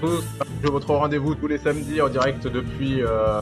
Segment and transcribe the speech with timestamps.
[0.00, 0.24] tous.
[0.62, 3.02] Je votre rendez-vous tous les samedis en direct depuis.
[3.02, 3.40] Euh...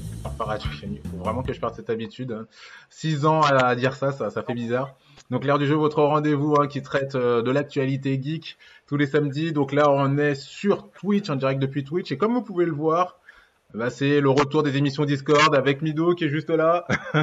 [0.83, 2.47] Il faut vraiment que je perde cette habitude.
[2.91, 4.95] 6 ans à dire ça, ça, ça fait bizarre.
[5.31, 9.07] Donc l'heure du jeu, votre rendez-vous hein, qui traite euh, de l'actualité geek tous les
[9.07, 9.53] samedis.
[9.53, 12.13] Donc là, on est sur Twitch, en direct depuis Twitch.
[12.13, 13.19] Et comme vous pouvez le voir,
[13.75, 16.87] bah, c'est le retour des émissions Discord avec Mido qui est juste là.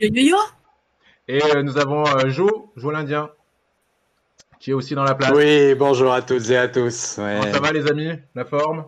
[0.00, 0.36] yo, yo, yo.
[1.28, 3.30] Et euh, nous avons euh, Jo, Jo l'Indien,
[4.62, 5.32] qui est aussi dans la place.
[5.34, 7.18] Oui, bonjour à toutes et à tous.
[7.18, 7.40] Ouais.
[7.40, 8.12] Comment ça va les amis?
[8.32, 8.84] La forme?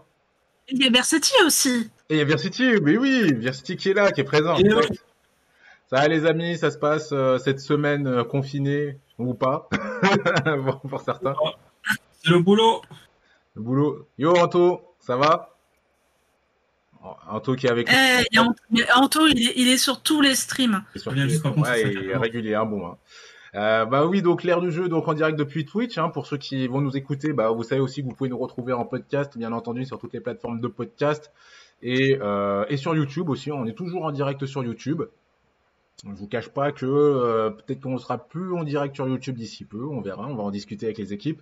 [0.68, 1.90] Il y a Versity aussi.
[2.08, 4.56] Et il y a Versity, oui, oui, Versity qui est là, qui est présent.
[4.56, 4.84] Et oui.
[5.90, 9.68] Ça va les amis, ça se passe euh, cette semaine euh, confinée ou pas,
[10.64, 11.34] pour, pour certains.
[12.22, 12.80] C'est le boulot.
[13.56, 14.06] Le boulot.
[14.16, 15.56] Yo Anto, ça va?
[17.28, 17.90] Anto qui est avec
[18.32, 18.54] nous.
[18.78, 20.84] Eh, Anto, il est, il est sur tous les streams.
[21.04, 22.86] Ouais, il est régulier, hein, bon.
[22.86, 22.96] hein.
[23.54, 25.96] Euh, bah oui, donc l'ère du jeu, donc en direct depuis Twitch.
[25.98, 28.38] Hein, pour ceux qui vont nous écouter, bah vous savez aussi que vous pouvez nous
[28.38, 31.32] retrouver en podcast, bien entendu, sur toutes les plateformes de podcast
[31.82, 33.52] et, euh, sur YouTube aussi.
[33.52, 35.02] On est toujours en direct sur YouTube.
[36.04, 39.64] Je vous cache pas que euh, peut-être qu'on sera plus en direct sur YouTube d'ici
[39.64, 41.40] peu, on verra, on va en discuter avec les équipes.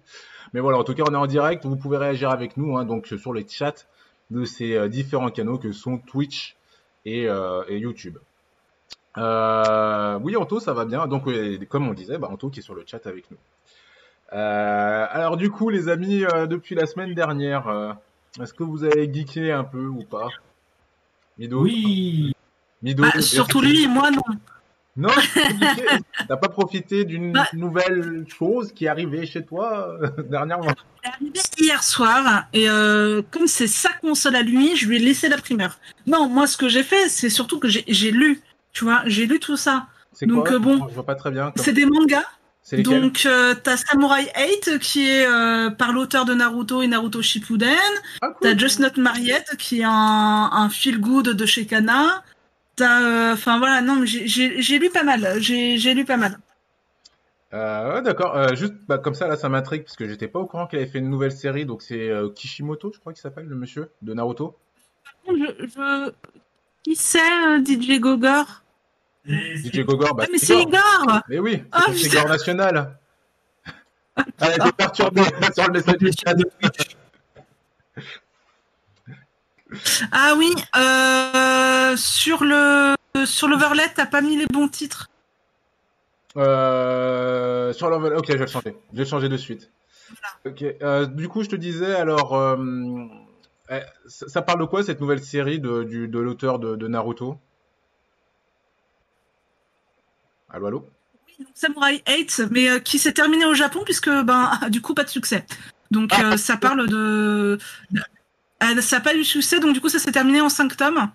[0.53, 2.85] Mais voilà, en tout cas, on est en direct, vous pouvez réagir avec nous, hein,
[2.85, 3.87] donc sur les chats
[4.31, 6.57] de ces euh, différents canaux que sont Twitch
[7.07, 7.27] et
[7.69, 8.19] YouTube.
[9.19, 11.07] Euh, oui, Anto, ça va bien.
[11.07, 11.25] Donc,
[11.69, 13.37] comme on disait, bah, Anto qui est sur le chat avec nous.
[14.33, 17.97] Euh, alors, du coup, les amis, euh, depuis la semaine dernière,
[18.41, 20.29] est-ce que vous avez geeké un peu ou pas?
[21.39, 22.33] Mido Oui.
[22.83, 24.23] Mido Bah, surtout lui, moi non.
[24.95, 25.09] Non,
[26.29, 27.47] t'as pas profité d'une Bah.
[27.55, 29.97] nouvelle chose qui est arrivée chez toi
[30.29, 30.71] dernièrement?
[31.59, 35.39] Hier soir et euh, comme c'est sa console à lui, je lui ai laissé la
[35.39, 35.79] primeur.
[36.07, 38.43] Non, moi ce que j'ai fait, c'est surtout que j'ai lu,
[38.73, 39.87] tu vois, j'ai lu tout ça.
[40.13, 40.89] C'est Donc, quoi euh, bon.
[40.89, 41.53] Je vois pas très bien.
[41.57, 42.25] C'est des mangas.
[42.79, 44.31] Donc euh, t'as Samurai
[44.65, 47.75] 8 qui est euh, par l'auteur de Naruto et Naruto Shippuden.
[48.21, 48.37] Ah, cool.
[48.41, 49.91] T'as Just Not Married qui est un,
[50.53, 52.23] un feel good de chez Kana.
[52.77, 55.37] T'as, euh, enfin voilà, non, mais j'ai- lu pas mal.
[55.41, 56.39] J'ai lu pas mal.
[57.53, 58.55] Ouais, d'accord.
[58.55, 60.89] Juste bah, comme ça, là, ça m'intrigue parce que j'étais pas au courant qu'il avait
[60.89, 61.67] fait une nouvelle série.
[61.67, 64.57] Donc, c'est Kishimoto, je crois qu'il s'appelle, le monsieur de Naruto.
[65.29, 66.13] Je, je...
[66.83, 68.63] Qui c'est euh, DJ Gogor?
[69.25, 72.07] DJ Gogor, bah, Ah mais c'est Igor Mais oui, Ah, c'est.
[72.09, 72.99] Igor National.
[74.17, 75.23] Elle a été perturbée
[75.55, 76.35] sur le message du chat.
[80.11, 82.95] Ah oui, euh, sur le
[83.25, 85.09] sur l'overlet, t'as pas mis les bons titres?
[86.37, 88.19] Euh, sur l'enveloppe.
[88.19, 88.77] Ok, je vais le changer.
[88.93, 89.71] Je vais le changer de suite.
[90.47, 90.63] Ok.
[90.83, 92.35] Euh, du coup, je te disais, alors,
[94.07, 97.39] ça, ça parle de quoi cette nouvelle série de, du, de l'auteur de, de Naruto?
[100.51, 100.89] Allô, allô?
[101.27, 104.95] Oui, donc Samurai 8, mais euh, qui s'est terminé au Japon puisque ben du coup
[104.95, 105.47] pas de succès.
[105.91, 107.59] Donc euh, ça parle de,
[108.63, 111.11] Euh, ça n'a pas eu succès, donc du coup ça s'est terminé en 5 tomes.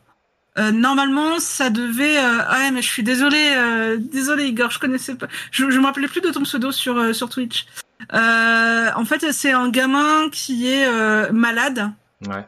[0.57, 2.17] Euh, normalement, ça devait.
[2.17, 5.27] euh, Ouais, mais je suis désolée, euh, désolée Igor, je connaissais pas.
[5.51, 7.67] Je, je me rappelais plus de ton pseudo sur sur Twitch.
[8.11, 11.91] En fait, c'est un gamin qui est malade.
[12.25, 12.45] Ouais.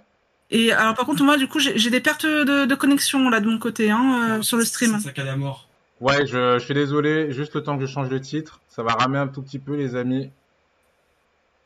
[0.51, 3.47] Et alors, par contre, moi, du coup, j'ai des pertes de, de connexion là de
[3.47, 4.97] mon côté, hein, euh, sur le stream.
[4.97, 5.67] C'est sac à la mort.
[6.01, 7.31] Ouais, je, je suis désolé.
[7.31, 8.61] Juste le temps que je change de titre.
[8.67, 10.31] Ça va ramer un tout petit peu, les amis.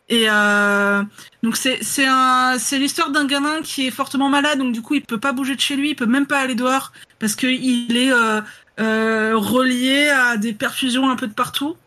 [0.09, 1.01] Et euh,
[1.43, 4.95] donc c'est c'est un c'est l'histoire d'un gamin qui est fortement malade, donc du coup
[4.95, 7.47] il peut pas bouger de chez lui, il peut même pas aller dehors parce que
[7.47, 8.41] il est euh,
[8.81, 11.77] euh, relié à des perfusions un peu de partout.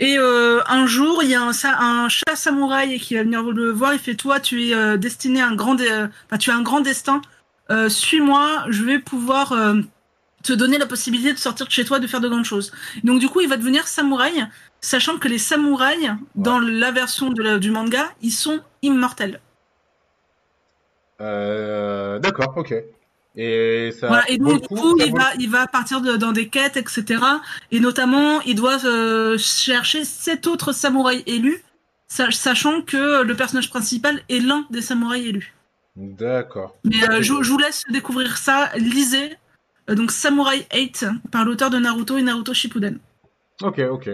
[0.00, 3.70] Et euh, un jour il y a un, un chat samouraï qui va venir le
[3.72, 6.50] voir, il fait toi tu es euh, destiné à un grand dé- euh, enfin, tu
[6.50, 7.20] as un grand destin,
[7.70, 9.82] Euh, suis-moi, je vais pouvoir euh,
[10.42, 12.72] te donner la possibilité de sortir de chez toi, de faire de grandes choses.
[13.04, 14.46] Donc du coup il va devenir samouraï
[14.80, 19.40] sachant que les samouraïs, dans la version de la- du manga, ils sont immortels.
[21.20, 22.72] Euh, D'accord, ok.
[23.36, 24.08] Et ça.
[24.08, 27.22] Voilà, et donc, du coup, il va, il va partir de- dans des quêtes, etc.
[27.70, 31.62] Et notamment, il doit euh, chercher sept autres samouraïs élus,
[32.08, 35.54] sa- sachant que le personnage principal est l'un des samouraïs élus.
[35.94, 36.76] D'accord.
[36.84, 39.36] Mais euh, je, je vous laisse découvrir ça, lisez.
[39.90, 42.98] Euh, donc, Samurai 8, par l'auteur de Naruto et Naruto Shippuden.
[43.62, 44.10] Ok, ok.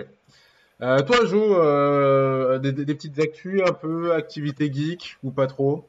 [0.81, 5.89] Toi, Jo, des, des- des petites actus un peu, activités geek ou pas trop?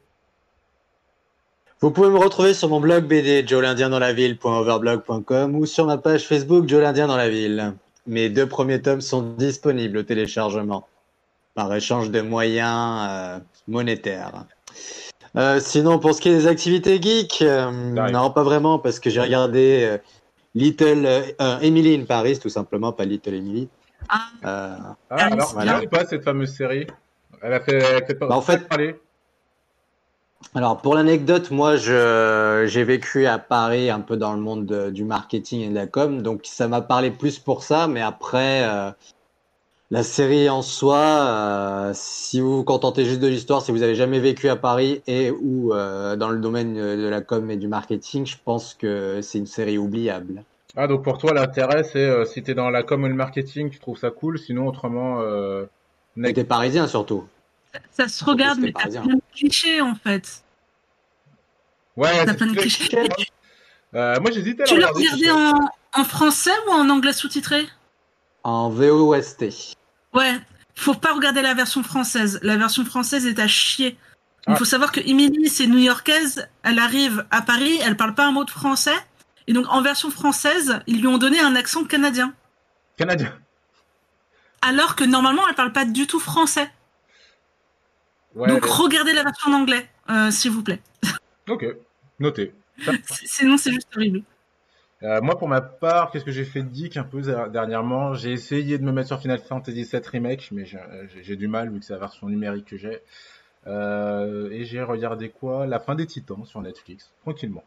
[1.85, 6.81] Vous pouvez me retrouver sur mon blog BD joelindiendanslaville.overblog.com ou sur ma page Facebook Joe
[6.81, 7.75] l'Indien dans la ville.
[8.07, 10.87] Mes deux premiers tomes sont disponibles au téléchargement
[11.53, 13.37] par échange de moyens euh,
[13.67, 14.45] monétaires.
[15.37, 19.11] Euh, sinon, pour ce qui est des activités geeks, euh, non, pas vraiment, parce que
[19.11, 19.99] j'ai regardé euh,
[20.55, 21.07] Little
[21.61, 23.69] Emily in Paris, tout simplement, pas Little Emily.
[24.09, 24.21] Ah.
[24.43, 24.75] Euh,
[25.11, 26.87] Ah, alors, c'est pas cette fameuse série?
[27.43, 28.95] Elle a fait, elle a fait pas, Bah, en fait- parler.
[30.53, 35.03] Alors pour l'anecdote, moi j'ai vécu à Paris un peu dans le monde de- du
[35.03, 38.92] marketing et de la com, donc ça m'a parlé plus pour ça, mais après euh,
[39.92, 43.95] la série en soi, euh, si vous vous contentez juste de l'histoire, si vous avez
[43.95, 47.68] jamais vécu à Paris et ou euh, dans le domaine de la com et du
[47.68, 50.44] marketing, je pense que c'est une série oubliable.
[50.77, 53.80] Ah, donc pour toi, l'intérêt, c'est si t'es dans la com ou le marketing, tu
[53.80, 55.65] trouves ça cool, sinon autrement, euh,
[56.21, 57.25] t'es parisien surtout.
[57.92, 60.44] Ça se regarde, mais t'as plein de clichés en fait.
[61.95, 62.89] Ouais, T'as plein de clichés.
[63.94, 65.54] Euh, moi, j'hésitais à Tu l'as regardé en,
[65.94, 67.68] en français ou en anglais sous-titré?
[68.44, 69.45] En VOST.
[70.13, 70.33] Ouais,
[70.75, 72.39] faut pas regarder la version française.
[72.44, 73.98] La version française est à chier.
[74.48, 74.56] Il Ah.
[74.57, 78.44] faut savoir que Emily, c'est new-yorkaise, elle arrive à Paris, elle parle pas un mot
[78.44, 78.95] de français,
[79.48, 82.33] et donc en version française, ils lui ont donné un accent canadien.
[82.98, 83.33] Canadien.
[84.62, 86.69] Alors que normalement, elle parle pas du tout français.
[88.35, 90.81] Ouais, donc regardez la version en anglais, euh, s'il vous plaît.
[91.49, 91.65] ok,
[92.19, 92.53] noté.
[93.25, 94.23] Sinon, c'est juste horrible.
[95.03, 98.13] Euh, moi, pour ma part, qu'est-ce que j'ai fait de geek un peu euh, dernièrement?
[98.13, 100.79] J'ai essayé de me mettre sur Final Fantasy VII Remake, mais j'ai-
[101.13, 103.01] j'ai j'ai du mal vu que c'est la version numérique que j'ai.
[103.67, 105.67] Euh, et j'ai regardé quoi?
[105.67, 107.63] La fin des Titans sur Netflix, tranquillement.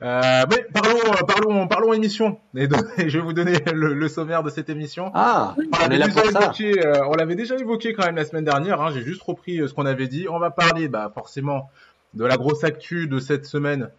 [0.00, 2.38] Euh, mais parlons, euh, parlons, parlons émission.
[2.56, 5.10] Et, donc, et je vais vous donner le, le sommaire de cette émission.
[5.14, 5.90] Ah, On
[6.84, 8.80] euh, on l'avait déjà évoqué quand même la semaine dernière.
[8.80, 10.26] Hein, J'ai juste repris euh, ce qu'on avait dit.
[10.28, 11.70] On va parler, bah, forcément,
[12.14, 13.90] de la grosse actu de cette semaine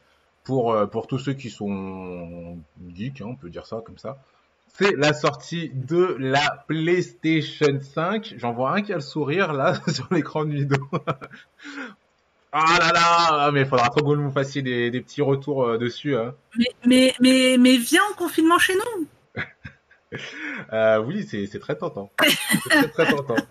[0.44, 2.58] pour pour tous ceux qui sont
[2.94, 4.18] geeks, hein, on peut dire ça comme ça.
[4.76, 8.34] C'est la sortie de la PlayStation 5.
[8.38, 10.86] J'en vois un qui a le sourire là sur l'écran de vidéo.
[12.56, 15.64] Ah là là, mais il faudra trop que vous nous fassiez des, des petits retours
[15.64, 16.16] euh, dessus.
[16.16, 16.36] Hein.
[16.56, 19.08] Mais, mais, mais, mais viens en confinement chez nous.
[20.72, 22.12] Euh, oui, c'est très tentant.
[22.22, 23.36] C'est très, très tentant.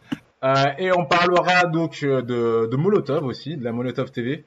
[0.44, 4.44] Euh, et on parlera donc de, de Molotov aussi, de la Molotov TV.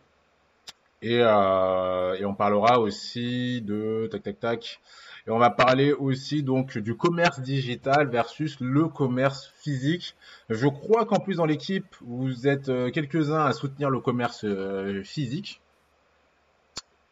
[1.01, 4.81] Et, et on parlera aussi de tac tac tac.
[5.27, 10.15] Et on va parler aussi donc du commerce digital versus le commerce physique.
[10.49, 15.01] Je crois qu'en plus dans l'équipe, vous êtes euh, quelques-uns à soutenir le commerce euh,
[15.03, 15.61] physique.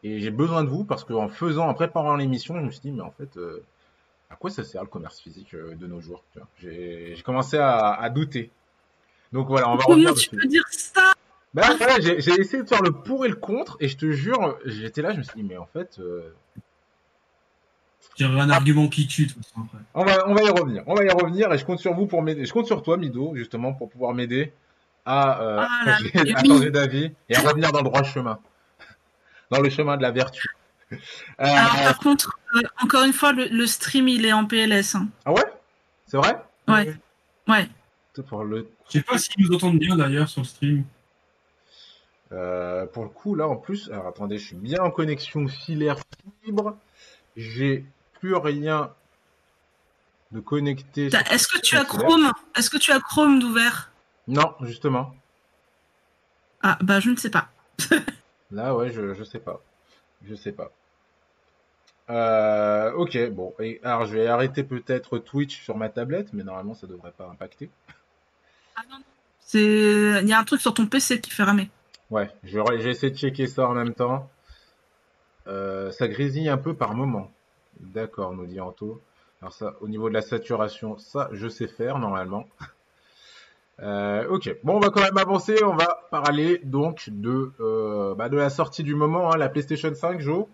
[0.04, 2.92] Et j'ai besoin de vous parce qu'en faisant, en préparant l'émission, je me suis dit,
[2.92, 3.63] mais en fait, euh,
[4.30, 6.24] à quoi ça sert le commerce physique euh, de nos jours
[6.62, 8.51] J'ai commencé à, à douter.
[9.31, 10.36] Donc voilà, on va revenir Comment tu dessus.
[10.36, 11.13] peux dire ça?
[11.56, 14.12] Ben, voilà, j'ai j'ai essayé de faire le pour et le contre, et je te
[14.12, 16.33] jure, j'étais là, je me suis dit, mais en fait, euh,
[18.15, 19.77] J'ai un argument qui tue, tout ça, après.
[19.95, 20.83] on, va, on va y revenir.
[20.86, 22.45] On va y revenir, et je compte sur vous pour m'aider.
[22.45, 24.54] Je compte sur toi, Mido, justement, pour pouvoir m'aider
[25.06, 26.48] à, euh, Ah là, changer- à oui.
[26.50, 28.39] changer d'avis et à revenir dans le droit chemin.
[29.51, 30.48] Dans le chemin de la vertu.
[30.92, 30.98] Euh,
[31.39, 34.95] Alors, par contre, euh, encore une fois, le, le stream, il est en PLS.
[34.95, 35.07] hein.
[35.25, 35.44] ah ouais?
[36.07, 36.38] C'est vrai?
[36.68, 36.95] Ouais.
[37.47, 37.68] Ouais.
[38.28, 40.83] Pour le Je sais pas s'ils nous entendent bien d'ailleurs sur le stream.
[42.31, 45.97] Euh, pour le coup, là, en plus, alors attendez, je suis bien en connexion filaire
[46.44, 46.78] fibre.
[47.35, 47.85] J'ai
[48.23, 48.89] plus rien
[50.31, 51.07] de connecté.
[51.30, 51.83] Est-ce que tu as.
[51.83, 53.92] Chrome Est-ce que tu as Chrome d'ouvert
[54.30, 55.13] Non, justement.
[56.61, 57.49] Ah, bah, je ne sais pas.
[58.51, 59.59] Là, ouais, je, je sais pas.
[60.23, 60.71] Je sais pas.
[62.09, 63.53] Euh, ok, bon.
[63.59, 67.27] Et, alors, je vais arrêter peut-être Twitch sur ma tablette, mais normalement, ça devrait pas
[67.27, 67.69] impacter.
[69.42, 71.69] C'est, il y a un truc sur ton PC qui fait ramer.
[72.09, 74.30] Ouais, je j'ai essayé de checker ça en même temps.
[75.47, 77.30] Euh, ça grésille un peu par moment.
[77.80, 79.01] D'accord, nous dit Anto.
[79.42, 82.45] Alors ça, au niveau de la saturation, ça, je sais faire normalement.
[83.81, 85.56] Euh, ok, bon, on va quand même avancer.
[85.63, 89.92] On va parler donc de, euh, bah, de la sortie du moment, hein, la PlayStation
[89.94, 90.45] 5, Joe.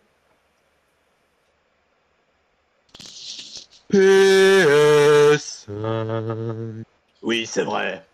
[3.92, 6.84] PS5.
[7.22, 8.06] Oui, c'est vrai.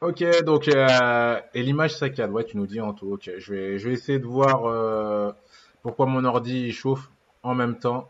[0.00, 2.32] Ok, donc euh, et l'image saccade.
[2.32, 3.14] Ouais, tu nous dis Anto.
[3.14, 5.30] Ok, je vais, je vais essayer de voir euh,
[5.82, 7.08] pourquoi mon ordi chauffe
[7.42, 8.08] en même temps.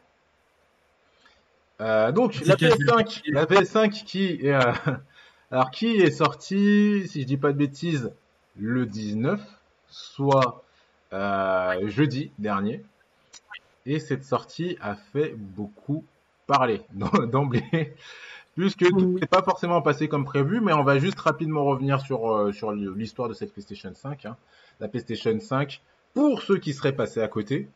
[1.80, 4.60] Euh, donc la C'est quel- PS5, la PS5 qui, est, euh,
[5.50, 8.12] alors qui est sortie, si je dis pas de bêtises,
[8.58, 9.40] le 19,
[9.88, 10.62] soit
[11.12, 12.84] euh, jeudi dernier.
[13.87, 16.04] Et cette sortie a fait beaucoup
[16.46, 17.94] parler d'emblée
[18.56, 22.30] puisque tout n'est pas forcément passé comme prévu, mais on va juste rapidement revenir sur,
[22.30, 24.26] euh, sur l'histoire de cette PlayStation 5.
[24.26, 24.37] hein.
[24.80, 25.80] La PlayStation 5,
[26.12, 27.68] pour ceux qui seraient passés à côté,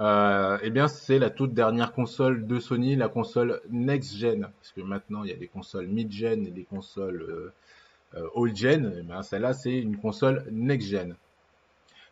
[0.00, 4.42] euh, eh bien c'est la toute dernière console de Sony, la console next-gen.
[4.42, 7.52] Parce que maintenant, il y a des consoles mid-gen et des consoles euh,
[8.14, 8.94] euh, old-gen.
[8.98, 11.16] Eh bien, celle-là, c'est une console next-gen.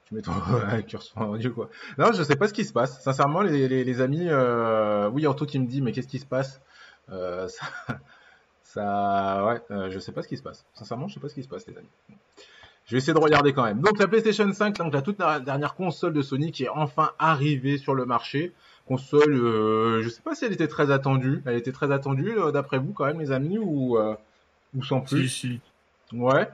[0.07, 0.33] Tu mets ton
[0.87, 1.69] curseur en audio, quoi.
[1.99, 3.03] Non, je sais pas ce qui se passe.
[3.03, 5.09] Sincèrement, les, les, les amis, euh...
[5.11, 6.61] oui, Anto qui me dit, mais qu'est-ce qui se passe?
[7.11, 7.67] Euh, ça,
[8.63, 10.65] ça, ouais, euh, je sais pas ce qui se passe.
[10.75, 11.89] Sincèrement, je sais pas ce qui se passe, les amis.
[12.87, 13.81] Je vais essayer de regarder quand même.
[13.81, 17.79] Donc la PlayStation 5, donc la toute dernière console de Sony qui est enfin arrivée
[17.79, 18.53] sur le marché.
[18.87, 21.43] Console, euh, je sais pas si elle était très attendue.
[21.47, 24.15] Elle était très attendue euh, d'après vous quand même les amis ou euh,
[24.77, 25.29] ou sans plus?
[25.29, 25.61] Si,
[26.13, 26.17] si.
[26.17, 26.49] Ouais.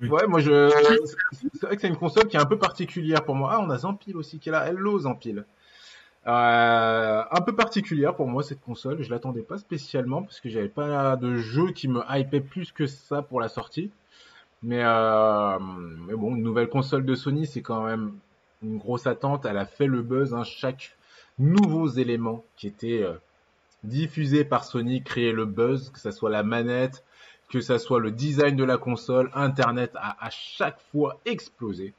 [0.00, 0.08] Oui.
[0.08, 0.70] Ouais, moi je.
[1.52, 3.50] C'est vrai que c'est une console qui est un peu particulière pour moi.
[3.52, 4.66] Ah, on a Zampil aussi qui est là.
[4.66, 5.44] Hello Zampil.
[6.26, 9.02] Euh, un peu particulière pour moi cette console.
[9.02, 12.86] Je l'attendais pas spécialement parce que j'avais pas de jeu qui me hypait plus que
[12.86, 13.90] ça pour la sortie.
[14.64, 18.14] Mais, euh, mais bon, une nouvelle console de Sony, c'est quand même
[18.62, 19.44] une grosse attente.
[19.44, 20.32] Elle a fait le buzz.
[20.32, 20.42] Hein.
[20.42, 20.96] Chaque
[21.38, 23.12] nouveau élément qui était euh,
[23.82, 27.04] diffusé par Sony créait le buzz, que ça soit la manette,
[27.50, 31.92] que ça soit le design de la console, Internet a à chaque fois explosé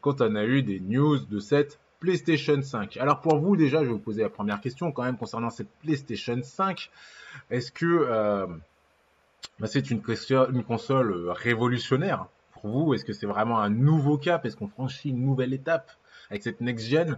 [0.00, 2.96] quand on a eu des news de cette PlayStation 5.
[2.96, 5.70] Alors pour vous déjà, je vais vous poser la première question quand même concernant cette
[5.82, 6.90] PlayStation 5.
[7.50, 8.46] Est-ce que euh,
[9.58, 12.26] bah, c'est une, console euh, révolutionnaire.
[12.52, 14.44] Pour vous Est-ce que c'est vraiment un nouveau cap?
[14.44, 15.90] Est-ce qu'on franchit une nouvelle étape
[16.30, 17.16] avec cette next-gen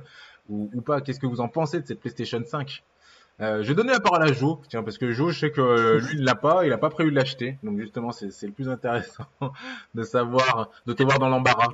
[0.48, 1.00] ou, pas?
[1.00, 2.82] Qu'est-ce que vous en pensez de cette PlayStation 5
[3.40, 5.62] euh, je vais donner la parole à Joe, tiens, parce que Joe, je sais que
[5.62, 8.52] euh, lui, il l'a pas, il a pas prévu de l'acheter, donc justement, c'est le
[8.52, 9.24] plus intéressant
[9.94, 11.72] de savoir, de te voir dans l'embarras.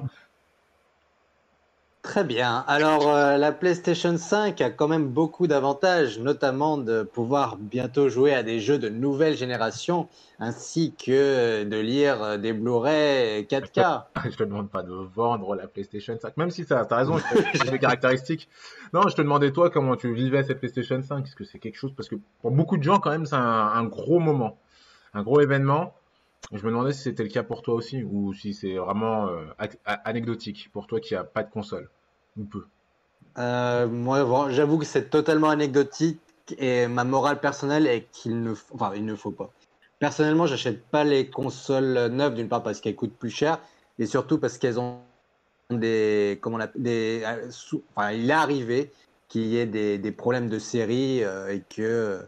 [2.07, 2.65] Très bien.
[2.69, 8.33] Alors, euh, la PlayStation 5 a quand même beaucoup d'avantages, notamment de pouvoir bientôt jouer
[8.33, 10.09] à des jeux de nouvelle génération,
[10.39, 14.05] ainsi que de lire euh, des Blu-ray 4K.
[14.31, 17.19] Je te demande pas de vendre la PlayStation 5, même si ça, t'as raison,
[17.55, 18.49] c'est des caractéristiques.
[18.95, 21.77] Non, je te demandais toi comment tu vivais cette PlayStation 5, est-ce que c'est quelque
[21.77, 24.59] chose, parce que pour beaucoup de gens quand même c'est un, gros moment,
[25.13, 25.93] un gros événement.
[26.53, 29.47] Je me demandais si c'était le cas pour toi aussi, ou si c'est vraiment euh,
[30.05, 31.91] anecdotique pour toi qui a pas de console,
[32.37, 32.67] ou peu.
[33.39, 36.21] Euh, moi, j'avoue que c'est totalement anecdotique
[36.59, 39.51] et ma morale personnelle est qu'il ne, faut- enfin, il ne faut pas.
[39.99, 43.61] Personnellement, j'achète pas les consoles neuves d'une part parce qu'elles coûtent plus cher
[43.99, 45.01] et surtout parce qu'elles ont
[45.71, 47.51] des, comment on des, euh,
[47.95, 48.93] enfin, il est arrivé
[49.29, 52.23] qu'il y ait des, problèmes de série euh, et que euh,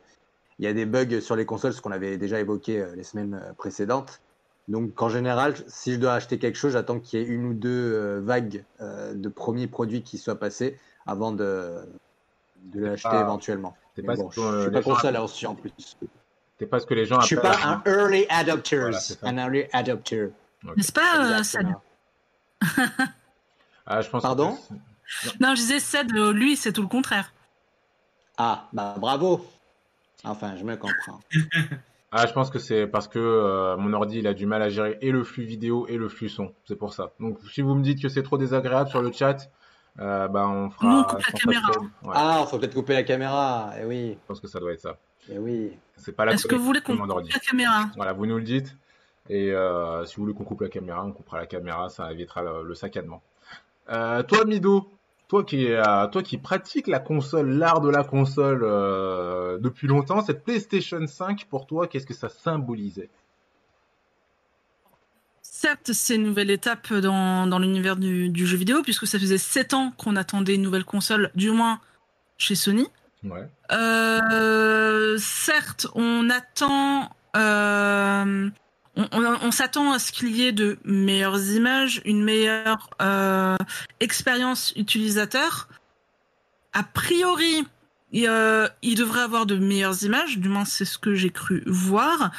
[0.58, 3.40] il y a des bugs sur les consoles, ce qu'on avait déjà évoqué les semaines
[3.56, 4.20] précédentes.
[4.68, 7.54] Donc, en général, si je dois acheter quelque chose, j'attends qu'il y ait une ou
[7.54, 11.78] deux euh, vagues euh, de premiers produits qui soient passés avant de,
[12.64, 13.76] de l'acheter pas- éventuellement.
[13.96, 15.72] C'est Mais pas, bon, ce je euh, suis pas gens- console aussi en plus.
[16.58, 18.92] c'est pas ce que les gens Je suis appellent pas un early adopter.
[18.92, 19.14] Ça.
[19.22, 20.28] un early adopter.
[20.76, 21.66] N'est-ce pas, euh, Sad.
[23.86, 27.32] Ah, je pense Pardon que Non, je disais Sad, euh, lui, c'est tout le contraire.
[28.36, 29.46] Ah, bah bravo.
[30.24, 31.20] Enfin, je me comprends.
[32.10, 34.70] Ah, je pense que c'est parce que euh, mon ordi il a du mal à
[34.70, 36.52] gérer et le flux vidéo et le flux son.
[36.66, 37.12] C'est pour ça.
[37.20, 39.50] Donc si vous me dites que c'est trop désagréable sur le chat,
[40.00, 40.86] euh, bah on fera.
[40.88, 41.70] Nous, on coupe la caméra.
[42.02, 43.72] Ouais, Ah, faut peut-être couper la caméra.
[43.80, 44.96] Eh oui, je pense que ça doit être ça.
[45.30, 45.72] eh oui.
[45.96, 47.30] C'est pas la Est-ce que vous voulez qu'on de mon coupe ordi.
[47.30, 47.90] la caméra?
[47.96, 48.74] Voilà, vous nous le dites.
[49.28, 52.40] Et euh, si vous voulez qu'on coupe la caméra, on coupera la caméra, ça évitera
[52.42, 53.20] le, le saccadement.
[53.90, 54.90] Euh, toi, Mido,
[55.28, 60.24] toi qui, euh, toi qui pratiques la console, l'art de la console euh, depuis longtemps,
[60.24, 63.10] cette PlayStation 5, pour toi, qu'est-ce que ça symbolisait?
[65.42, 69.38] Certes, c'est une nouvelle étape dans, dans l'univers du, du jeu vidéo, puisque ça faisait
[69.38, 71.80] 7 ans qu'on attendait une nouvelle console, du moins
[72.38, 72.86] chez Sony.
[73.24, 73.48] Ouais.
[73.72, 78.48] Euh, certes, on attend, euh,
[78.98, 83.56] on, on- on s'attend à ce qu'il y ait de meilleures images, une meilleure euh,
[84.00, 85.68] expérience utilisateur.
[86.74, 87.64] A priori,
[88.12, 91.62] il, euh, il devrait avoir de meilleures images, du moins c'est ce que j'ai cru
[91.66, 92.30] voir.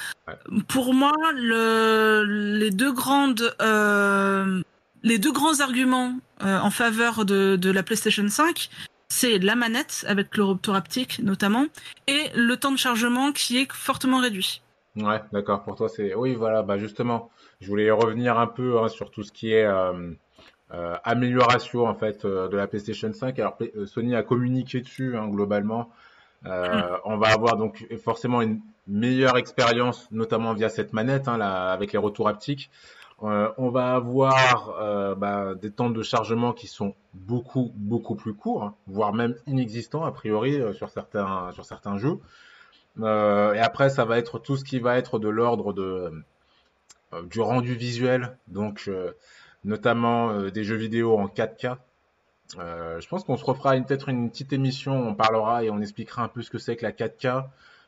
[0.67, 2.23] Pour moi, le,
[2.57, 4.61] les deux grandes, euh,
[5.03, 8.69] les deux grands arguments euh, en faveur de, de la PlayStation 5,
[9.09, 11.65] c'est la manette avec le retour haptique notamment
[12.07, 14.61] et le temps de chargement qui est fortement réduit.
[15.01, 15.63] Ouais, d'accord.
[15.63, 16.63] Pour toi, c'est oui, voilà.
[16.63, 17.29] Bah justement,
[17.61, 20.11] je voulais revenir un peu hein, sur tout ce qui est euh,
[20.73, 23.39] euh, amélioration en fait euh, de la PlayStation 5.
[23.39, 25.89] Alors euh, Sony a communiqué dessus hein, globalement.
[26.45, 31.71] Euh, On va avoir donc forcément une meilleure expérience, notamment via cette manette hein, là,
[31.71, 32.69] avec les retours haptiques.
[33.21, 38.33] Euh, on va avoir euh, bah, des temps de chargement qui sont beaucoup beaucoup plus
[38.33, 42.19] courts, hein, voire même inexistants a priori euh, sur certains sur certains jeux.
[43.01, 46.11] Euh, et après, ça va être tout ce qui va être de l'ordre de
[47.13, 49.13] euh, du rendu visuel, donc euh,
[49.63, 51.77] notamment des jeux vidéo en 4K.
[52.57, 56.23] Euh, je pense qu'on se refera peut-être une petite émission, on parlera et on expliquera
[56.23, 57.45] un peu ce que c'est que la 4K,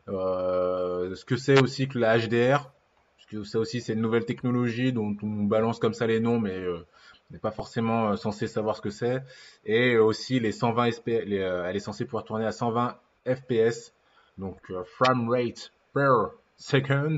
[0.10, 2.70] euh, ce que c'est aussi que la HDR,
[3.18, 6.40] parce que ça aussi c'est une nouvelle technologie dont on balance comme ça les noms,
[6.40, 6.84] mais on
[7.32, 9.24] n'est pas forcément censé savoir ce que c'est.
[9.66, 13.94] Et aussi les 120 SP, les, elle est censée pouvoir tourner à 120 FPS,
[14.38, 16.10] donc euh, frame rate per
[16.58, 17.18] second.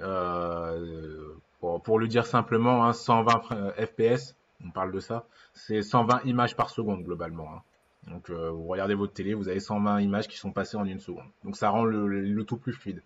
[0.00, 5.82] Euh, pour, pour le dire simplement, hein, 120 euh, FPS, on parle de ça, c'est
[5.82, 7.48] 120 images par seconde globalement.
[7.52, 7.62] hein.
[8.08, 11.00] Donc euh, vous regardez votre télé, vous avez 120 images qui sont passées en une
[11.00, 11.26] seconde.
[11.44, 13.02] Donc ça rend le, le- le tout plus fluide.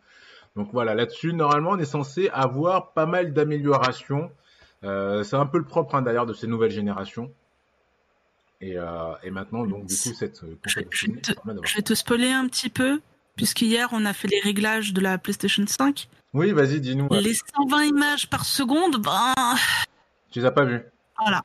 [0.55, 4.31] Donc voilà, là-dessus, normalement, on est censé avoir pas mal d'améliorations.
[4.85, 7.33] Euh, c'est un peu le propre hein, d'ailleurs de ces nouvelles générations.
[8.61, 11.33] Et, euh, et maintenant, donc du coup, cette Je- je te-
[11.67, 13.00] Je vais te spoiler un petit peu,
[13.37, 16.09] puisqu'hier on a fait les réglages de la PlayStation 5.
[16.35, 17.07] Oui, vas-y, dis-nous.
[17.09, 17.21] ouais.
[17.21, 19.35] Les 120 images par seconde, ben
[20.31, 20.83] Tu les as pas vues
[21.21, 21.43] voilà.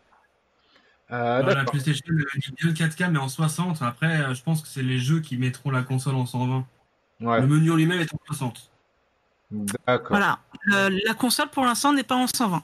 [1.12, 1.65] euh, Voilà, la.
[1.65, 3.82] PlayStation dit bien le 4K, mais en 60.
[3.82, 6.65] Après, euh, je pense que c'est les jeux qui mettront la console en 120.
[7.22, 8.72] Ouais, Le menu en lui-même est en 60.
[9.51, 10.08] d'accord.
[10.17, 10.39] Voilà.
[10.63, 12.63] Le- la console pour l'instant n'est pas en 120.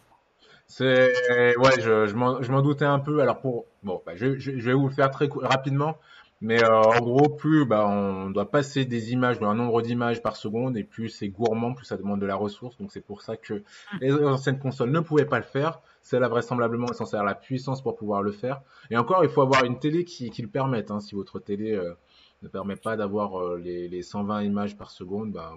[0.67, 3.19] C'est ouais, je, je m'en je m'en doutais un peu.
[3.21, 5.97] Alors pour bon, bah, je, je, je vais vous le faire très rapidement,
[6.43, 10.35] mais euh, en gros, plus bah, on doit passer des images, un nombre d'images par
[10.35, 12.77] seconde, et plus c'est gourmand, plus ça demande de la ressource.
[12.77, 13.63] Donc c'est pour ça que
[14.01, 15.79] les anciennes consoles ne pouvaient pas le faire.
[16.01, 18.61] Celle-là vraisemblablement est censée avoir la puissance pour pouvoir le faire.
[18.91, 20.91] Et encore, il faut avoir une télé qui, qui le permette.
[20.91, 20.99] Hein.
[20.99, 21.93] Si votre télé euh,
[22.41, 25.53] ne permet pas d'avoir euh, les, les 120 images par seconde, bah,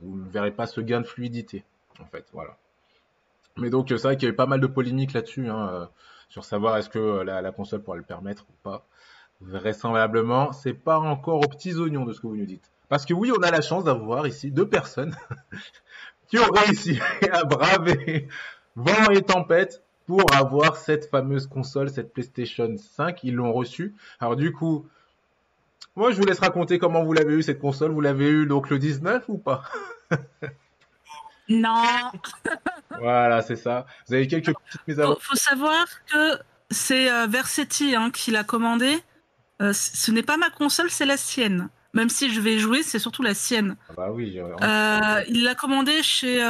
[0.00, 1.64] vous, ne verrez pas ce gain de fluidité.
[2.00, 2.56] En fait, voilà.
[3.56, 5.86] Mais donc c'est vrai qu'il y a eu pas mal de polémiques là-dessus, hein, euh,
[6.28, 8.86] sur savoir est-ce que euh, la, la console pourra le permettre ou pas.
[9.46, 12.70] Vraisemblablement, c'est pas encore aux petits oignons de ce que vous nous dites.
[12.88, 15.16] Parce que oui, on a la chance d'avoir ici deux personnes
[16.28, 16.98] qui ont réussi
[17.30, 18.28] à braver
[18.76, 23.24] vent et tempête pour avoir cette fameuse console, cette PlayStation 5.
[23.24, 23.94] Ils l'ont reçue.
[24.20, 24.86] Alors du coup,
[25.96, 27.92] moi je vous laisse raconter comment vous l'avez eu cette console.
[27.92, 29.62] Vous l'avez eu donc le 19 ou pas?
[31.48, 32.10] Non.
[33.00, 33.86] Voilà, c'est ça.
[34.06, 36.38] Vous avez quelques petites mises à Faut, faut savoir que
[36.70, 39.02] c'est euh, Versetti hein, qui l'a commandé.
[39.62, 41.68] Euh, ce n'est pas ma console, c'est la sienne.
[41.92, 43.76] Même si je vais jouer, c'est surtout la sienne.
[43.90, 46.42] Ah bah oui, euh, Euh, il l'a commandé chez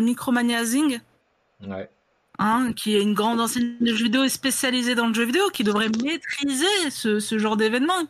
[0.00, 1.00] Micromania Zing,
[1.66, 1.90] ouais.
[2.38, 5.50] hein, qui est une grande enseigne de jeux vidéo et spécialisée dans le jeu vidéo,
[5.52, 8.02] qui devrait maîtriser ce, ce genre d'événement.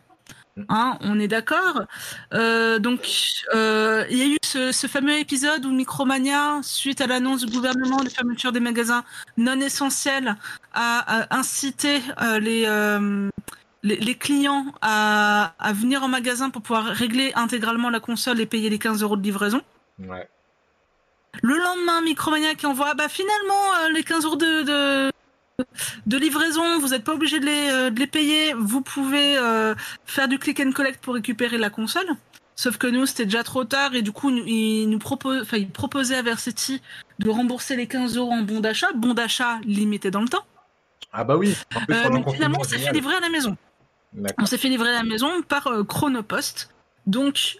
[0.69, 1.83] Hein, on est d'accord.
[2.35, 3.01] Euh, donc,
[3.55, 7.53] euh, il y a eu ce, ce fameux épisode où Micromania, suite à l'annonce du
[7.53, 9.05] gouvernement de fermeture des magasins
[9.37, 10.37] non essentiels,
[10.75, 12.67] a, a incité euh, les,
[13.83, 18.47] les, les clients à, à venir en magasin pour pouvoir régler intégralement la console et
[18.47, 19.61] payer les 15 euros de livraison.
[19.99, 20.29] Ouais.
[21.43, 25.13] Le lendemain, Micromania qui envoie, bah finalement, euh, les 15 euros de, de,
[26.07, 29.75] de livraison, vous n'êtes pas obligé de les, euh, de les payer, vous pouvez euh,
[30.07, 32.07] faire du click and collect pour récupérer la console.
[32.57, 34.99] Sauf que nous, c'était déjà trop tard et du coup, nous- il nous
[35.43, 35.59] enfin,
[36.17, 36.83] à Versetti
[37.21, 40.45] de rembourser les 15 euros en bon d'achat, bon d'achat limité dans le temps.
[41.13, 41.55] Ah bah oui.
[41.77, 43.57] En plus, Euh, finalement, s'est fait livrer à la maison.
[44.39, 46.71] On s'est fait livrer à la maison par euh, Chronopost.
[47.07, 47.59] Donc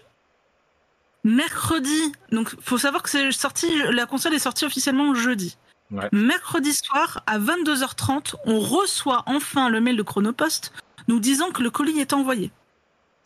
[1.23, 5.57] mercredi, donc faut savoir que c'est sorti, la console est sortie officiellement jeudi.
[5.91, 6.07] Ouais.
[6.11, 10.71] Mercredi soir à 22h30, on reçoit enfin le mail de Chronopost
[11.07, 12.51] nous disant que le colis est envoyé.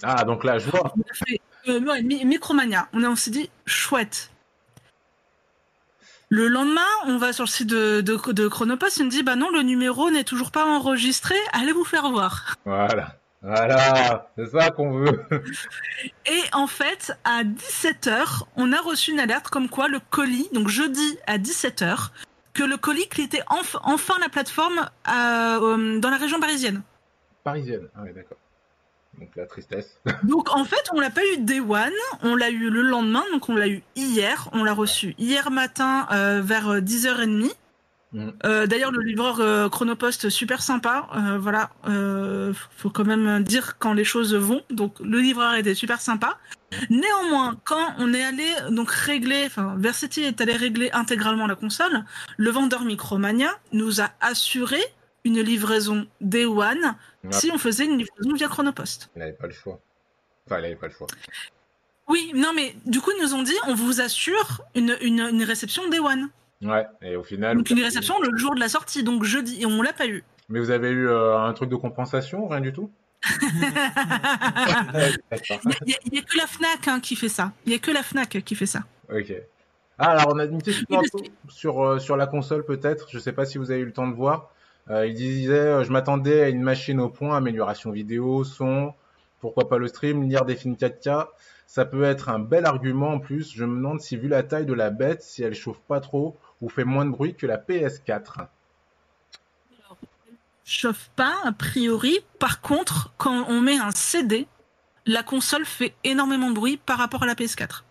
[0.01, 0.93] Ah donc là, je vois.
[0.97, 2.87] On a fait euh, ouais, Micromania.
[2.93, 4.31] On, a- on s'est dit chouette.
[6.35, 9.35] Le lendemain, on va sur le site de, de, de Chronopost, il me dit bah
[9.35, 12.55] non, le numéro n'est toujours pas enregistré, allez vous faire voir.
[12.65, 13.15] Voilà.
[13.43, 14.31] Voilà.
[14.35, 15.23] C'est ça qu'on veut.
[16.25, 20.69] Et en fait, à 17h, on a reçu une alerte comme quoi le colis, donc
[20.69, 22.09] jeudi à 17h,
[22.55, 23.07] que le colis
[23.51, 26.81] enf- enfin la plateforme euh, euh, dans la région parisienne.
[27.43, 27.89] Parisienne.
[27.95, 28.37] Ah oui, d'accord.
[29.19, 29.99] Donc la tristesse.
[30.23, 31.91] Donc en fait, on l'a pas eu day one,
[32.23, 36.07] on l'a eu le lendemain, donc on l'a eu hier, on l'a reçu hier matin
[36.11, 37.51] euh, vers 10h30.
[38.13, 38.29] Mm.
[38.45, 41.07] Euh, D'ailleurs, le livreur euh, Chronopost, super sympa.
[41.15, 44.61] Euh, voilà, euh, faut quand même dire quand les choses vont.
[44.69, 46.37] Donc, le livreur était super sympa.
[46.89, 52.03] Néanmoins, quand on est allé donc régler, enfin, Versetti est allé régler intégralement la console,
[52.37, 54.79] le vendeur Micromania nous a assuré
[55.23, 57.31] une livraison Day One Ouais.
[57.31, 59.09] si on faisait une livraison via Chronopost.
[59.15, 59.79] Il n'avait pas le choix.
[60.45, 61.07] Enfin, il n'avait pas le choix.
[62.09, 65.43] Oui, non, mais du coup, ils nous ont dit, on vous assure une, une, une
[65.43, 66.29] réception Day One.
[66.61, 66.85] Ouais.
[67.01, 67.55] Et au final.
[67.57, 70.23] Donc, une réception le jour de la sortie, donc jeudi, et on l'a pas eu.
[70.49, 72.91] Mais vous avez eu euh, un truc de compensation, rien du tout?
[73.31, 73.59] Il
[75.87, 77.53] n'y a, il y a que la Fnac hein, qui fait ça.
[77.65, 78.83] Il y a que la Fnac qui fait ça.
[79.11, 79.33] Ok.
[79.97, 83.07] Ah, alors on a une petite info sur, euh, sur la console peut-être.
[83.11, 84.51] Je sais pas si vous avez eu le temps de voir.
[84.89, 88.93] Euh, il disait, euh, je m'attendais à une machine au point, amélioration vidéo, son,
[89.39, 91.27] pourquoi pas le stream, lire des films 4K.
[91.67, 93.53] Ça peut être un bel argument en plus.
[93.55, 96.37] Je me demande si vu la taille de la bête, si elle chauffe pas trop
[96.61, 98.47] ou fait moins de bruit que la PS4.
[100.65, 102.19] Chauffe pas, a priori.
[102.39, 104.47] Par contre, quand on met un CD,
[105.05, 107.83] la console fait énormément de bruit par rapport à la PS4.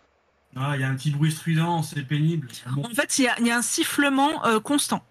[0.54, 2.48] Ah, il y a un petit bruit strident, c'est pénible.
[2.70, 2.84] Bon.
[2.84, 5.02] En fait, il y a, il y a un sifflement euh, constant.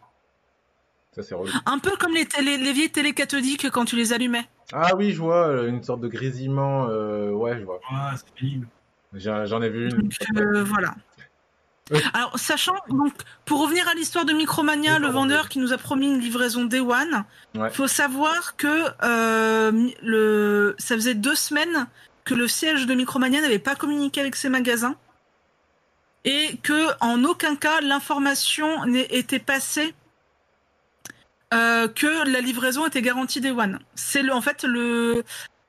[1.16, 1.52] Ça, c'est relou.
[1.66, 4.48] Un peu comme les, télé, les vieilles télé cathodiques quand tu les allumais.
[4.72, 6.88] Ah oui, je vois, euh, une sorte de grésillement.
[6.90, 7.80] euh, ouais, je vois.
[7.92, 8.68] Ah, c'est pénible.
[9.14, 9.98] J'en ai vu une.
[9.98, 10.96] Donc euh, voilà.
[11.92, 12.00] Oui.
[12.14, 13.12] Alors, sachant, donc,
[13.44, 16.64] pour revenir à l'histoire de Micromania, Oui, le vendeur qui nous a promis une livraison
[16.64, 17.70] Day One, Ouais.
[17.72, 21.88] faut savoir que euh, le, ça faisait deux semaines
[22.24, 24.96] que le siège de Micromania n'avait pas communiqué avec ses magasins
[26.24, 29.94] et que en aucun cas l'information n'ait été passée
[31.54, 33.80] euh, que la livraison était garantie Day One.
[33.96, 35.24] C'est le, en fait le,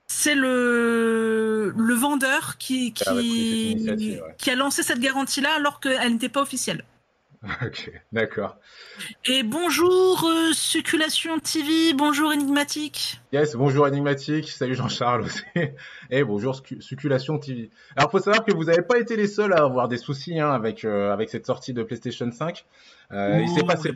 [0.06, 4.34] c'est le, le vendeur qui, Ah ouais, qui, initiative, ouais.
[4.38, 6.84] qui a lancé cette garantie-là alors qu'elle n'était pas officielle.
[7.64, 8.56] ok, d'accord.
[9.24, 13.20] Et bonjour euh, Succulation TV, bonjour Énigmatique.
[13.32, 15.42] Yes, bonjour Enigmatique, salut Jean-Charles aussi.
[16.10, 17.70] Et bonjour Succulation TV.
[17.96, 20.52] Alors, faut savoir que vous n'avez pas été les seuls à avoir des soucis hein,
[20.52, 22.64] avec, euh, avec cette sortie de PlayStation 5.
[23.12, 23.92] Euh, il s'est passé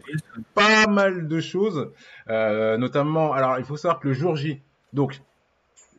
[0.55, 1.91] pas mal de choses,
[2.29, 4.61] euh, notamment, alors il faut savoir que le jour J,
[4.93, 5.21] donc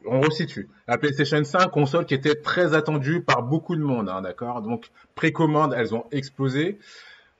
[0.05, 4.21] on resitue, la PlayStation 5, console qui était très attendue par beaucoup de monde, hein,
[4.21, 4.61] d'accord?
[4.61, 6.79] Donc précommandes, elles ont explosé.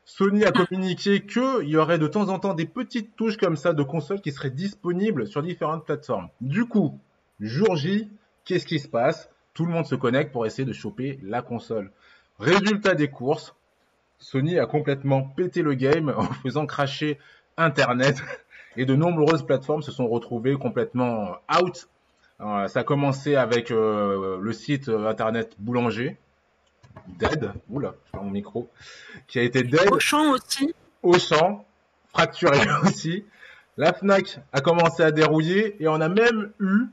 [0.04, 3.74] Sony a communiqué qu'il y aurait de temps en temps des petites touches comme ça
[3.74, 6.30] de consoles qui seraient disponibles sur différentes plateformes.
[6.40, 6.98] Du coup,
[7.40, 8.10] jour J,
[8.46, 9.30] qu'est-ce qui se passe?
[9.54, 11.92] Tout le monde se connecte pour essayer de choper la console.
[12.40, 13.54] Résultat des courses,
[14.20, 17.20] Sony a complètement pété le game en faisant cracher
[17.58, 18.22] Internet
[18.76, 21.88] et de nombreuses plateformes se sont retrouvées complètement out.
[22.40, 26.18] Euh, ça a commencé avec euh, le site euh, internet Boulanger,
[27.08, 28.70] dead, oula, je perds mon micro,
[29.28, 30.76] qui a été dead, Auchan aussi.
[31.02, 31.66] Auchan,
[32.10, 33.26] fracturé aussi.
[33.76, 36.86] La Fnac a commencé à dérouiller et on a même eu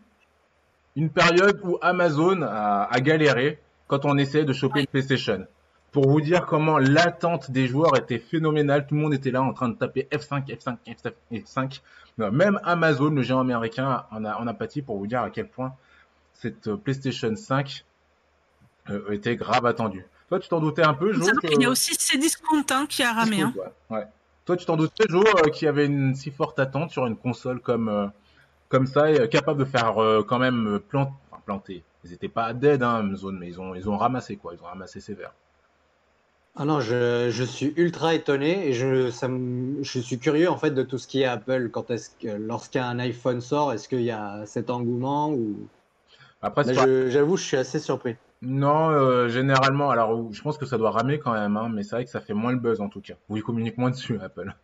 [0.97, 5.47] une période où Amazon a, a galéré quand on essayait de choper une PlayStation.
[5.95, 9.53] Pour vous dire comment l'attente des joueurs était phénoménale, tout le monde était là en
[9.53, 11.81] train de taper F5, F5, F5, F5.
[12.19, 15.31] Non, Même Amazon, le géant américain, en a, en a pâti pour vous dire à
[15.31, 15.73] quel point
[16.33, 17.85] cette euh, PlayStation 5
[18.91, 20.05] euh, était grave attendue.
[20.29, 23.05] Toi, tu t'en doutais un peu, Jo que- qu'il y a aussi Cdiscount hein, qui
[23.05, 23.43] a ramé.
[23.43, 23.55] Hein.
[23.57, 23.97] Ouais.
[23.99, 24.07] ouais.
[24.47, 27.17] Toi, tu t'en doutais, Jo, euh, qu'il y avait une si forte attente sur une
[27.17, 28.07] console comme, euh,
[28.69, 29.95] comme ça, et capable de faire
[30.27, 31.17] quand même plant...
[31.31, 31.85] enfin, planter.
[32.05, 34.55] Ils étaient pas dead, hein, Amazon, mais ils ont, ils ont ramassé, quoi.
[34.55, 35.33] Ils ont ramassé sévère.
[36.57, 40.57] Ah non, je, je suis ultra étonné et je, ça me- je suis curieux en
[40.57, 41.69] fait de tout ce qui est Apple.
[41.71, 45.57] Quand est-ce que lorsqu'un iPhone sort, est-ce qu'il y a cet engouement ou?
[46.40, 48.17] Après, je- j'avoue, je suis assez surpris.
[48.43, 51.97] non, euh, généralement, alors, je pense que ça doit ramer quand même, hein, mais c'est
[51.97, 53.14] vrai que ça fait moins le buzz, en tout cas.
[53.29, 54.55] Ou ils communiquent moins dessus, Apple.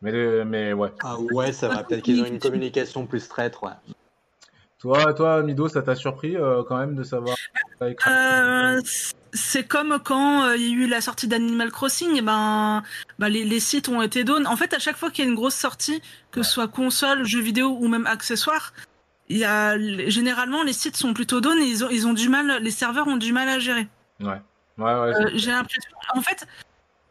[0.00, 0.92] Mais, euh, mais ouais.
[1.02, 1.82] Ah ouais, ça va.
[1.82, 3.64] Peut-être qu'ils ont une communication plus traître.
[3.64, 3.70] Ouais.
[4.78, 7.36] Toi, toi, Mido, ça t'a surpris euh, quand même de savoir
[7.82, 8.80] Euh,
[9.38, 12.82] c'est comme quand euh, il y a eu la sortie d'Animal Crossing, et ben,
[13.18, 14.46] ben les, les sites ont été down.
[14.46, 17.24] En fait, à chaque fois qu'il y a une grosse sortie, que ce soit console,
[17.24, 18.72] jeux vidéo ou même accessoires,
[19.28, 22.28] il y a généralement les sites sont plutôt down et ils ont ils ont du
[22.28, 23.86] mal, les serveurs ont du mal à gérer.
[24.20, 24.40] Ouais.
[24.78, 25.14] Ouais, ouais.
[25.14, 26.46] Euh, j'ai l'impression, en fait,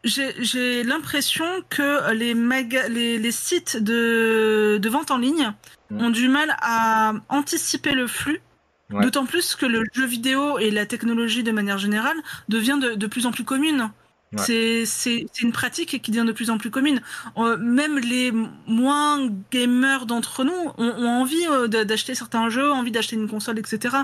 [0.04, 5.52] j'ai l'impression que les, maga- les, les sites de, de vente en ligne
[5.90, 6.02] Mm.
[6.04, 8.42] ont du mal à anticiper le flux.
[8.90, 9.02] Ouais.
[9.02, 12.16] D'autant plus que le jeu vidéo et la technologie de manière générale
[12.48, 13.90] devient de, de plus en plus commune.
[14.32, 14.84] Ouais.
[14.84, 17.00] C'est une pratique qui devient de plus en plus commune.
[17.38, 18.32] Euh, même les
[18.66, 23.58] moins gamers d'entre nous ont, ont envie euh, d'acheter certains jeux, envie d'acheter une console,
[23.58, 23.96] etc.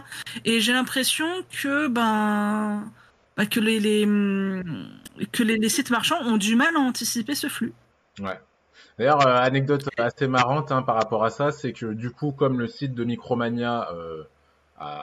[0.45, 2.85] Et j'ai l'impression que ben
[3.37, 4.07] bah, que les, les
[5.33, 7.75] que les, les sites marchands ont du mal à anticiper ce flux.
[8.21, 8.41] Ouais.
[8.99, 12.59] D'ailleurs, euh, anecdote assez marrante hein, par rapport à ça, c'est que du coup, comme
[12.59, 13.89] le site de Micromania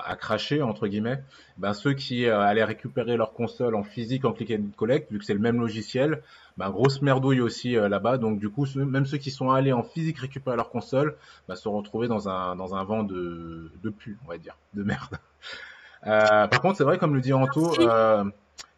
[0.05, 1.21] a craché entre guillemets,
[1.57, 5.19] ben ceux qui euh, allaient récupérer leur console en physique en click and collect, vu
[5.19, 6.21] que c'est le même logiciel,
[6.57, 8.17] ben grosse merdouille aussi euh, là-bas.
[8.17, 11.15] Donc du coup, ceux- même ceux qui sont allés en physique récupérer leur console,
[11.47, 14.83] ben, se retrouvés dans un dans un vent de de pu, on va dire, de
[14.83, 15.17] merde.
[16.07, 17.75] Euh, par contre, c'est vrai, comme le dit Anto,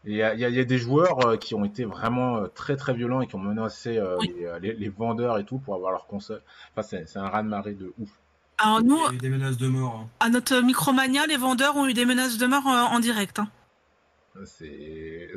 [0.05, 2.45] il y a, il y a- il y a des joueurs qui ont été vraiment
[2.53, 5.91] très très violents et qui ont menacé les, les- les vendeurs et tout pour avoir
[5.93, 6.41] leur console.
[6.73, 8.09] Enfin, c'est c'est un raz-de-marée de ouf.
[8.59, 9.95] Alors nous, Il y a eu des menaces de mort.
[10.05, 10.09] hein.
[10.19, 13.39] à notre Micromania, les vendeurs ont eu des menaces de mort euh, en direct.
[13.39, 13.47] hein.
[14.45, 15.29] C'est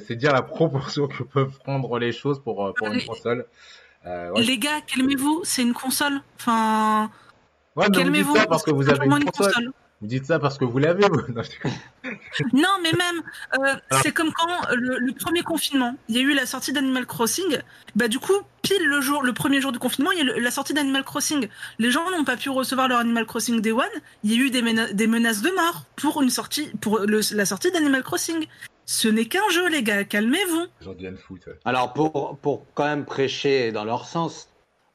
[0.00, 3.46] c'est- dire la proportion que peuvent prendre les choses pour, euh, pour une console.
[4.06, 4.42] Euh, ouais.
[4.42, 6.20] Les gars, calmez-vous, c'est une console.
[6.36, 7.10] Enfin,
[7.76, 8.34] Ouais, calmez-vous.
[8.48, 9.72] parce que vous c'est avez simplement une console.
[10.00, 11.22] Vous dites ça parce que vous l'avez, vous.
[11.32, 11.72] Non, je déconne.
[12.52, 13.22] Non, mais même,
[13.60, 16.72] euh, c'est comme quand euh, le, le premier confinement, il y a eu la sortie
[16.72, 17.58] d'Animal Crossing.
[17.96, 18.32] Bah du coup,
[18.62, 21.02] pile le jour, le premier jour du confinement, il y a eu la sortie d'Animal
[21.02, 21.48] Crossing.
[21.80, 23.82] Les gens n'ont pas pu recevoir leur Animal Crossing Day One.
[24.22, 27.20] Il y a eu des, mena- des menaces de mort pour une sortie, pour le-
[27.34, 28.46] la sortie d'Animal Crossing.
[28.86, 30.04] Ce n'est qu'un jeu, les gars.
[30.04, 30.64] Calmez-vous.
[31.64, 34.47] Alors pour, pour quand même prêcher dans leur sens,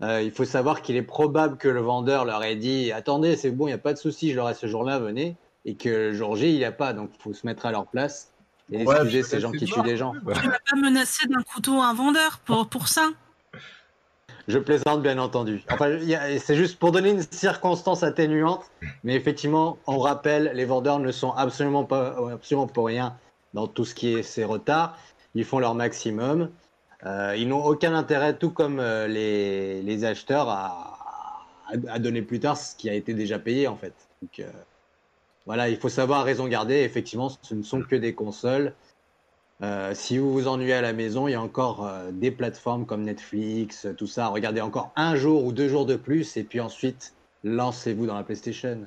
[0.04, 3.52] euh, il faut savoir qu'il est probable que le vendeur leur ait dit attendez c'est
[3.52, 5.36] bon il n'y a pas de souci je l'aurai ce jour-là venez
[5.66, 7.72] et que le jour J il n'y a pas donc il faut se mettre à
[7.72, 8.32] leur place
[8.72, 10.14] et Ouais, excuser ces gens qui tuent des gens.
[10.14, 13.10] Tu vas pas menacer d'un couteau un vendeur pour, pour ça.
[14.48, 15.64] Je plaisante bien entendu.
[15.70, 15.98] Enfin
[16.40, 18.66] c'est juste pour donner une circonstance atténuante
[19.04, 23.16] mais effectivement on rappelle les vendeurs ne sont absolument pas absolument pour rien
[23.54, 24.98] dans tout ce qui est ces retards
[25.36, 26.50] ils font leur maximum.
[27.06, 30.90] Euh, ils n'ont aucun intérêt, tout comme euh, les, les acheteurs, à,
[32.00, 33.94] donner plus tard ce qui a été déjà payé en fait.
[34.22, 34.50] Donc euh,
[35.46, 36.76] voilà, il faut savoir raison garder.
[36.76, 38.74] Effectivement, ce ne sont que des consoles.
[39.62, 42.86] Euh, si vous vous ennuyez à la maison, il y a encore euh, des plateformes
[42.86, 44.28] comme Netflix, tout ça.
[44.28, 47.14] Regardez encore un jour ou deux jours de plus, et puis ensuite
[47.44, 48.80] lancez-vous dans la PlayStation.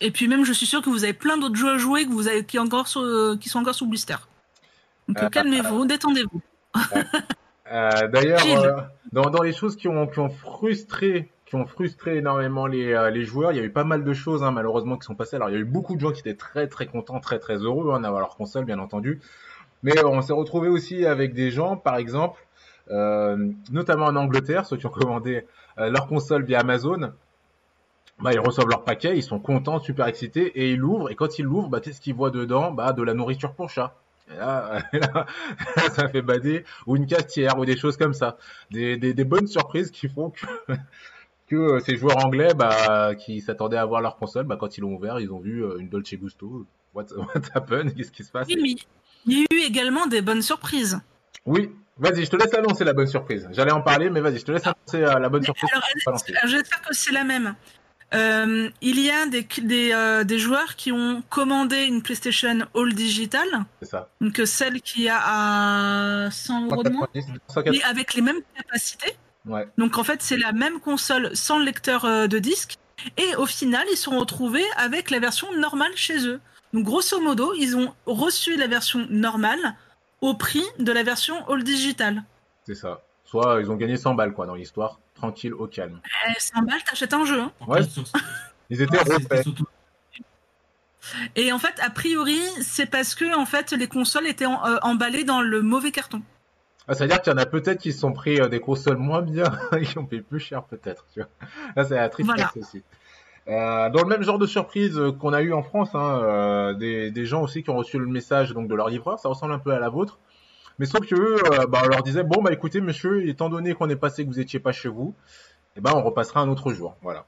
[0.00, 2.10] Et puis même, je suis sûr que vous avez plein d'autres jeux à jouer que
[2.10, 4.16] vous avez, qui, encore sous- qui sont encore sous blister.
[5.08, 6.40] Donc Euh, calmez-vous, détendez-vous.
[7.74, 8.80] Euh, D'ailleurs, euh,
[9.12, 13.10] dans, dans les choses qui ont, qui ont frustré, qui ont frustré énormément les, euh,
[13.10, 15.36] les joueurs, il y a eu pas mal de choses hein, malheureusement qui sont passées.
[15.36, 17.56] Alors il y a eu beaucoup de gens qui étaient très très contents, très très
[17.56, 19.20] heureux hein, d'avoir leur console, bien entendu.
[19.82, 22.46] Mais on s'est retrouvé aussi avec des gens, par exemple,
[22.88, 27.12] notamment en Angleterre, ceux qui ont commandé leur console via Amazon.
[28.20, 31.10] Bah, ils reçoivent leur paquet, ils sont contents, super excités, et ils l'ouvrent.
[31.10, 32.70] Et quand ils l'ouvrent, bah, qu'est-ce qu'ils voient dedans?
[32.70, 33.94] Bah, de la nourriture pour chat.
[34.30, 35.26] Et là, là,
[35.94, 38.38] ça fait bader, ou une cafetière, ou des choses comme ça.
[38.70, 40.46] Des, des, des bonnes surprises qui font que,
[41.48, 44.80] que euh, ces joueurs anglais, bah, qui s'attendaient à avoir leur console, bah, quand ils
[44.80, 46.66] l'ont ouvert, ils ont vu euh, une Dolce Gusto.
[46.94, 47.94] What, what happened?
[47.94, 48.48] Qu'est-ce qui se passe?
[48.48, 48.76] Oui,
[49.26, 51.00] il y a eu également des bonnes surprises.
[51.46, 53.48] Oui, vas-y, je te laisse annoncer la bonne surprise.
[53.52, 55.70] J'allais en parler, mais vas-y, je te laisse annoncer euh, la bonne surprise.
[56.06, 56.18] alors.
[56.46, 57.54] J'espère que c'est la même.
[58.12, 62.92] Euh, il y a des, des, euh, des joueurs qui ont commandé une PlayStation All
[62.94, 63.48] Digital,
[63.82, 64.08] C'est ça.
[64.20, 65.20] donc celle qui a
[66.26, 69.16] à 100 euros de moins, 190, 180, mais avec les mêmes capacités.
[69.46, 69.66] ouais.
[69.78, 72.76] Donc en fait, c'est la même console sans lecteur euh, de disque.
[73.16, 76.40] Et au final, ils se sont retrouvés avec la version normale chez eux.
[76.72, 79.74] Donc grosso modo, ils ont reçu la version normale
[80.20, 82.22] au prix de la version All Digital.
[82.66, 83.02] C'est ça.
[83.24, 85.00] Soit ils ont gagné 100 balles, quoi, dans l'histoire.
[85.24, 86.00] Tranquille, au calme.
[86.28, 87.40] Eh, 100 balles, t'achètes un jeu.
[87.40, 87.52] hein.
[87.66, 87.80] Ouais.
[88.70, 89.42] Ils étaient refaits.
[89.42, 89.66] surtout-
[91.36, 94.76] Et en fait, a priori, c'est parce que en fait, les consoles étaient en- euh,
[94.82, 96.22] emballées dans le mauvais carton.
[96.88, 99.22] Ah, c'est-à-dire qu'il y en a peut-être qui se sont pris euh, des consoles moins
[99.22, 99.44] bien
[99.78, 101.04] et qui ont payé plus cher, peut-être.
[101.12, 101.28] Tu vois.
[101.76, 102.50] Là, c'est la Voilà.
[102.56, 102.82] aussi.
[103.48, 106.74] Euh, dans le même genre de surprise euh, qu'on a eu en France, hein, euh,
[106.74, 109.52] des, des gens aussi qui ont reçu le message donc de leur livreur, ça ressemble
[109.52, 110.18] un peu à la vôtre.
[110.78, 113.88] Mais sauf que euh, bah, on leur disait bon bah écoutez monsieur, étant donné qu'on
[113.88, 115.14] est passé que vous étiez pas chez vous,
[115.76, 117.26] eh ben on repassera un autre jour, voilà.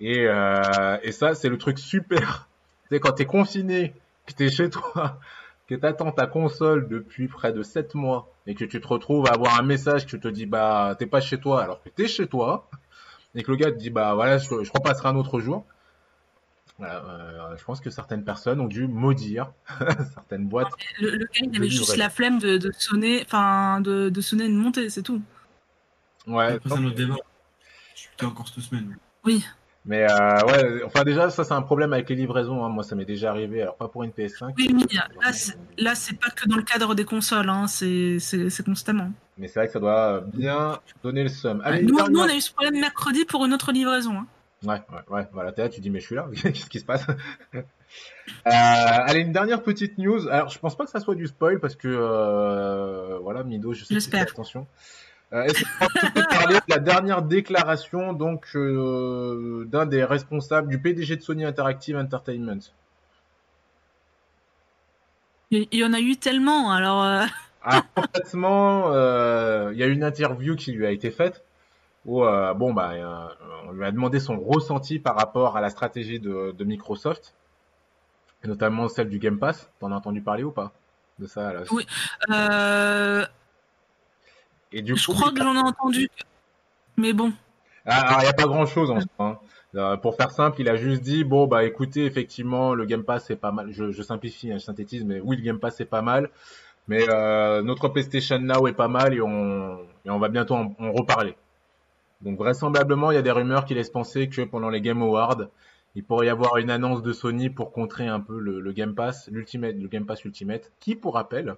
[0.00, 2.48] Et, euh, et ça c'est le truc super.
[2.90, 3.94] C'est quand t'es confiné,
[4.26, 5.18] que t'es chez toi,
[5.68, 9.32] que t'attends ta console depuis près de 7 mois et que tu te retrouves à
[9.34, 12.26] avoir un message qui te dit bah t'es pas chez toi alors que t'es chez
[12.26, 12.68] toi
[13.34, 15.64] et que le gars te dit bah voilà je repasserai un autre jour.
[16.78, 19.52] Voilà, euh, je pense que certaines personnes ont dû maudire
[20.14, 20.72] certaines boîtes.
[21.00, 24.46] Le, le gars, il avait juste la flemme de, de sonner, enfin, de, de sonner
[24.46, 25.22] une montée, c'est tout.
[26.26, 26.54] Ouais.
[26.54, 27.14] Après, c'est un autre débat.
[27.94, 28.96] Je suis putain encore cette semaine.
[29.86, 32.64] Mais euh, ouais, enfin déjà ça c'est un problème avec les livraisons.
[32.64, 32.70] hein.
[32.70, 34.54] Moi ça m'est déjà arrivé, alors pas pour une PS5.
[34.56, 34.82] Oui, mais
[35.76, 38.18] là, c'est- pas que dans le cadre des consoles, hein, c'est
[38.64, 39.12] constamment.
[39.36, 41.60] Mais c'est vrai que ça doit bien donner le seum.
[41.64, 44.20] Allez, nous, dernière- nous, on a eu ce problème mercredi pour une autre livraison.
[44.20, 44.26] hein.
[44.64, 46.84] Ouais, ouais, ouais, voilà, t'es là, tu dis, mais je suis là, qu'est-ce qui se
[46.84, 47.06] passe?
[48.46, 50.26] Euh, Allez, une dernière petite news.
[50.28, 53.84] Alors, je pense pas que ça soit du spoil parce que, euh, voilà, Mido, je
[53.84, 54.66] sais que attention.
[55.32, 60.80] Euh, Est-ce que tu peux parler de la dernière déclaration donc d'un des responsables du
[60.80, 62.58] PDG de Sony Interactive Entertainment?
[65.52, 67.28] Il y en a eu tellement, alors.
[67.62, 71.44] Alors, concrètement, euh, il y a une interview qui lui a été faite
[72.06, 73.26] où, euh, bon, bah, euh,
[73.68, 77.34] on lui a demandé son ressenti par rapport à la stratégie de, de Microsoft,
[78.42, 79.70] et notamment celle du Game Pass.
[79.80, 80.72] T'en as entendu parler ou pas
[81.18, 81.86] de ça là Oui.
[82.30, 83.24] euh,
[84.72, 86.08] Et du je coup, crois que j'en ai entendu.
[86.96, 87.32] Mais bon.
[87.86, 89.08] Ah, Alors, il n'y a pas grand chose en soi.
[89.18, 89.38] hein.
[89.76, 93.24] Euh, pour faire simple, il a juste dit bon bah écoutez effectivement le Game Pass
[93.26, 93.72] c'est pas mal.
[93.72, 96.30] Je, je simplifie, hein, je synthétise, mais oui le Game Pass c'est pas mal.
[96.86, 100.74] Mais euh, notre PlayStation Now est pas mal et on et on va bientôt en,
[100.78, 101.34] en reparler.
[102.24, 105.48] Donc vraisemblablement il y a des rumeurs qui laissent penser que pendant les Game Awards
[105.94, 108.94] il pourrait y avoir une annonce de Sony pour contrer un peu le, le Game
[108.94, 111.54] Pass, l'Ultimate, le Game Pass Ultimate, qui, pour rappel,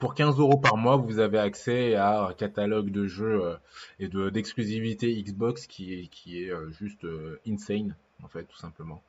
[0.00, 3.54] pour 15 euros par mois, vous avez accès à un catalogue de jeux euh,
[4.00, 8.58] et de d'exclusivité Xbox qui est qui est euh, juste euh, insane en fait, tout
[8.58, 9.02] simplement.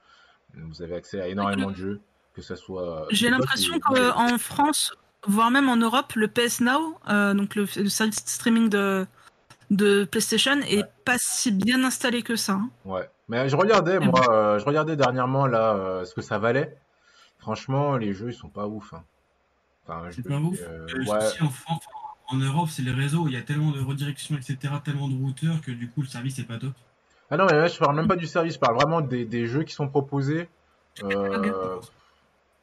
[0.55, 1.99] Vous avez accès à énormément de jeux,
[2.35, 3.07] que ça soit.
[3.09, 7.55] J'ai Xbox l'impression ou- qu'en France, voire même en Europe, le PS Now, euh, donc
[7.55, 9.07] le, le service streaming de,
[9.75, 12.53] de PlayStation, est pas si bien installé que ça.
[12.53, 12.69] hein.
[12.85, 16.77] Ouais, mais je regardais moi, euh, je regardais dernièrement là euh, ce que ça valait.
[17.39, 18.93] Franchement, les jeux ils sont pas ouf.
[18.93, 19.03] hein.
[19.85, 20.59] Enfin, je C'est me pas ouf.
[20.61, 21.41] euh, ouais.
[21.41, 21.83] en France,
[22.27, 23.27] en Europe, c'est les réseaux.
[23.27, 26.39] Il y a tellement de redirections, etc., tellement de routeurs que du coup, le service
[26.39, 26.71] est pas top.
[27.29, 29.47] Ah non, mais là je parle même pas du service, je parle vraiment des, des
[29.47, 30.47] jeux qui sont proposés.
[31.03, 31.79] Euh,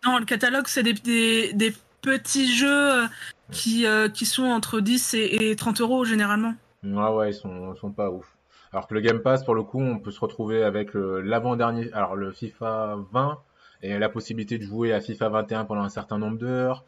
[0.07, 3.07] Non, le catalogue, c'est des, des, des petits jeux
[3.51, 6.55] qui, euh, qui sont entre 10 et, et 30 euros généralement.
[6.83, 8.37] Ouais, ouais, ils sont, sont pas ouf.
[8.73, 11.93] Alors que le Game Pass, pour le coup, on peut se retrouver avec le- l'avant-dernier,
[11.93, 13.39] alors le FIFA 20,
[13.83, 16.85] et la possibilité de jouer à FIFA 21 pendant un certain nombre d'heures.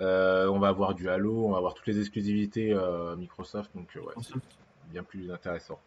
[0.00, 3.88] Euh, on va avoir du Halo, on va avoir toutes les exclusivités euh, Microsoft, donc
[3.96, 4.34] euh, ouais, c'est
[4.92, 5.78] bien plus intéressant.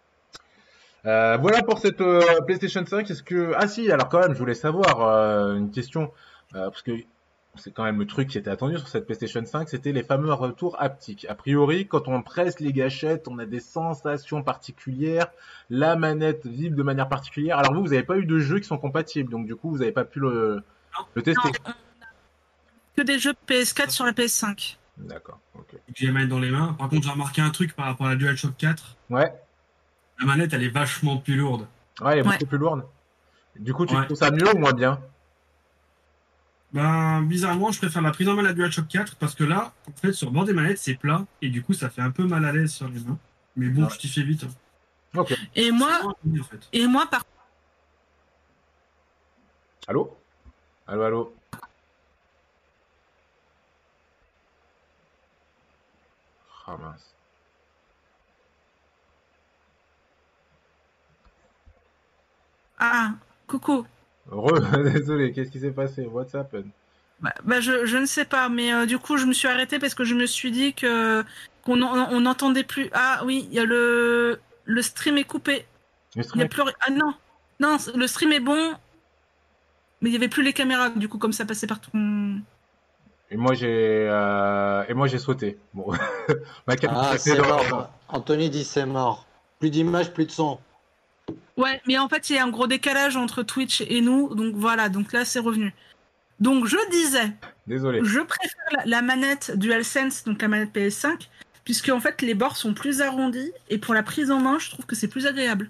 [1.06, 3.10] Euh, voilà pour cette euh, PlayStation 5.
[3.10, 6.12] Est-ce que ah si, alors quand même, je voulais savoir euh, une question
[6.56, 6.92] euh, parce que
[7.56, 10.32] c'est quand même le truc qui était attendu sur cette PlayStation 5, c'était les fameux
[10.34, 11.26] retours haptiques.
[11.30, 15.28] A priori, quand on presse les gâchettes, on a des sensations particulières,
[15.70, 17.58] la manette vibre de manière particulière.
[17.58, 19.80] Alors vous, vous n'avez pas eu de jeux qui sont compatibles, donc du coup, vous
[19.80, 20.64] n'avez pas pu le,
[21.16, 21.50] le tester.
[21.50, 21.76] Non, on a
[22.96, 24.78] que des jeux PS4 sur la PS5.
[24.98, 25.76] D'accord, ok.
[25.96, 26.74] j'ai la manette dans les mains.
[26.78, 28.96] Par contre, j'ai remarqué un truc par rapport à la DualShock 4.
[29.10, 29.34] Ouais,
[30.20, 31.66] La manette, elle est vachement plus lourde.
[32.02, 32.34] ouais, elle est Ouais.
[32.34, 32.86] beaucoup plus lourde.
[33.58, 34.06] Du coup, tu Ouais.
[34.06, 35.00] trouves ça mieux ou moins bien?
[36.72, 39.74] Ben, bizarrement, je préfère la prise en main de la DualShock 4 parce que là,
[39.88, 42.12] en fait, sur le bord des manettes, c'est plat et du coup, ça fait un
[42.12, 43.18] peu mal à l'aise sur les mains.
[43.56, 43.90] Mais bon, Ouais.
[43.90, 44.44] je t'y fais vite.
[44.44, 45.20] hein.
[45.20, 45.34] Ok.
[45.56, 46.68] Et moi, en fait.
[46.72, 47.24] et moi par
[49.88, 50.16] Allô?
[50.86, 51.36] Allô, allô?
[56.68, 57.16] Ah mince.
[62.80, 63.16] Ah,
[63.48, 63.86] coucou.
[64.32, 66.06] Re, désolé, qu'est-ce qui s'est passé?
[66.06, 66.68] What's happened?
[67.22, 69.80] Bah, bah, je, je ne sais pas, mais euh, du coup, je me suis arrêtée
[69.80, 71.24] parce que je me suis dit que
[71.66, 72.90] qu'on en- on n'entendait plus.
[72.94, 75.66] Ah oui, il y a le le stream est coupé.
[76.16, 77.14] Le y stream a plus ri- Ah non,
[77.60, 78.74] non, le stream est bon,
[80.02, 80.90] mais il y avait plus les caméras.
[80.92, 82.40] Du coup, comme ça passait par ton.
[83.32, 85.58] Et moi j'ai euh, et moi j'ai sauté.
[85.74, 85.92] Bon,
[86.68, 87.92] ma caméra Ah, dans- mort.
[88.08, 89.26] Anthony dit c'est mort.
[89.60, 90.58] Plus d'image, plus de son.
[91.58, 94.56] Ouais, mais en fait, il y a un gros décalage entre Twitch et nous, donc
[94.56, 94.90] voilà.
[94.90, 95.74] Donc là, c'est revenu.
[96.40, 97.32] Donc je disais,
[97.68, 98.00] Désolé.
[98.04, 101.28] je préfère la, manette DualSense, donc la manette PS5,
[101.66, 104.70] puisque en fait les bords sont plus arrondis et pour la prise en main, je
[104.72, 105.70] trouve que c'est plus agréable.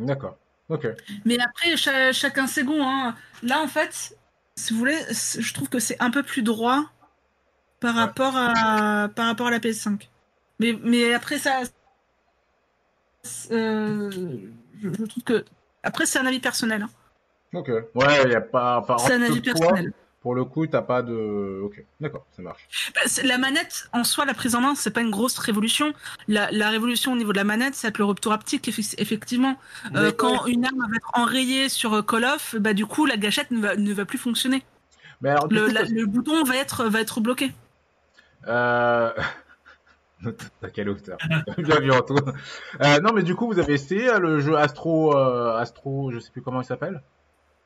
[0.00, 0.36] D'accord.
[0.68, 0.86] Ok.
[1.24, 2.82] Mais après, cha- chacun ses goûts.
[2.82, 3.14] Hein.
[3.44, 4.16] Là, en fait,
[4.56, 4.98] si vous voulez,
[5.38, 6.84] je trouve que c'est un peu plus droit
[7.78, 8.00] par Ouais.
[8.00, 10.08] rapport à par rapport à la PS5.
[10.58, 11.60] Mais mais après ça,
[13.52, 14.10] euh,
[14.82, 15.44] je, trouve que
[15.82, 16.82] après c'est un avis personnel.
[16.82, 16.90] hein.
[17.52, 17.68] Ok.
[17.68, 18.84] Ouais, il y a pas.
[18.98, 19.92] C'est un avis toi, personnel.
[20.20, 21.60] Pour le coup, t'as pas de.
[21.64, 21.82] Ok.
[21.98, 22.92] D'accord, ça marche.
[22.94, 25.94] Bah, La manette, en soi, la prise en main, c'est pas une grosse révolution.
[26.28, 29.56] La, la révolution au niveau de la manette, c'est le retour haptique, effectivement.
[29.96, 33.16] Euh, quand une arme va être enrayée sur euh, Call of, bah, du coup, la
[33.16, 34.62] gâchette ne va, ne va plus fonctionner.
[35.22, 37.52] Mais alors, du Le, coup, la- le bouton va être, va être bloqué.
[38.46, 39.10] Euh...
[40.62, 41.18] À quelle hauteur
[41.58, 42.34] Bien vu Antoine.
[42.82, 46.18] Euh, non mais du coup vous avez essayé euh, le jeu Astro euh, Astro je
[46.18, 47.02] sais plus comment il s'appelle.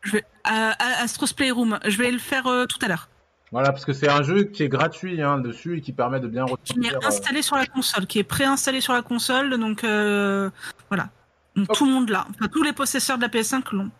[0.02, 3.08] Je vais, à, à Astro's Playroom, je vais le faire euh, tout à l'heure.
[3.54, 6.26] Voilà parce que c'est un jeu qui est gratuit hein, dessus et qui permet de
[6.26, 9.84] bien Qui est euh, installé sur la console, qui est préinstallé sur la console, donc
[9.84, 10.50] euh,
[10.88, 11.10] voilà.
[11.54, 12.26] Donc, Tout le monde l'a.
[12.30, 13.90] Enfin, tous les possesseurs de la PS5 l'ont.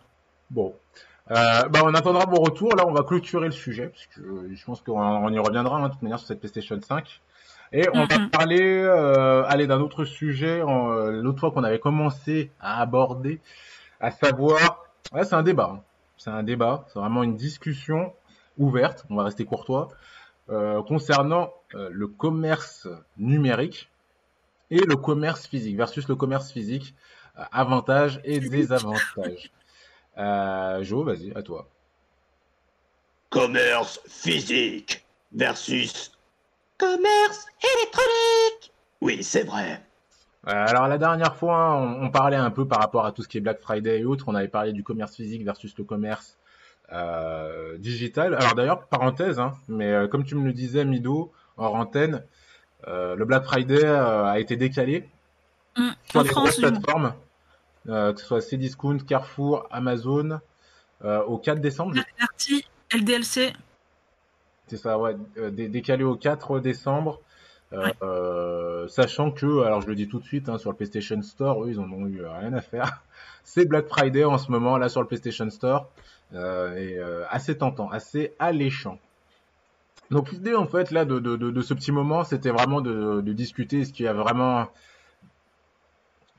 [0.49, 0.75] Bon.
[1.31, 2.75] Euh, bah on attendra mon retour.
[2.75, 5.77] Là on va clôturer le sujet parce que euh, je pense qu'on on y reviendra
[5.77, 7.21] hein, de toute manière sur cette PlayStation 5.
[7.77, 8.29] Et on va Mhm.
[8.29, 13.41] parler euh, aller d'un autre sujet en, euh, l'autre fois qu'on avait commencé à aborder,
[13.99, 14.85] à savoir,
[15.23, 15.71] c'est un débat.
[15.75, 15.83] hein.
[16.17, 18.13] C'est un débat, c'est vraiment une discussion
[18.57, 19.03] ouverte.
[19.09, 19.89] On va rester courtois
[20.49, 23.89] euh, concernant euh, le commerce numérique
[24.71, 26.95] et le commerce physique versus le commerce physique,
[27.37, 29.51] euh, avantages et désavantages.
[30.17, 31.67] Euh, Jo, vas-y, à toi.
[33.29, 36.14] Commerce physique versus
[36.77, 37.45] commerce
[37.77, 38.73] électronique.
[39.01, 39.81] Oui, c'est vrai.
[40.47, 43.27] Euh, alors la dernière fois, on, on parlait un peu par rapport à tout ce
[43.27, 44.25] qui est Black Friday et autres.
[44.27, 46.37] On avait parlé du commerce physique versus le commerce
[46.91, 48.35] euh, digital.
[48.35, 52.23] Alors d'ailleurs, parenthèse, hein, mais euh, comme tu me le disais, Mido, en antenne,
[52.87, 55.09] euh, le Black Friday euh, a été décalé
[55.77, 57.13] Hum, sur En les France, plateformes,
[57.89, 60.39] euh, que ce soit Cdiscount, Carrefour, Amazon.
[61.03, 61.95] euh, au 4 décembre.
[62.21, 62.63] Arty,
[62.93, 63.51] LDLC.
[64.67, 67.21] C'est ça, ouais, euh, dé- décalé au 4 décembre.
[67.73, 71.21] Euh, euh, sachant que, alors je le dis tout de suite, hein, sur le PlayStation
[71.23, 73.03] Store, eux, ils en ont eu rien à faire.
[73.43, 75.89] C'est Black Friday en ce moment, là, sur le PlayStation Store.
[76.33, 78.99] Euh, et euh, assez tentant, assez alléchant.
[80.11, 83.21] Donc l'idée, en fait, là, de, de, de, de ce petit moment, c'était vraiment de,
[83.21, 84.67] de discuter ce qu'il y a vraiment...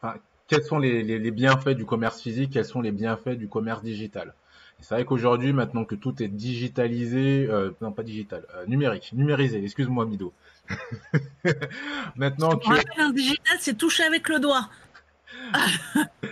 [0.00, 0.14] Enfin,
[0.48, 3.82] quels sont les, les, les bienfaits du commerce physique, quels sont les bienfaits du commerce
[3.82, 4.34] digital.
[4.80, 9.62] C'est vrai qu'aujourd'hui, maintenant que tout est digitalisé, euh, non pas digital, euh, numérique, numérisé,
[9.62, 10.32] excuse-moi Mido.
[12.16, 12.68] maintenant que...
[12.68, 14.68] rappelle, un digital, c'est toucher avec le doigt.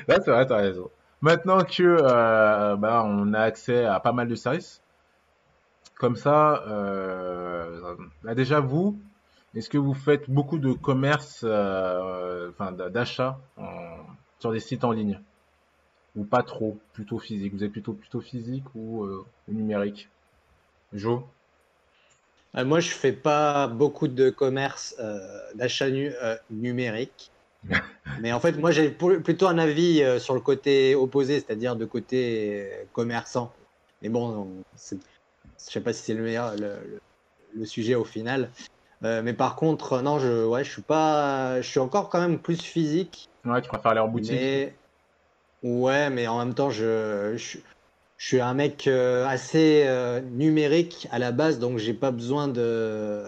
[0.09, 0.91] Là, c'est vrai, t'as raison.
[1.21, 4.83] Maintenant que euh, bah, on a accès à pas mal de services,
[5.97, 6.63] comme ça,
[8.23, 9.01] bah, déjà vous,
[9.55, 13.39] est-ce que vous faites beaucoup de commerce, enfin d'a- d'achat
[14.39, 15.19] sur des sites en ligne?
[16.17, 20.09] Ou pas trop, plutôt physique Vous êtes plutôt plutôt physique ou, euh, numérique?
[20.93, 21.25] Jo?
[22.57, 25.19] Euh, moi, je fais pas beaucoup de commerce euh,
[25.55, 26.13] d'achat nu-
[26.51, 27.31] numérique.
[28.21, 32.71] Mais en fait, moi, j'ai plutôt un avis sur le côté opposé, c'est-à-dire de côté
[32.93, 33.53] commerçant.
[34.03, 34.97] Mais bon, je
[35.57, 37.01] sais pas si c'est le meilleur, le, le-
[37.55, 38.51] le sujet au final.
[39.03, 42.61] Mais par contre, non, je, ouais, je suis pas, je suis encore quand même plus
[42.63, 43.29] physique.
[43.45, 44.75] Ouais, tu préfères aller en boutique Mais
[45.65, 47.59] ouais, mais en même temps, je, je,
[48.17, 52.47] je suis un mec euh, assez euh, numérique à la base, donc j'ai pas besoin
[52.47, 53.25] de,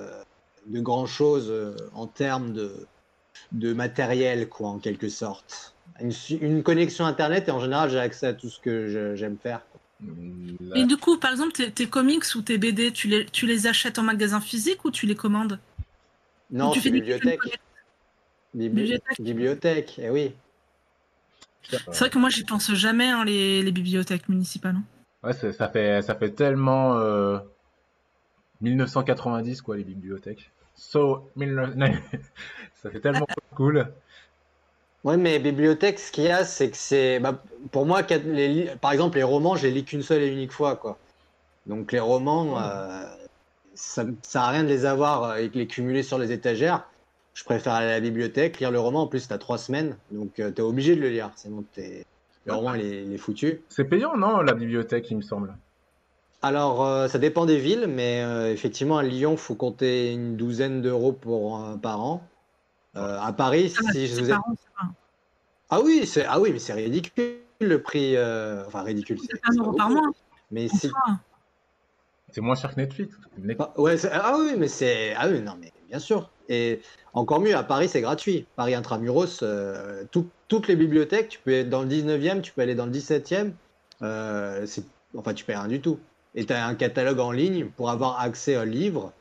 [0.67, 1.53] de grand chose
[1.95, 2.87] en termes de,
[3.53, 5.75] de matériel, quoi, en quelque sorte.
[6.01, 9.63] Une, connexion internet et en général, j'ai accès à tout ce que j'aime faire.
[9.71, 9.81] quoi.
[10.61, 13.47] Là, Et du coup, par exemple, tes, tes comics ou tes BD, tu les, tu
[13.47, 15.59] les achètes en magasin physique ou tu les commandes?
[16.51, 17.41] Non, c'est bibliothèque.
[18.55, 19.21] Bibliothèque.
[19.21, 20.33] Bibliothèque, eh oui.
[21.71, 24.77] C'est vrai que moi, j'y pense jamais, hein, les, les bibliothèques municipales.
[24.77, 24.85] hein.
[25.23, 27.39] Ouais, ça fait, ça fait tellement euh,
[28.61, 30.51] 1990 quoi les bibliothèques.
[30.77, 31.75] So, 19...
[32.83, 33.89] ça fait tellement cool.
[35.05, 38.93] Ouais, mais bibliothèque, ce qu'il y a, c'est que c'est, bah, pour moi, les par
[38.93, 40.99] exemple, les romans, je les lis qu'une seule et unique fois, quoi.
[41.67, 43.05] Donc les romans, euh,
[43.75, 46.89] ça, ça a rien de les avoir et de les cumuler sur les étagères.
[47.37, 49.03] Je préfère aller à la bibliothèque, lire le roman.
[49.03, 52.07] En plus, t'as trois semaines, donc euh, t'es obligé de le lire, sinon t'es,
[52.47, 53.61] le roman, il est, il est foutu.
[53.69, 55.55] C'est payant non la bibliothèque il me semble?
[56.41, 60.81] Alors, euh, ça dépend des villes, mais euh, effectivement, à Lyon, faut compter une douzaine
[60.81, 62.23] d'euros pour par an.
[62.97, 64.41] Euh, à Paris, Ah, si c'est vous an,
[64.79, 64.89] pas-
[65.69, 68.17] Ah oui, c'est ah oui, mais c'est ridicule le prix.
[68.17, 69.19] euh, Enfin ridicule.
[69.21, 70.09] c'est c'est- un c'est euro pas par mois.
[70.51, 70.87] Mais si.
[70.87, 71.21] Enfin,
[72.37, 73.17] C'est moins cher que Netflix.
[73.39, 76.35] Net- Ah, ouais, ah oui, mais c'est ah oui, non mais bien sûr.
[76.51, 76.83] Et
[77.15, 78.47] encore mieux, à Paris, c'est gratuit.
[78.57, 82.61] Paris intramuros, euh, tout- toutes les bibliothèques, tu peux être dans le 19e, tu peux
[82.61, 83.57] aller dans le 17e.
[84.03, 84.67] euh,
[85.15, 85.99] enfin, tu payes rien du tout.
[86.35, 89.15] Et tu as un catalogue en ligne pour avoir accès aux livres,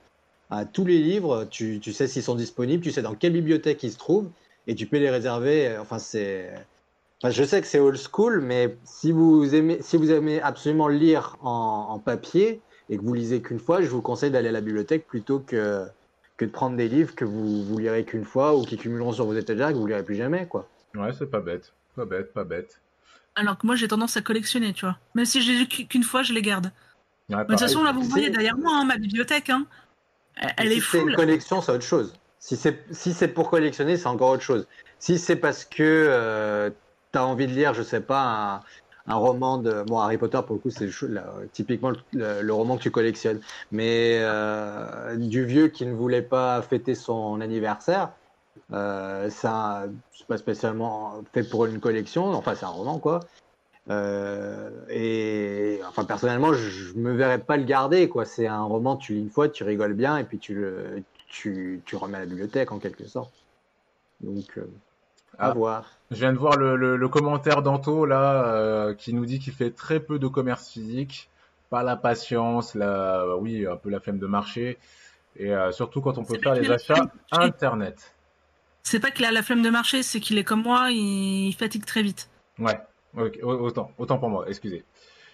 [0.49, 1.45] à tous les livres.
[1.45, 4.30] Tu, sais s'ils sont disponibles, tu sais dans quelle bibliothèque ils se trouvent,
[4.68, 5.78] et tu peux les réserver.
[5.78, 6.53] Enfin, c'est.
[7.24, 11.38] Je sais que c'est old school, mais si vous aimez, si vous aimez absolument lire
[11.41, 15.08] en papier et que vous lisez qu'une fois, je vous conseille d'aller à la bibliothèque
[15.08, 15.86] plutôt que,
[16.38, 19.26] que de prendre des livres que vous, vous lirez qu'une fois ou qui cumuleront sur
[19.26, 20.68] vos étagères et que vous lirez plus jamais, quoi.
[20.96, 22.80] Ouais c'est pas bête, pas bête, pas bête.
[23.36, 24.98] Alors que moi, j'ai tendance à collectionner, tu vois.
[25.14, 26.72] Même si je les lu qu'une fois, je les garde.
[27.30, 29.66] Ouais, Mais de toute façon, là, vous voyez derrière moi, hein, ma bibliothèque, hein.
[30.38, 32.14] Elle, elle si est c'est une collection, c'est autre chose.
[32.40, 34.68] Si c'est si c'est pour collectionner, c'est encore autre chose.
[35.00, 36.72] Si c'est parce que
[37.12, 38.64] tu as envie de lire, je sais pas,
[39.08, 39.84] un, roman de.
[39.84, 40.89] Bon, Harry Potter, pour le coup, c'est
[41.51, 43.41] typiquement le, roman que tu collectionnes.
[43.72, 48.12] Mais euh, du vieux qui ne voulait pas fêter son anniversaire,
[48.74, 52.34] euh, ça, c'est pas spécialement fait pour une collection.
[52.34, 53.22] Enfin, c'est un roman, quoi.
[53.89, 58.26] Euh, et enfin personnellement, je, me verrais pas le garder quoi.
[58.26, 61.82] C'est un roman, tu lis une fois, tu rigoles bien et puis tu le tu,
[61.86, 63.34] tu remets à la bibliothèque en quelque sorte.
[64.22, 64.66] Donc euh,
[65.40, 65.54] à Ah.
[65.54, 65.92] voir.
[66.12, 69.54] Je viens de voir le, le- le commentaire d'Anto là euh, qui nous dit qu'il
[69.54, 71.30] fait très peu de commerce physique,
[71.70, 74.78] pas la patience, la oui un peu la flemme de marcher
[75.38, 78.16] et euh, surtout quand on peut faire pas les achats internet.
[78.84, 81.86] C'est pas qu'il a la flemme de marcher, c'est qu'il est comme moi, il fatigue
[81.86, 82.30] très vite.
[82.60, 82.80] Ouais,
[83.42, 84.84] autant autant pour moi, excusez.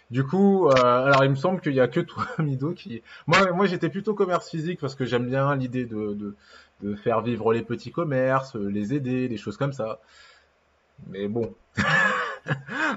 [0.09, 0.73] Du coup, euh,
[1.05, 4.13] alors il me semble qu'il y a que toi Mido qui moi moi j'étais plutôt
[4.13, 6.35] commerce physique parce que j'aime bien l'idée de, de
[6.81, 9.99] de faire vivre les petits commerces, les aider, des choses comme ça.
[11.09, 11.53] Mais bon.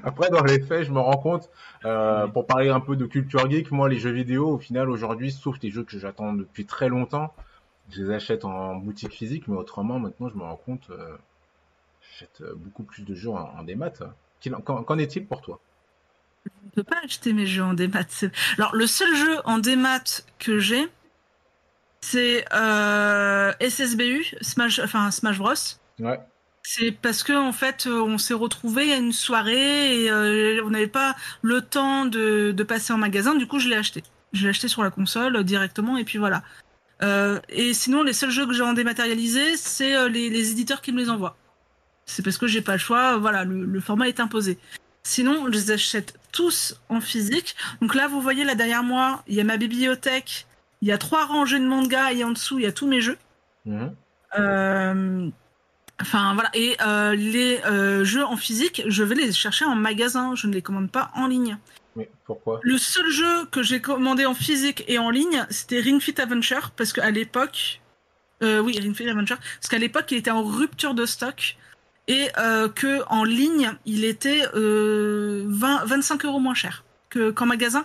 [0.02, 1.50] Après, dans les faits, je me rends compte,
[1.84, 5.32] euh, pour parler un peu de culture geek, moi, les jeux vidéo, au final, aujourd'hui,
[5.32, 7.34] sauf les jeux que j'attends depuis très longtemps,
[7.90, 11.16] je les achète en boutique physique, mais autrement, maintenant, je me rends compte, euh,
[12.00, 13.92] j'achète euh, beaucoup plus de jeux en, en démat.
[14.64, 15.58] Qu'en est-il pour toi?
[16.44, 18.04] Je ne peux pas acheter mes jeux en démat.
[18.58, 20.86] Alors, le seul jeu en démat que j'ai,
[22.04, 25.54] c'est euh, SSBU, Smash, enfin Smash Bros.
[25.98, 26.20] Ouais.
[26.62, 30.86] C'est parce que en fait, on s'est retrouvé à une soirée et euh, on n'avait
[30.86, 33.34] pas le temps de, de, passer en magasin.
[33.34, 34.02] Du coup, je l'ai acheté.
[34.32, 36.42] Je l'ai acheté sur la console euh, directement et puis voilà.
[37.02, 40.82] Euh, et sinon, les seuls jeux que j'ai en dématérialisé, c'est euh, les, les, éditeurs
[40.82, 41.36] qui me les envoient.
[42.06, 43.16] C'est parce que j'ai pas le choix.
[43.16, 44.58] Voilà, le, le, format est imposé.
[45.04, 47.56] Sinon, je les achète tous en physique.
[47.80, 50.46] Donc là, vous voyez là derrière moi, il y a ma bibliothèque.
[50.84, 53.00] Il y a trois rangées de mangas et en dessous, il y a tous mes
[53.00, 53.16] jeux.
[53.64, 53.86] Mmh.
[54.38, 55.30] Euh,
[56.00, 60.34] Enfin voilà, et euh, les euh, jeux en physique, je vais les chercher en magasin,
[60.34, 61.56] je ne les commande pas en ligne.
[61.94, 62.58] Mais pourquoi?
[62.62, 66.72] Le seul jeu que j'ai commandé en physique et en ligne, c'était Ring Fit Adventure,
[66.72, 67.80] parce qu'à l'époque,
[68.42, 71.56] euh, oui, Ring Fit Adventure, parce qu'à l'époque, il était en rupture de stock
[72.08, 72.28] et
[72.74, 77.84] que en ligne, il était 20, 25 euros moins cher que qu'en magasin.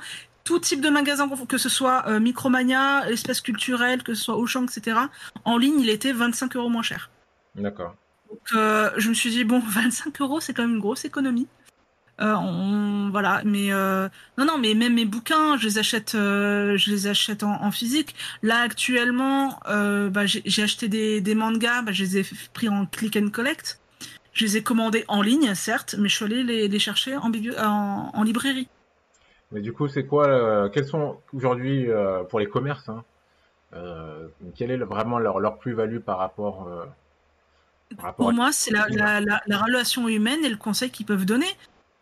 [0.50, 4.98] Tout type de magasin, que ce soit Micromania, Espace Culturel, que ce soit Auchan, etc.
[5.46, 7.12] En ligne, il était 25 euros moins cher.
[7.54, 7.96] D'accord.
[8.30, 11.48] Donc, euh, je me suis dit, bon, 25 euros, c'est quand même une grosse économie.
[12.22, 16.76] Euh, on, voilà, mais euh, non, non, mais même mes bouquins, je les achète, euh,
[16.78, 18.14] je les achète en, en, physique.
[18.44, 23.16] Là, actuellement, bah, j'ai acheté des, des mangas, bah, je les ai pris en click
[23.16, 23.80] and collect.
[24.34, 27.32] Je les ai commandés en ligne, certes, mais je suis allé les, les chercher en,
[27.32, 28.68] en, en, librairie.
[29.52, 31.90] Mais du coup, c'est quoi, quels sont aujourd'hui
[32.30, 33.04] pour les commerces, hein,
[34.56, 36.70] quelle est vraiment leur, leur plus-value par rapport
[38.18, 41.48] pour moi, c'est la, la, la, la, relation humaine et le conseil qu'ils peuvent donner.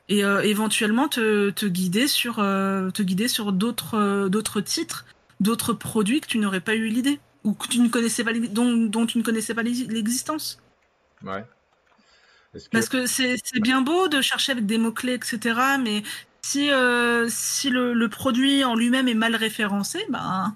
[0.10, 5.06] Et euh, éventuellement te, te, guider sur, euh, te guider sur d'autres euh, d'autres titres,
[5.40, 8.74] d'autres produits que tu n'aurais pas eu l'idée ou que tu ne connaissais pas dont,
[8.74, 10.60] dont tu ne connaissais pas l'existence.
[11.24, 11.44] Ouais.
[12.54, 12.60] Que...
[12.72, 15.60] Parce que c'est bien beau de chercher avec des mots clés, etc.
[15.82, 16.04] Mais
[16.48, 20.56] si euh, si le, produit en lui-même est mal référencé, ben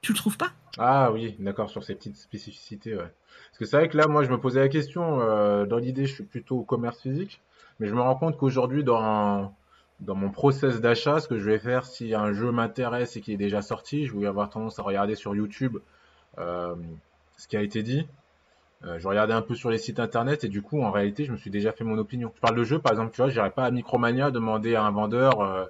[0.00, 0.52] tu le trouves pas.
[0.78, 2.94] Ah oui, d'accord sur ces petites spécificités.
[2.94, 3.12] Ouais.
[3.50, 5.20] Parce que c'est vrai que là, moi, je me posais la question.
[5.20, 7.40] Euh, dans l'idée, je suis plutôt au commerce physique,
[7.80, 9.52] mais je me rends compte qu'aujourd'hui, dans
[9.98, 13.34] dans mon process d'achat, ce que je vais faire si un jeu m'intéresse et qu'il
[13.34, 15.78] est déjà sorti, je vais avoir tendance à regarder sur YouTube
[16.38, 16.76] euh,
[17.36, 18.06] ce qui a été dit.
[18.86, 21.32] Euh, je regardais un peu sur les sites internet et du coup, en réalité, je
[21.32, 22.32] me suis déjà fait mon opinion.
[22.34, 24.90] Je parle de jeu, par exemple, tu vois, j'irai pas à Micromania demander à un
[24.90, 25.64] vendeur, euh,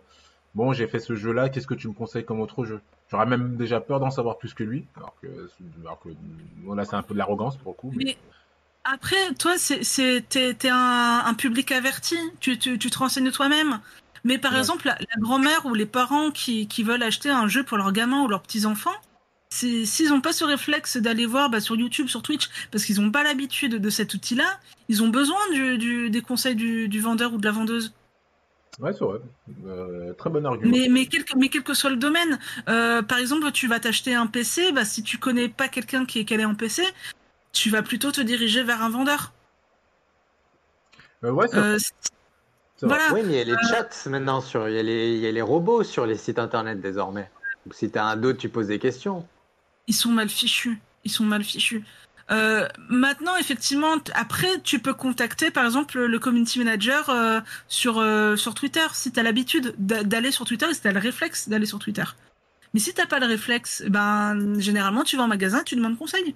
[0.54, 2.80] bon, j'ai fait ce jeu-là, qu'est-ce que tu me conseilles comme autre jeu?
[3.10, 4.86] J'aurais même déjà peur d'en savoir plus que lui.
[4.96, 5.28] Alors que,
[5.82, 6.08] alors que
[6.74, 7.92] là, c'est un peu de l'arrogance pour le coup.
[7.96, 8.04] Mais...
[8.04, 8.16] mais...
[8.88, 12.16] Après, toi, c'est t'es un, un, public averti.
[12.38, 13.80] Tu, tu, tu te renseignes toi-même.
[14.22, 14.58] Mais par ouais.
[14.58, 17.90] exemple, la, la grand-mère ou les parents qui, qui veulent acheter un jeu pour leurs
[17.90, 18.94] gamins ou leurs petits-enfants,
[19.56, 23.10] s'ils n'ont pas ce réflexe d'aller voir bah, sur YouTube, sur Twitch, parce qu'ils n'ont
[23.10, 27.32] pas l'habitude de cet outil-là, ils ont besoin du, du, des conseils du, du vendeur
[27.32, 27.92] ou de la vendeuse.
[28.80, 29.20] Ouais, c'est vrai.
[29.66, 30.70] Euh, très bon argument.
[30.70, 32.38] Mais, mais, quel, mais quel que soit le domaine,
[32.68, 36.18] euh, par exemple, tu vas t'acheter un PC, bah, si tu connais pas quelqu'un qui
[36.18, 36.82] est calé en PC,
[37.52, 39.32] tu vas plutôt te diriger vers un vendeur.
[41.24, 41.94] Euh, ouais, c'est
[42.82, 43.04] voilà.
[43.14, 45.26] Oui, mais il y a les chats maintenant, sur, il, y a les, il y
[45.26, 47.30] a les robots sur les sites internet désormais.
[47.64, 49.26] Donc si tu as un doute, tu poses des questions.
[49.86, 50.80] Ils sont mal fichus.
[51.04, 51.84] Ils sont mal fichus.
[52.32, 58.34] Euh, maintenant, effectivement, après, tu peux contacter, par exemple, le community manager euh, sur euh,
[58.34, 61.48] sur Twitter, si tu as l'habitude d'aller sur Twitter et si tu as le réflexe
[61.48, 62.04] d'aller sur Twitter.
[62.74, 66.34] Mais si t'as pas le réflexe, ben généralement, tu vas en magasin, tu demandes conseil.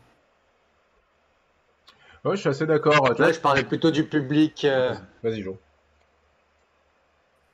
[2.25, 3.13] Ouais, je suis assez d'accord.
[3.19, 4.65] Là, je parlais plutôt du public.
[4.65, 5.59] Euh, Vas-y, Jo.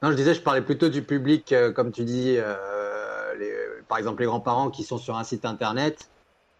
[0.02, 2.36] Non, je disais, je parlais plutôt du public, euh, comme tu dis,
[3.88, 6.08] par exemple, les grands-parents qui sont sur un site internet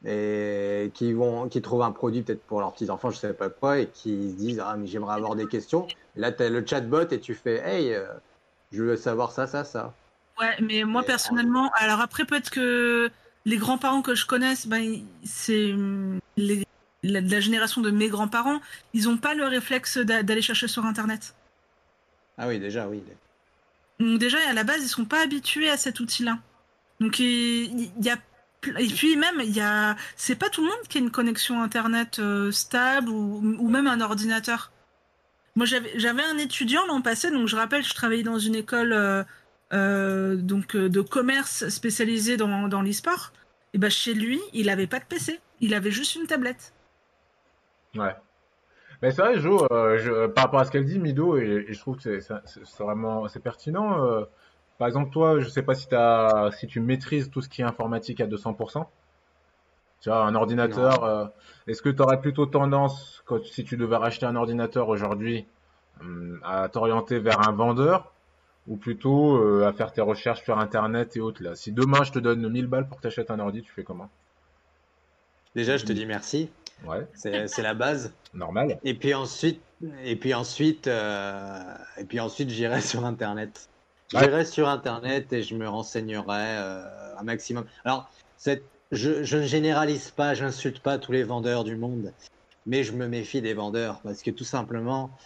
[0.04, 3.48] et qui vont qui trouvent un produit peut-être pour leurs petits enfants je sais pas
[3.48, 5.86] quoi et qui se disent ah mais j'aimerais avoir des questions.
[6.16, 8.06] Et là tu as le chatbot et tu fais hey euh,
[8.72, 9.94] je veux savoir ça ça ça.
[10.40, 11.70] Ouais mais moi et personnellement en...
[11.76, 13.10] alors après peut-être que
[13.46, 15.74] les grands-parents que je connaisse ben c'est
[16.36, 16.66] les
[17.02, 18.60] la, la, génération de mes grands-parents
[18.92, 21.34] ils ont pas le réflexe d'aller chercher sur internet.
[22.36, 23.02] Ah oui déjà oui.
[23.98, 26.38] Donc déjà à la base ils sont pas habitués à cet outil là
[27.01, 28.16] donc il y a
[28.78, 31.62] et puis même, il y a, c'est pas tout le monde qui a une connexion
[31.62, 34.72] internet euh, stable ou, ou, même un ordinateur.
[35.55, 39.22] Moi, j'avais un étudiant l'an passé, donc je rappelle, je travaillais dans une école euh,
[39.72, 43.32] euh, donc de commerce spécialisée dans, dans l'e-sport.
[43.72, 46.74] Et ben chez lui, il avait pas de PC, il avait juste une tablette.
[47.94, 48.14] Ouais.
[49.03, 49.66] Mais c'est vrai, Jo,
[50.34, 53.40] par rapport à ce qu'elle dit, Mido, et, et, je trouve que c'est vraiment c'est
[53.40, 54.26] pertinent.
[54.78, 57.64] Par exemple, toi, je sais pas si, as, si tu maîtrises tout ce qui est
[57.64, 58.86] informatique à 200%.
[60.02, 61.26] Tu vois, un ordinateur, euh,
[61.66, 65.46] est-ce que tu aurais plutôt tendance, quand, si tu devais racheter un ordinateur aujourd'hui,
[66.00, 68.12] hum, à t'orienter vers un vendeur
[68.68, 71.54] ou plutôt euh, à faire tes recherches sur Internet et autres là?
[71.54, 74.10] Si demain je te donne 1000 balles pour que t'achètes un ordi, tu fais comment?
[75.54, 76.50] Déjà, je te dis merci.
[76.84, 78.12] Ouais, C'est c'est la base.
[78.34, 78.78] normal.
[78.84, 79.60] Et puis ensuite,
[80.04, 81.62] et puis ensuite, euh,
[81.96, 83.68] et puis ensuite, j'irai sur Internet.
[84.12, 87.66] J'irai sur Internet et je me renseignerai euh, un maximum.
[87.84, 92.14] Alors, cette- je, je ne généralise pas, j'insulte pas tous les vendeurs du monde,
[92.66, 95.16] mais je me méfie des vendeurs parce que tout simplement,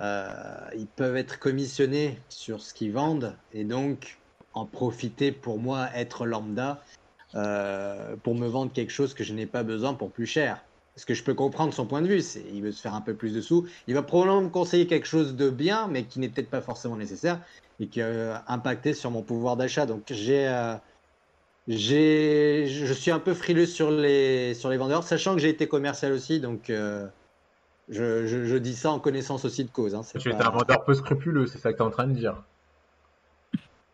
[0.00, 4.22] euh, ils peuvent être commissionnés sur ce qu'ils vendent et donc
[4.52, 6.84] en profiter pour moi, être lambda,
[7.34, 10.67] euh, pour me vendre quelque chose que je n'ai pas besoin pour plus cher.
[10.98, 13.00] Parce que je peux comprendre son point de vue, c'est il veut se faire un
[13.00, 13.68] peu plus de sous.
[13.86, 16.96] Il va probablement me conseiller quelque chose de bien, mais qui n'est peut-être pas forcément
[16.96, 17.40] nécessaire
[17.78, 19.86] et qui a impacté sur mon pouvoir d'achat.
[19.86, 20.74] Donc j'ai, euh,
[21.68, 25.68] j'ai, je suis un peu frileux sur les sur les vendeurs, sachant que j'ai été
[25.68, 27.06] commercial aussi, donc euh,
[27.88, 29.94] je, je, je dis ça en connaissance aussi de cause.
[29.94, 32.08] Hein, Tu es pas- un vendeur peu scrupuleux, c'est ça que tu es en train
[32.08, 32.42] de dire.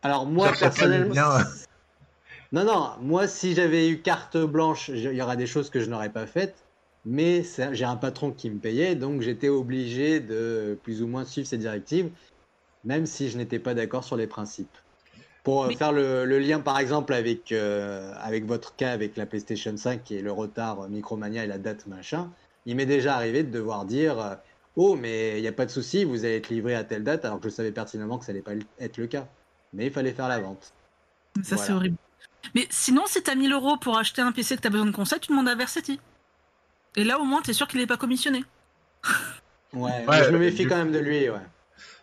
[0.00, 1.14] Alors moi personnellement,
[2.52, 5.90] non non, moi si j'avais eu carte blanche, il y aura des choses que je
[5.90, 6.63] n'aurais pas faites,
[7.05, 11.46] mais j'ai un patron qui me payait, donc j'étais obligé de plus ou moins suivre
[11.46, 12.11] ses directives,
[12.84, 14.76] même si je n'étais pas d'accord sur les principes.
[15.42, 19.16] Pour euh, Mais- faire le, le lien par exemple avec euh, avec votre cas avec
[19.16, 22.30] la PlayStation 5 et le retard euh, Micromania et la date machin,
[22.64, 24.38] il m'est déjà arrivé de devoir dire
[24.76, 27.26] oh mais il n'y a pas de souci, vous allez être livré à telle date
[27.26, 29.28] alors que je savais pertinemment que ça allait pas être le cas,
[29.74, 30.72] mais il fallait faire la vente.
[31.42, 31.96] Ça, c'est horrible.
[32.55, 35.18] Mais sinon, si t'as 1000 euros pour acheter un PC que t'as besoin de conseils,
[35.20, 35.98] tu demandes à Versetti.
[36.97, 38.45] Et là, au moins, t'es sûr qu'il n'est pas commissionné.
[39.72, 41.36] Ouais, je me méfie du- quand même de lui, ouais.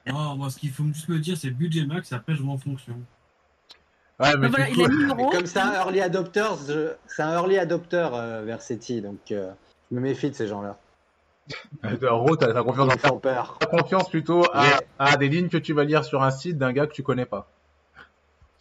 [0.07, 2.93] Non, moi, ce qu'il faut juste me dire, c'est budget max, après, je m'en fonction.
[4.19, 5.29] Ouais, mais Ah, voilà, il a 1000 Mais euros.
[5.31, 9.51] comme c'est un early adopter, je- c'est un early adopter euh, Versetti, donc euh,
[9.89, 10.77] je me méfie de ces gens-là.
[11.83, 13.57] en gros, t'as confiance Ils en peur.
[13.59, 14.65] T'as confiance plutôt à,
[14.99, 17.25] à des lignes que tu vas lire sur un site d'un gars que tu connais
[17.25, 17.47] pas.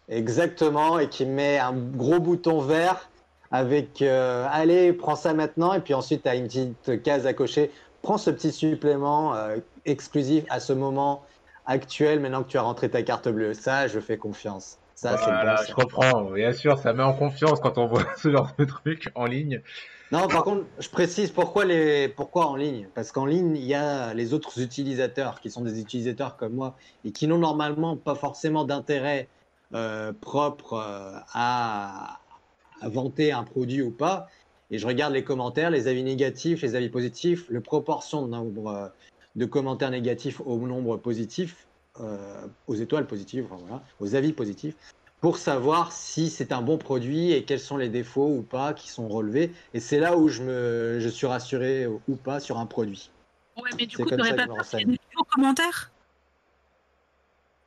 [0.09, 3.10] Exactement, et qui met un gros bouton vert
[3.51, 7.33] avec euh, allez, prends ça maintenant, et puis ensuite tu as une petite case à
[7.33, 7.71] cocher.
[8.03, 11.23] Prends ce petit supplément euh, exclusif à ce moment
[11.67, 13.55] actuel, maintenant que tu as rentré ta carte bleue.
[13.55, 14.79] Ça, je fais confiance.
[14.95, 15.63] Ça, c'est Voilà, bon.
[15.63, 15.73] je ça.
[15.75, 16.23] comprends.
[16.31, 19.63] Bien sûr, ça met en confiance quand on voit ce genre de truc en ligne.
[20.13, 22.09] Non, par contre, je précise pourquoi, les...
[22.09, 22.89] pourquoi en ligne.
[22.95, 26.75] Parce qu'en ligne, il y a les autres utilisateurs qui sont des utilisateurs comme moi
[27.05, 29.29] et qui n'ont normalement pas forcément d'intérêt
[29.75, 32.20] euh, propre euh, à...
[32.89, 34.29] vanter un produit ou pas.
[34.71, 38.67] Et je regarde les commentaires, les avis négatifs, les avis positifs, le proportion de nombre
[38.69, 38.89] euh,
[39.37, 41.67] de commentaires négatifs au nombre positif,
[42.01, 44.77] euh, aux étoiles positives, voilà, aux avis positifs,
[45.21, 48.89] pour savoir si c'est un bon produit et quels sont les défauts ou pas qui
[48.89, 49.53] sont relevés.
[49.75, 53.11] Et c'est là où je, me, je suis rassuré ou pas sur un produit.
[53.57, 55.91] Ouais, mais du coup, t'aurais ça pas peur qu'il y ait des commentaires?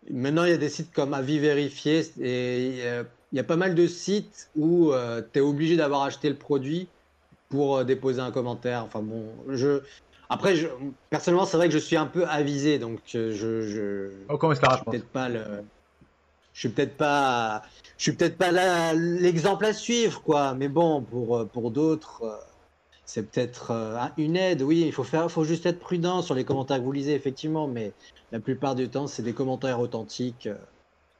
[0.10, 3.04] Maintenant, il y a des sites comme Avis Vérifié et euh,
[3.34, 4.94] il y a pas mal de sites où
[5.34, 6.88] tu es obligé d'avoir acheté le produit
[7.54, 8.84] pour euh, déposer un commentaire.
[8.84, 9.82] Enfin bon, je.
[10.30, 10.68] Après, je...
[11.10, 14.10] personnellement, c'est vrai que je suis un peu avisé, donc euh, je, je...
[14.30, 15.44] Oh, comment je suis peut-être pas le.
[16.54, 17.64] Je suis peut-être pas.
[17.98, 20.56] Je suis peut-être pas là l'exemple à suivre, quoi.
[20.56, 22.38] Mais bon, pour euh, pour d'autres, euh,
[23.06, 24.62] c'est peut-être euh, un- une aide.
[24.64, 27.68] Oui, il faut faire, faut juste être prudent sur les commentaires que vous lisez, effectivement.
[27.68, 27.94] Mais
[28.32, 30.58] la plupart du temps, c'est des commentaires authentiques euh,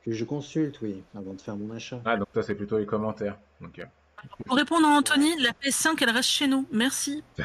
[0.04, 2.02] que je consulte, oui, avant de faire mon achat.
[2.06, 3.38] Ah, donc ça, c'est plutôt les commentaires.
[4.46, 6.68] Pour répondre à Anthony, la PS5, elle reste chez nous.
[6.72, 7.24] Merci.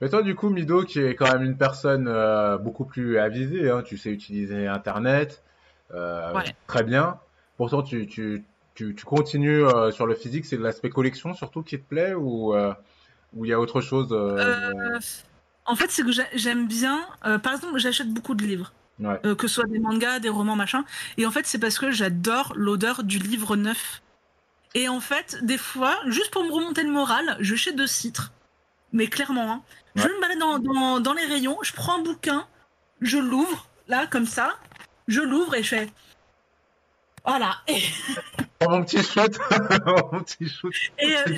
[0.00, 3.70] Mais toi, du coup, Mido, qui est quand même une personne euh, beaucoup plus avisée,
[3.70, 5.42] hein, tu sais utiliser Internet,
[5.92, 6.54] euh, Ouais.
[6.66, 7.18] très bien.
[7.58, 11.78] Pourtant, tu, tu, tu, tu continues euh, sur le physique, c'est l'aspect collection surtout qui
[11.78, 12.72] te plaît ou euh,
[13.34, 14.38] ou il y a autre chose euh,
[14.94, 14.98] Euh,
[15.66, 17.00] en fait, c'est que j'ai- j'aime bien.
[17.26, 19.18] euh, par exemple, j'achète beaucoup de livres, ouais.
[19.26, 20.84] euh, que ce soit des mangas, des romans, machin.
[21.16, 24.02] Et en fait, c'est parce que j'adore l'odeur du livre neuf.
[24.74, 28.32] Et en fait, des fois, juste pour me remonter le moral, je jette de citres.
[28.92, 29.62] Mais clairement, hein.
[29.96, 32.46] je me balade dans, dans, dans les rayons, je prends un bouquin,
[33.00, 34.56] je l'ouvre, là, comme ça,
[35.08, 35.90] je l'ouvre et je fais.
[37.24, 37.56] Voilà.
[37.68, 37.82] Et,
[38.62, 39.38] Oh, mon petit shoot,
[40.12, 40.70] mon petit shoot.
[40.98, 41.36] et, euh, C'est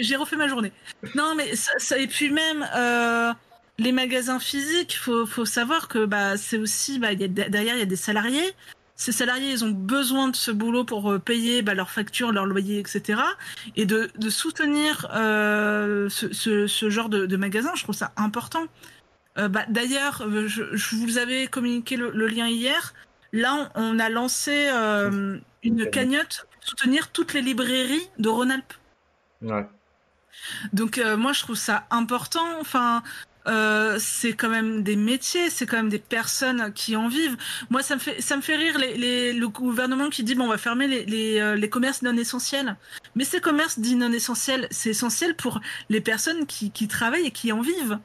[0.00, 0.72] j'ai refait, ma journée.
[1.14, 3.32] Non, mais ça, ça- et puis même euh,
[3.78, 7.74] les magasins physiques, faut, faut savoir que bah c'est aussi bah il y a derrière
[7.74, 8.52] il y a des salariés.
[8.94, 12.46] Ces salariés, ils ont besoin de ce boulot pour euh, payer bah, leurs factures, leur
[12.46, 13.20] loyer, etc.
[13.74, 18.12] Et de, de soutenir euh, ce, ce, ce genre de, de magasin, je trouve ça
[18.16, 18.64] important.
[19.38, 22.94] Euh, bah, D'ailleurs, je, je vous avais communiqué le, le lien hier.
[23.32, 28.74] Là, on, on a lancé euh, une cagnotte pour soutenir toutes les librairies de Rhône-Alpes.
[29.40, 29.66] Ouais.
[30.72, 32.46] Donc euh, moi je trouve ça important.
[32.60, 33.02] Enfin,
[33.46, 37.36] euh, c'est quand même des métiers, c'est quand même des personnes qui en vivent.
[37.70, 40.44] Moi, ça me fait, ça me fait rire les, les, le gouvernement qui dit bon,
[40.44, 42.76] on va fermer les, les, euh, les commerces non essentiels.
[43.16, 47.30] Mais ces commerces dits non essentiels, c'est essentiel pour les personnes qui, qui travaillent et
[47.32, 47.98] qui en vivent.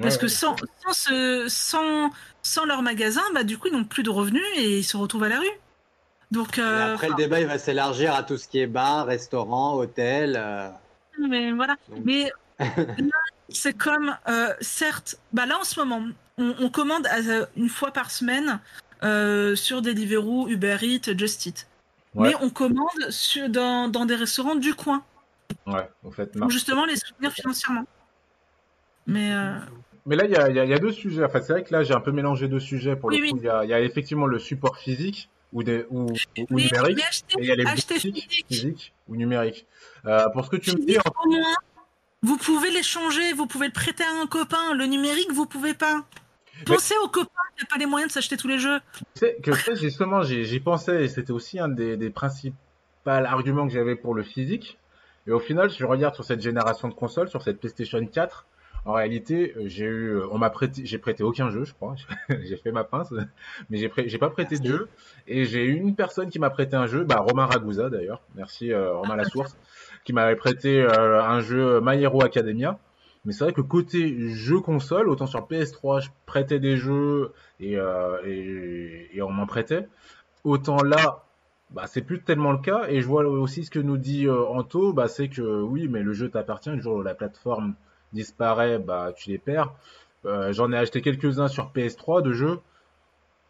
[0.00, 2.10] Parce que sans, sans, ce, sans,
[2.42, 5.24] sans leur magasin, bah, du coup, ils n'ont plus de revenus et ils se retrouvent
[5.24, 5.46] à la rue.
[6.30, 9.74] Donc, euh, après, le débat, il va s'élargir à tout ce qui est bar, restaurant,
[9.76, 10.34] hôtel.
[10.36, 10.68] euh,
[11.18, 11.76] mais voilà.
[11.88, 12.66] Donc- Mais là,
[13.48, 16.02] c'est comme, euh, certes, bah là en ce moment,
[16.38, 18.60] on, on commande à- une fois par semaine
[19.02, 21.66] euh, sur Deliveroo, Uber Eats, Just Eat.
[22.14, 22.30] Ouais.
[22.30, 25.04] Mais on commande sur, dans, dans des restaurants du coin,
[25.66, 27.84] Ouais, en fait, pour justement les soutenir financièrement.
[29.06, 29.58] Mais euh,
[30.06, 31.24] Mais là, il y y y a deux sujets.
[31.24, 32.96] En fait, c'est vrai que là, j'ai un peu mélangé deux sujets.
[32.96, 35.62] Pour le Oui, coup, il y, a, il y a effectivement le support physique ou,
[35.62, 36.14] des, ou, ou
[36.50, 37.24] mais, numérique.
[37.38, 38.44] Et il y a les boutiques physique.
[38.48, 39.66] physiques ou numériques.
[40.06, 41.54] Euh, pour ce que tu me dis, Physique, au moins,
[42.22, 44.74] vous pouvez l'échanger, vous pouvez le prêter à un copain.
[44.74, 46.04] Le numérique, vous pouvez pas.
[46.64, 48.80] Pensez aux copains qui n'ont pas les moyens de s'acheter tous les jeux.
[49.14, 52.56] Sais que justement, j'y pensais et c'était aussi un des, des principaux
[53.06, 54.78] arguments que j'avais pour le physique.
[55.26, 58.46] Et au final, si je regarde sur cette génération de consoles, sur cette PlayStation 4,
[58.86, 61.96] en réalité, euh, j'ai eu, euh, on m'a prêté, j'ai prêté aucun jeu, je crois.
[62.28, 63.12] j'ai fait ma pince,
[63.68, 64.88] mais j'ai pas prêté de jeu.
[65.26, 68.72] Et j'ai eu une personne qui m'a prêté un jeu, bah Romain Ragusa d'ailleurs, merci
[68.72, 69.56] euh, Romain Lasource,
[70.06, 72.78] qui m'avait prêté euh, un jeu My Hero Academia.
[73.24, 77.76] Mais c'est vrai que côté jeu console, autant sur PS3, je prêtais des jeux et,
[77.76, 79.88] euh, et, on m'en prêtait.
[80.44, 81.24] Autant là,
[81.70, 82.86] bah, c'est plus tellement le cas.
[82.88, 86.02] Et je vois aussi ce que nous dit euh, Anto, bah, c'est que oui, mais
[86.04, 86.70] le jeu t'appartient.
[86.70, 87.74] Le jour où la plateforme
[88.12, 89.74] disparaît, bah, tu les perds.
[90.24, 92.60] Euh, J'en ai acheté quelques-uns sur PS3 de jeux.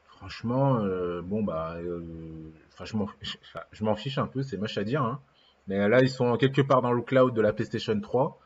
[0.07, 2.01] Franchement, euh, bon, bah, euh,
[3.73, 5.03] je m'en fiche un peu, c'est moche à dire.
[5.03, 5.21] Hein.
[5.69, 8.41] Mais là, ils sont quelque part dans le cloud de la PlayStation 3.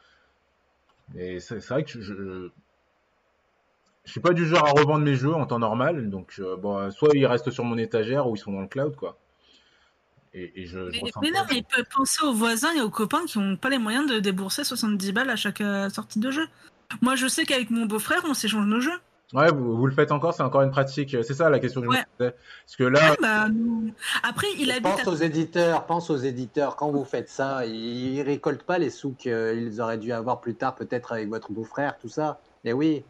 [1.16, 2.50] Et c'est vrai que je, je,
[4.04, 6.90] je suis pas du genre à revendre mes jeux en temps normal, donc euh, bon,
[6.90, 9.18] soit ils restent sur mon étagère ou ils sont dans le cloud, quoi.
[10.32, 13.24] Et, et je, je Mais, ressens mais non, mais penser aux voisins et aux copains
[13.26, 16.46] qui n'ont pas les moyens de débourser 70 balles à chaque euh, sortie de jeu.
[17.02, 18.98] Moi, je sais qu'avec mon beau-frère, on s'échange nos jeux.
[19.32, 21.16] Ouais, vous, vous le faites encore, c'est encore une pratique.
[21.22, 22.34] C'est ça la question que je me posais.
[22.64, 23.46] Parce que là, Ouais, bah,
[24.24, 25.10] Après, il habite Pense à...
[25.10, 26.74] aux éditeurs, pense aux éditeurs.
[26.74, 30.74] Quand vous faites ça, ils récoltent pas les sous qu'ils auraient dû avoir plus tard,
[30.74, 32.40] peut-être avec votre beau-frère, tout ça.
[32.64, 33.04] Et oui.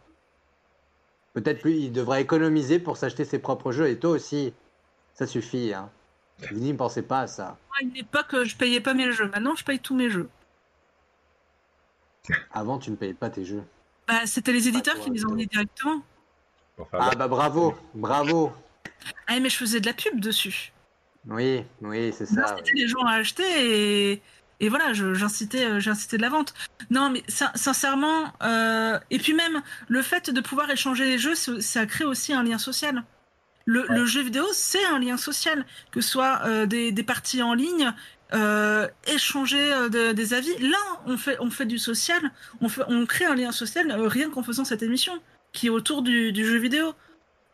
[1.33, 3.89] Peut-être lui, il devrait économiser pour s'acheter ses propres jeux.
[3.89, 4.53] Et toi aussi.
[5.15, 5.73] Ça suffit.
[5.75, 5.91] Hein.
[6.51, 7.57] Vous n'y pensez pas à ça.
[7.79, 9.29] à une époque, je payais pas mes jeux.
[9.29, 10.29] Maintenant, je paye tous mes jeux.
[12.53, 13.63] Avant, tu ne payais pas tes jeux.
[14.07, 15.31] Bah, c'était les éditeurs toi, qui les toi.
[15.31, 16.03] envoyaient directement.
[16.81, 18.53] Enfin, Ah bah bravo, bravo.
[19.27, 20.73] Ah, mais je faisais de la pub dessus.
[21.29, 22.57] Oui, oui, c'est ça.
[22.57, 23.45] C'était les gens à acheter
[24.13, 24.23] et,
[24.61, 26.55] et voilà, j'incitais, euh, j'incitais de la vente.
[26.91, 31.35] Non, mais sin- sincèrement, euh, et puis même le fait de pouvoir échanger les jeux,
[31.35, 33.05] ça, crée aussi un lien social.
[33.67, 37.43] Le, le jeu vidéo, c'est un lien social, que ce soit euh, des, des parties
[37.43, 37.93] en ligne,
[38.33, 40.57] euh, échanger euh, de- des avis.
[40.59, 42.21] Là, on fait, on fait du social,
[42.63, 45.13] on, fait, on crée un lien social euh, rien qu'en faisant cette émission
[45.53, 46.93] qui est autour du, du jeu vidéo.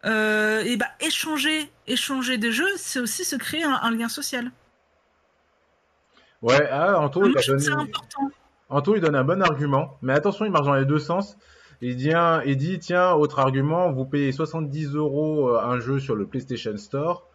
[0.04, 4.50] Euh, et bah échanger, échanger des jeux, c'est aussi se créer un, un lien social.
[6.42, 8.30] ouais, ah, Anto, il Moi, a je trouve ça donné, important.
[8.68, 11.36] Anto, il donne un bon argument, mais attention, il marche dans les deux sens.
[11.80, 15.98] Il dit, un- il dit tiens, autre argument, vous payez 70 euros euh, un jeu
[15.98, 17.26] sur le PlayStation Store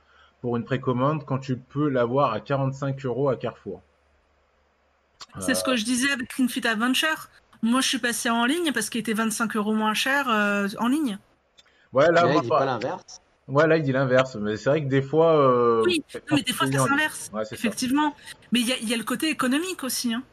[0.42, 3.82] pour une précommande quand tu peux l'avoir à 45 euros à Carrefour.
[5.40, 7.30] C'est ce que je disais avec Ring Fit Adventure.
[7.62, 10.88] Moi, je suis passé en ligne parce qu'il était 25 euros moins cher euh, en
[10.88, 11.18] ligne.
[11.94, 13.22] Ouais, là, Là, moi, il dit pas l'inverse.
[13.48, 15.36] ouais, là, il dit l'inverse, mais c'est vrai que des fois.
[15.38, 17.30] euh, Oui, Non, mais des fois, ça s'inverse.
[17.34, 17.56] Ouais, c'est ça.
[17.56, 18.16] Effectivement.
[18.52, 20.14] Mais il y a, il y a le côté économique aussi.
[20.14, 20.24] Hein.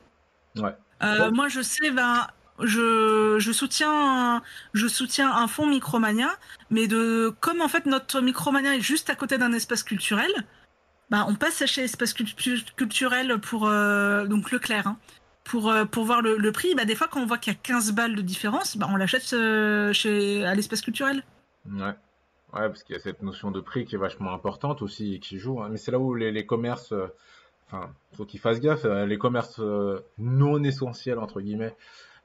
[0.57, 0.74] Ouais.
[1.03, 1.31] Euh, Ouais.
[1.31, 2.26] Moi, je sais, ben,
[2.61, 6.31] je, je soutiens, je soutiens un fonds Micromania,
[6.70, 10.31] mais de comme en fait notre Micromania est juste à côté d'un espace culturel,
[11.11, 14.87] ben, on passe chez l'espace cultu- culturel pour euh, donc Leclerc.
[14.89, 14.99] Hein,
[15.49, 17.57] pour, euh, pour voir le, le prix, bah, des fois quand on voit qu'il y
[17.57, 21.22] a 15 balles de différence, bah, on l'achète euh, chez à l'espace culturel.
[21.70, 21.94] Ouais.
[22.55, 25.18] Ouais, parce qu'il y a cette notion de prix qui est vachement importante aussi et
[25.18, 25.61] qui joue.
[25.62, 25.68] hein.
[25.70, 27.07] Mais c'est là où les, les commerces, euh,
[27.66, 28.84] enfin, faut qu'ils fassent gaffe.
[28.86, 31.76] euh, Les commerces euh, non essentiels entre guillemets,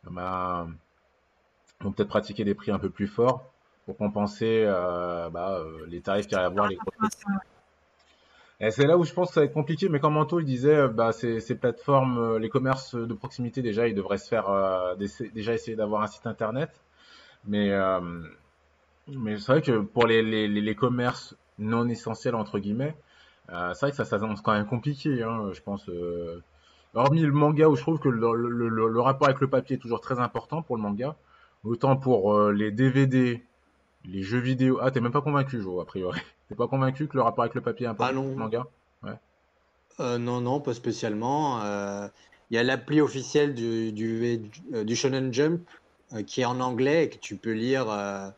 [0.09, 0.67] bah,
[1.82, 3.51] vont peut-être pratiquer des prix un peu plus forts
[3.86, 6.67] pour compenser bah, les tarifs qu'il y a à avoir.
[6.69, 6.78] Les...
[8.64, 9.89] Et c'est là où je pense que ça va être compliqué.
[9.89, 13.61] Mais comme Anto il disait, euh, bah, ces, ces plateformes, euh, les commerces de proximité
[13.61, 14.95] déjà, ils devraient se faire euh,
[15.34, 16.72] déjà essayer d'avoir un site internet.
[17.45, 17.99] Mais euh,
[19.09, 22.95] mais c'est vrai que pour les, les, les commerces non essentiels, entre guillemets,
[23.51, 25.89] euh, c'est vrai que ça s'annonce quand même compliqué, hein, je pense.
[25.89, 26.41] euh.
[26.95, 29.78] Hormis le manga, où je trouve que le, le, le, le rapport avec le papier
[29.78, 31.16] est toujours très important pour le manga,
[31.66, 33.43] autant pour les DVD,
[34.05, 34.80] les jeux vidéo.
[34.82, 36.22] Ah, t'es même pas convaincu, Jo, a priori.
[36.54, 38.68] T'es pas convaincu que le rapport avec le papier est important Ah manga?
[39.99, 41.64] Euh, non, non, pas spécialement.
[41.64, 42.08] Euh,
[42.51, 44.39] Il y a l'appli officielle du, du,
[44.72, 45.68] euh, du Shonen Jump
[46.14, 47.89] euh, qui est en anglais et que tu peux lire.
[47.89, 48.30] euh,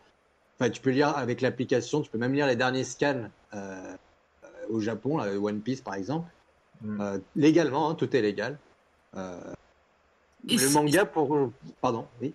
[0.58, 2.02] Enfin, tu peux lire avec l'application.
[2.02, 3.98] Tu peux même lire les derniers scans euh,
[4.46, 6.32] euh, au Japon, là, One Piece par exemple.
[6.80, 7.02] Mm.
[7.02, 8.58] Euh, légalement, hein, tout est légal.
[9.18, 9.42] Euh,
[10.48, 11.52] le si- manga pour.
[11.82, 12.34] Pardon, oui.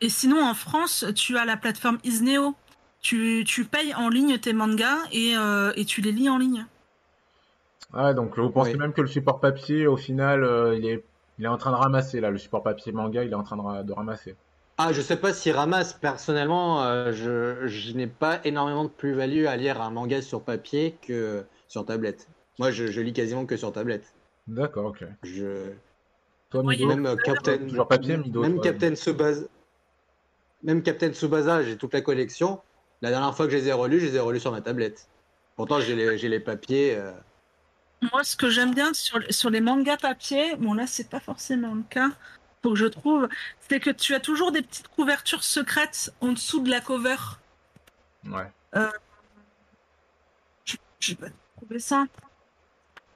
[0.00, 2.56] Et sinon, en France, tu as la plateforme Isneo.
[3.02, 6.64] Tu, tu payes en ligne tes mangas et, euh, et tu les lis en ligne.
[7.94, 8.78] Ah, donc vous pensez Oui.
[8.78, 11.02] même que le support papier, au final, euh, il est,
[11.38, 13.56] il est en train de ramasser, là, le support papier manga, il est en train
[13.56, 14.36] de, ra- de ramasser.
[14.78, 15.92] Ah, je sais pas s'il ramasse.
[15.94, 20.94] Personnellement, euh, je, je n'ai pas énormément de plus-value à lire un manga sur papier
[21.02, 22.28] que sur tablette.
[22.58, 24.12] Moi, je, je lis quasiment que sur tablette.
[24.46, 25.04] D'accord, ok.
[25.22, 25.72] Je...
[26.50, 28.62] Toi, Oui, Mido Même euh, Captain, Toujours papier, Mido, même toi.
[28.64, 29.42] Captain Tsubasa,
[30.62, 32.60] même Captain Tsubasa, j'ai toute la collection.
[33.02, 35.08] La dernière fois que je les ai relus, je les ai relus sur ma tablette.
[35.56, 36.96] Pourtant, j'ai les, j'ai les papiers.
[36.96, 37.12] euh,
[38.12, 41.74] Moi, ce que j'aime bien sur, sur les mangas papier, bon là, c'est pas forcément
[41.74, 42.10] le cas,
[42.62, 43.28] faut que je trouve,
[43.68, 47.16] c'est que tu as toujours des petites couvertures secrètes en dessous de la cover.
[48.24, 48.50] Ouais.
[51.00, 52.04] Je vais trouver ça.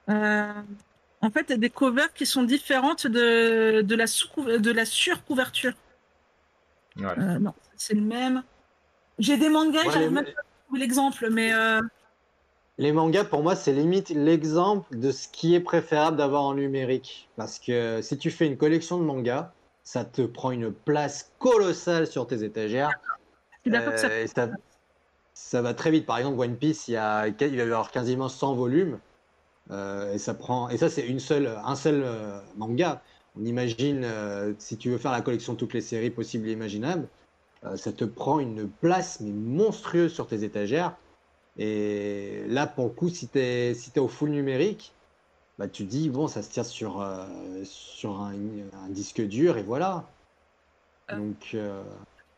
[0.09, 0.61] Euh,
[1.21, 4.71] en fait, il y a des covers qui sont différentes de, de, la, sous de
[4.71, 5.73] la surcouverture.
[6.97, 7.17] Ouais.
[7.17, 8.43] Euh, non, c'est le même.
[9.19, 11.81] J'ai des mangas, Ouais, j'arrive les- même pas à trouver l'exemple, mais euh,
[12.77, 17.29] Les mangas, pour moi, c'est limite l'exemple de ce qui est préférable d'avoir en numérique.
[17.35, 19.51] Parce que si tu fais une collection de mangas,
[19.83, 22.91] ça te prend une place colossale sur tes étagères.
[23.51, 24.49] je suis d'accord que ça Euh, et ça,
[25.33, 26.05] ça va très vite.
[26.05, 28.99] Par exemple, One Piece, il, y a, il va y avoir quasiment 100 volumes.
[29.71, 33.01] Euh, et ça prend, et ça, c'est une seule, un seul euh, manga.
[33.35, 36.51] On imagine, euh, si tu veux faire la collection de toutes les séries possibles et
[36.53, 37.07] imaginables,
[37.75, 40.95] ça te prend une place mais monstrueuse sur tes étagères.
[41.57, 44.93] Et là, pour le coup, si tu es, si au full numérique,
[45.57, 47.25] bah, tu dis, bon, ça se tire sur, euh,
[47.63, 50.05] sur un, un disque dur et voilà.
[51.11, 51.17] Euh.
[51.17, 51.81] Donc, euh,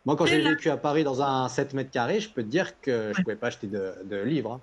[0.06, 2.80] moi, quand j'ai vécu à Paris dans un 7 mètres carrés, je peux te dire
[2.80, 3.24] que je Ouais.
[3.24, 4.54] pouvais pas acheter de, de livres.
[4.54, 4.62] hein.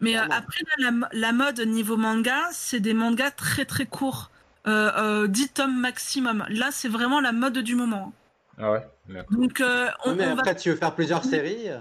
[0.00, 4.30] Mais euh, après, là, la, la mode niveau manga, c'est des mangas très très courts.
[4.68, 6.44] Euh, euh, 10 tomes maximum.
[6.48, 8.12] Là, c'est vraiment la mode du moment.
[8.62, 8.86] Ah ouais.
[9.30, 11.80] Donc, euh, on, mais on va après, tu veux faire plusieurs séries euh,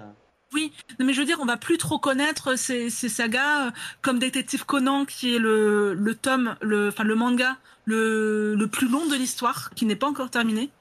[0.53, 3.71] Non, mais je veux dire, on va plus trop connaître ces, ces sagas euh,
[4.01, 8.89] comme Détective Conan, qui est le, le tome, le, enfin le manga le, le plus
[8.89, 10.71] long de l'histoire, qui n'est pas encore terminé.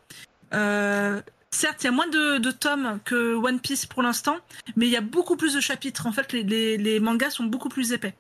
[0.55, 1.21] Euh,
[1.51, 4.39] certes, il y a moins de, de tomes que One Piece pour l'instant,
[4.77, 6.07] mais il y a beaucoup plus de chapitres.
[6.07, 8.15] En fait, les, les, les mangas sont beaucoup plus épais.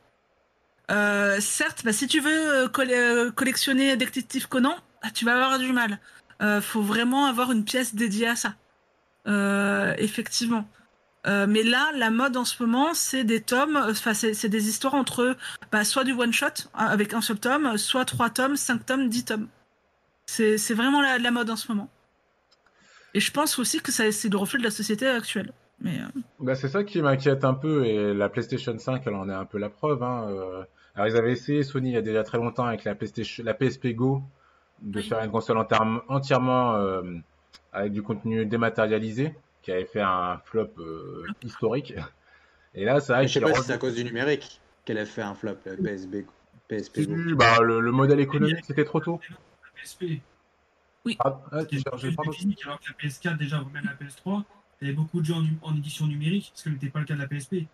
[0.90, 5.72] Euh, certes, bah, si tu veux coll- collectionner Détective Conan, bah, tu vas avoir du
[5.72, 5.98] mal.
[6.40, 8.54] Euh, faut vraiment avoir une pièce dédiée à ça.
[9.26, 10.66] Euh, effectivement.
[11.26, 14.94] Euh, mais là, la mode en ce moment, c'est des tomes, enfin, c'est des histoires
[14.94, 15.36] entre
[15.70, 19.08] bah, soit du one shot hein, avec un seul tome, soit trois tomes, cinq tomes,
[19.08, 19.48] dix tomes.
[20.24, 21.90] C'est vraiment la, mode en ce moment.
[23.12, 25.52] Et je pense aussi que c'est le reflet de la société actuelle.
[25.84, 25.90] Euh,
[26.38, 29.44] Bah, c'est ça qui m'inquiète un peu, et la PlayStation 5, elle en est un
[29.44, 30.02] peu la preuve.
[30.02, 30.28] Hein.
[30.30, 30.62] euh.
[30.94, 33.54] Alors, ils avaient essayé, Sony, il y a déjà très longtemps, avec la, PlayStation, la
[33.54, 34.22] PSP Go,
[34.82, 35.08] de Oui.
[35.08, 37.02] faire une console entièrement, entièrement euh,
[37.72, 41.94] avec du contenu dématérialisé, qui avait fait un flop euh, historique.
[42.74, 44.98] Et là, ça Je sais qu'ils pas si re- c'est à cause du numérique qu'elle
[44.98, 46.24] a fait un flop, la PSB,
[46.68, 47.00] PSP
[47.34, 49.20] bah, le, le modèle économique, c'était trop tôt.
[49.30, 50.20] La PSP.
[51.18, 52.32] Ah, ah, tu pardon.
[52.32, 54.44] physique, alors que la PS4, déjà, ou même la PS3,
[54.80, 57.06] il y avait beaucoup de jeux en, en édition numérique, ce qui n'était pas le
[57.06, 57.66] cas de la PSP.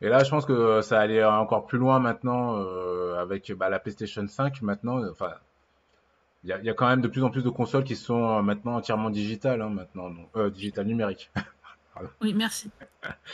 [0.00, 3.78] Et là, je pense que ça allait encore plus loin maintenant euh, avec bah, la
[3.78, 4.62] PlayStation 5.
[4.62, 5.34] Maintenant, euh, enfin,
[6.44, 7.96] il y a, il y a quand même de plus en plus de consoles qui
[7.96, 11.30] sont euh, maintenant entièrement digitales, hein, maintenant, donc, euh, digitales numériques.
[12.20, 12.70] oui, merci.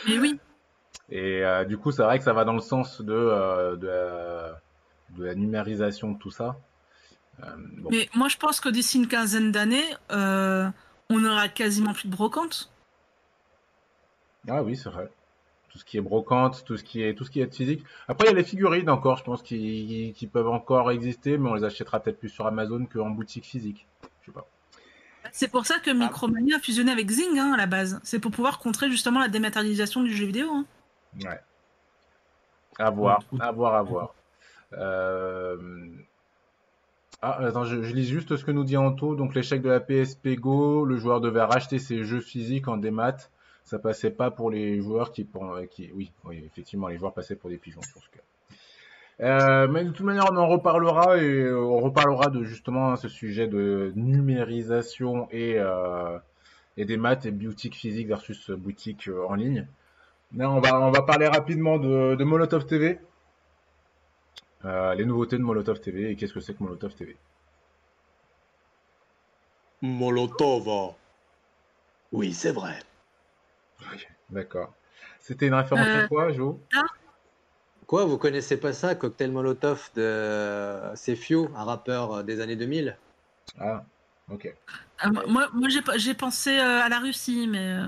[0.09, 0.38] Mais oui,
[1.11, 3.86] Et euh, du coup, c'est vrai que ça va dans le sens de, euh, de,
[3.86, 4.61] la,
[5.11, 6.57] de la numérisation de tout ça.
[7.42, 7.47] Euh,
[7.78, 7.90] bon.
[7.90, 10.68] mais moi je pense que d'ici une quinzaine d'années, euh,
[11.11, 12.70] on aura quasiment plus de brocante.
[14.49, 15.11] Ah oui, c'est vrai.
[15.75, 17.85] Tout ce qui est brocante, tout ce qui est, tout ce qui est physique.
[18.07, 21.49] Après, il y a les figurines encore, je pense, qui, qui peuvent encore exister, mais
[21.51, 23.85] on les achètera peut-être plus sur Amazon qu'en boutique physique.
[24.20, 24.47] Je sais pas.
[25.33, 28.01] C'est pour ça que Micromania a fusionné avec Zing hein, à la base.
[28.05, 30.49] C'est pour pouvoir contrer justement la dématérialisation du jeu vidéo.
[30.49, 30.64] hein.
[31.20, 31.41] Ouais.
[32.79, 34.14] À voir, à voir, à voir.
[34.75, 35.57] Euh...
[37.20, 39.16] Ah, attends, je, je lis juste ce que nous dit Anto.
[39.16, 43.16] Donc, l'échec de la PSP Go, le joueur devait racheter ses jeux physiques en démat.
[43.65, 47.37] Ça passait pas pour les joueurs qui, pour- qui, oui, oui, effectivement, les joueurs passaient
[47.37, 48.23] pour des pigeons sur ce cas.
[49.21, 53.09] Euh, mais de toute manière, on en reparlera et euh, on reparlera de justement ce
[53.09, 56.19] sujet de numérisation et, euh,
[56.77, 59.67] et des maths et boutique physique versus boutique euh, en ligne.
[60.37, 62.99] Là, on va, on va parler rapidement de, Molotov TV.
[64.65, 67.17] Euh, les nouveautés de Molotov TV et qu'est-ce que c'est que Molotov TV.
[69.83, 70.95] Molotov.
[72.12, 72.79] Oui, c'est vrai.
[74.30, 74.74] D'accord.
[75.20, 76.61] C'était une référence à Euh, quoi, Jo?
[77.87, 82.57] Quoi, vous connaissez pas ça, Cocktail Molotov de C'est Few, un rappeur euh, des années
[82.57, 82.99] 2000
[83.59, 83.85] Ah,
[84.30, 84.55] ok.
[84.99, 87.87] Ah, moi- moi, j'ai pensé euh, à la Russie, mais euh,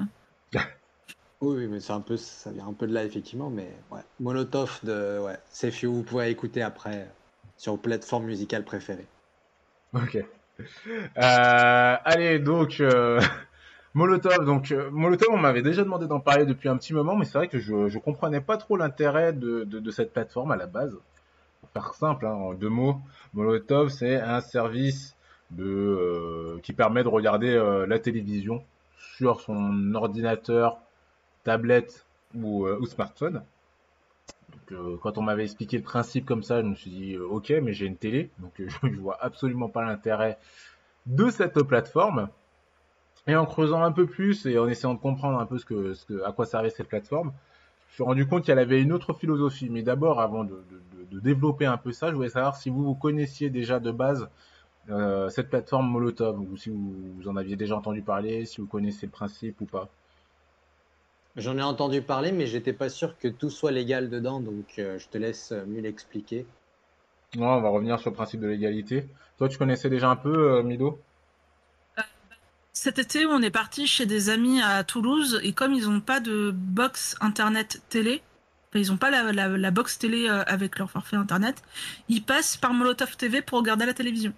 [1.40, 4.00] Oui, mais c'est un peu, ça vient un peu de là, effectivement, mais ouais.
[4.20, 7.06] Molotov de ouais, Few, vous pouvez écouter après euh,
[7.56, 9.08] sur vos plateformes musicales préférées.
[9.92, 10.16] Ok.
[11.18, 13.20] Euh, allez, donc euh,
[13.96, 14.44] Molotov.
[14.44, 17.38] Donc euh, Molotov, on m'avait déjà demandé d'en parler depuis un petit moment, mais c'est
[17.38, 20.94] vrai que je je comprenais pas trop l'intérêt de, cette plateforme à la base.
[21.62, 23.00] Pour faire simple, hein, en deux mots,
[23.32, 25.16] Molotov, c'est un service
[25.58, 28.62] euh, qui permet de regarder euh, la télévision
[29.16, 30.78] sur son ordinateur,
[31.42, 33.42] tablette ou, smartphone.
[34.68, 37.72] Donc, quand on m'avait expliqué le principe comme ça, je me suis dit ok, mais
[37.72, 40.36] j'ai une télé, donc euh, je vois absolument pas l'intérêt
[41.06, 42.28] de cette plateforme.
[43.26, 45.94] Et en creusant un peu plus et en essayant de comprendre un peu ce que,
[45.94, 47.32] ce que, à quoi servait cette plateforme,
[47.88, 49.68] je me suis rendu compte qu'elle avait une autre philosophie.
[49.68, 52.70] Mais d'abord, avant de, de, de, de développer un peu ça, je voulais savoir si
[52.70, 54.28] vous, vous connaissiez déjà de base
[54.90, 58.68] euh, cette plateforme Molotov, ou si vous, vous en aviez déjà entendu parler, si vous
[58.68, 59.88] connaissez le principe ou pas.
[61.36, 64.98] J'en ai entendu parler, mais j'étais pas sûr que tout soit légal dedans, donc euh,
[64.98, 66.46] je te laisse euh, mieux l'expliquer.
[67.36, 69.06] Non, on va revenir sur le principe de l'égalité.
[69.36, 70.98] Toi, tu connaissais déjà un peu, euh, Mido?
[72.76, 76.20] Cet été, on est parti chez des amis à Toulouse et comme ils n'ont pas
[76.20, 78.20] de box internet télé,
[78.74, 81.62] ils n'ont pas la, box télé euh, avec leur forfait internet,
[82.10, 84.34] ils passent par Molotov TV pour regarder la télévision.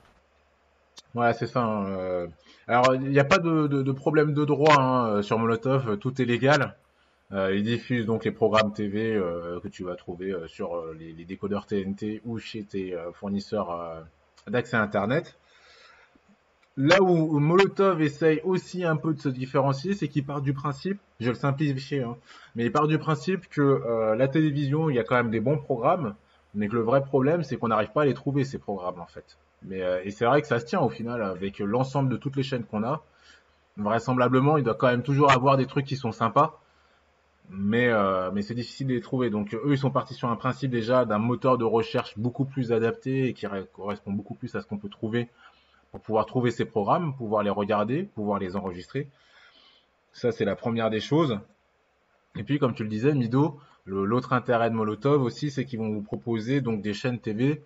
[1.17, 1.65] Ouais, c'est ça.
[1.65, 2.27] hein, euh.
[2.69, 6.25] Alors, il n'y a pas de, problème de droit hein, euh, sur Molotov, tout est
[6.25, 6.77] légal.
[7.33, 9.21] Ils diffusent donc les programmes TV
[9.63, 14.07] que tu vas trouver sur les, décodeurs TNT ou chez tes fournisseurs
[14.47, 15.37] d'accès Internet.
[16.81, 21.01] Là où, Molotov essaye aussi un peu de se différencier, c'est qu'il part du principe,
[21.19, 22.17] je le simplifier, hein,
[22.55, 25.41] mais il part du principe que euh, la télévision, il y a quand même des
[25.41, 26.15] bons programmes,
[26.55, 29.07] mais que le vrai problème, c'est qu'on n'arrive pas à les trouver, ces programmes, en
[29.07, 29.39] fait.
[29.65, 32.37] Mais, euh, et c'est vrai que ça se tient au final avec l'ensemble de toutes
[32.37, 33.03] les chaînes qu'on a.
[33.77, 36.61] Vraisemblablement, il doit quand même toujours avoir des trucs qui sont sympas,
[37.51, 39.31] mais, euh, mais c'est difficile de les trouver.
[39.31, 42.71] Donc eux, ils sont partis sur un principe déjà d'un moteur de recherche beaucoup plus
[42.71, 45.29] adapté et qui correspond beaucoup plus à ce qu'on peut trouver
[45.91, 49.09] pour pouvoir trouver ces programmes, pouvoir les regarder, pouvoir les enregistrer.
[50.13, 51.39] Ça, c'est la première des choses.
[52.37, 55.91] Et puis, comme tu le disais, Mido, l'autre intérêt de Molotov aussi, c'est qu'ils vont
[55.91, 57.63] vous proposer donc des chaînes TV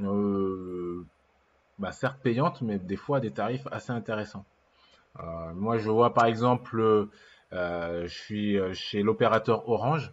[0.00, 1.04] euh,
[1.78, 4.44] bah, certes payantes, mais des fois à des tarifs assez intéressants.
[5.20, 7.08] Euh, moi, je vois par exemple,
[7.52, 10.12] euh, je suis chez l'opérateur Orange.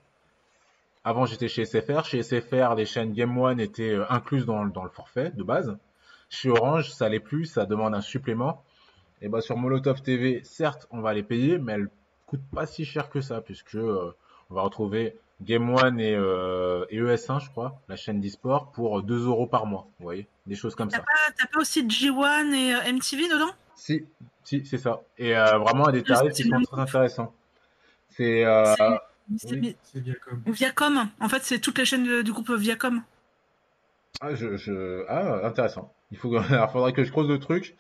[1.04, 2.06] Avant, j'étais chez SFR.
[2.06, 5.78] Chez SFR, les chaînes Game One étaient incluses dans, dans le forfait de base.
[6.32, 8.64] Chez Orange, ça l'est plus, ça demande un supplément.
[9.22, 11.90] Et bah sur Molotov TV, certes, on va les payer, mais elles
[12.26, 14.16] coûtent pas si cher que ça, puisque euh,
[14.50, 19.04] on va retrouver Game One et, euh, et ES1, je crois, la chaîne d'e-sport, pour
[19.04, 19.88] 2 euros par mois.
[20.00, 21.04] Vous voyez, des choses comme T'as ça.
[21.04, 23.52] pas, t'as pas aussi G1 et euh, MTV dedans?
[23.76, 24.06] Si,
[24.46, 25.02] si, c'est ça.
[25.18, 27.34] Et euh, vraiment à des tarifs qui c'est sont très intéressants.
[28.12, 28.74] C'est euh,
[29.50, 29.76] Oui.
[30.26, 30.44] Comme.
[30.48, 31.10] Viacom.
[31.20, 33.02] En fait, c'est toutes les chaînes de- du groupe Viacom.
[34.22, 35.04] ah, je, je...
[35.10, 35.92] ah, intéressant.
[36.12, 37.76] Il faut, alors, faudrait que je creuse le truc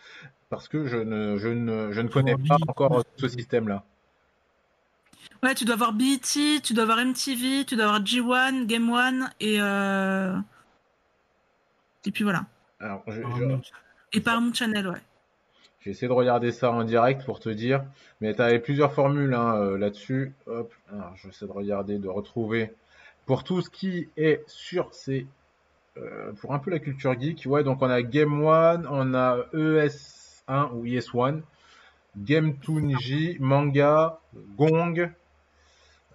[0.49, 3.83] parce que je ne, je ne, je ne connais pas encore ce système-là.
[5.43, 6.19] Ouais, tu dois avoir BET,
[6.63, 10.37] tu dois avoir MTV, tu dois avoir G1, Game One et euh...
[12.05, 12.45] et puis voilà.
[12.79, 13.71] Alors, je, je-.
[14.13, 15.01] Et Paramount Channel, ouais.
[15.79, 17.83] J'ai essayé de regarder ça en direct pour te dire,
[18.19, 20.33] mais tu avais plusieurs formules hein, euh, là-dessus.
[20.45, 22.71] Hop, alors je vais de regarder, de retrouver
[23.25, 25.25] pour tout ce qui est sur ces
[25.97, 27.43] euh, pour un peu la culture geek.
[27.45, 31.41] Ouais, donc on a Game One, on a ES1 ou ES1,
[32.17, 32.55] Game
[32.99, 34.19] J, Manga,
[34.57, 35.11] Gong.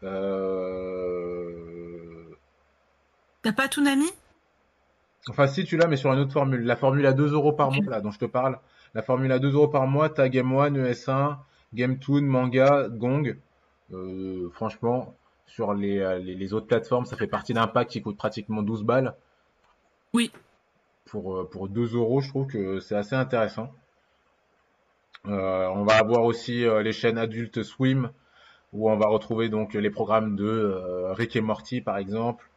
[0.02, 1.54] Euh...
[3.42, 4.08] T'as pas Toonami?
[5.28, 6.62] Enfin, si tu l'as, mais sur une autre formule.
[6.64, 8.58] La formule à 2 euros par mois, là, dont je te parle.
[8.94, 11.36] La formule à 2 euros par mois, t'as Game One, ES1,
[11.74, 13.36] Game Toon, Manga, Gong.
[13.92, 15.14] Euh, franchement,
[15.46, 18.84] sur les, les, les autres plateformes, ça fait partie d'un pack qui coûte pratiquement 12
[18.84, 19.14] balles.
[20.16, 20.30] Oui.
[21.04, 23.70] Pour, euh, pour 2 euros, je trouve que c'est assez intéressant.
[25.26, 28.10] Euh, on va avoir aussi euh, les chaînes adultes Swim,
[28.72, 32.48] où on va retrouver donc les programmes de euh, Rick et Morty, par exemple.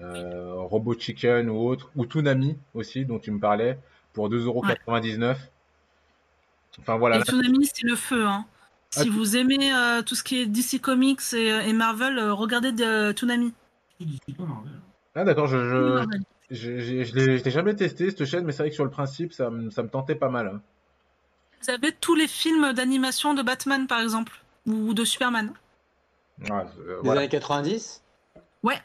[0.00, 3.78] euh, Robot Chicken ou autre, ou Toonami aussi, dont tu me parlais,
[4.14, 5.36] pour 2,99€.
[6.80, 7.18] Enfin voilà.
[7.18, 8.26] Et Toonami, c'est le feu.
[8.26, 8.46] Hein.
[8.90, 12.32] Si Ah, vous aimez euh, tout ce qui est DC Comics et, et Marvel, euh,
[12.34, 13.52] regardez de, Toonami.
[15.14, 16.06] Ah d'accord, je, je.
[16.50, 18.84] Je, je, je l'ai je l'ai jamais testé cette chaîne, mais c'est vrai que sur
[18.84, 20.48] le principe, ça, me- ça me tentait pas mal.
[20.48, 20.60] hein.
[21.62, 24.32] Vous avez tous les films d'animation de Batman, par exemple,
[24.66, 25.52] ou de Superman.
[26.42, 27.20] Ouais, euh, Des voilà.
[27.20, 28.02] années 90
[28.62, 28.80] Ouais,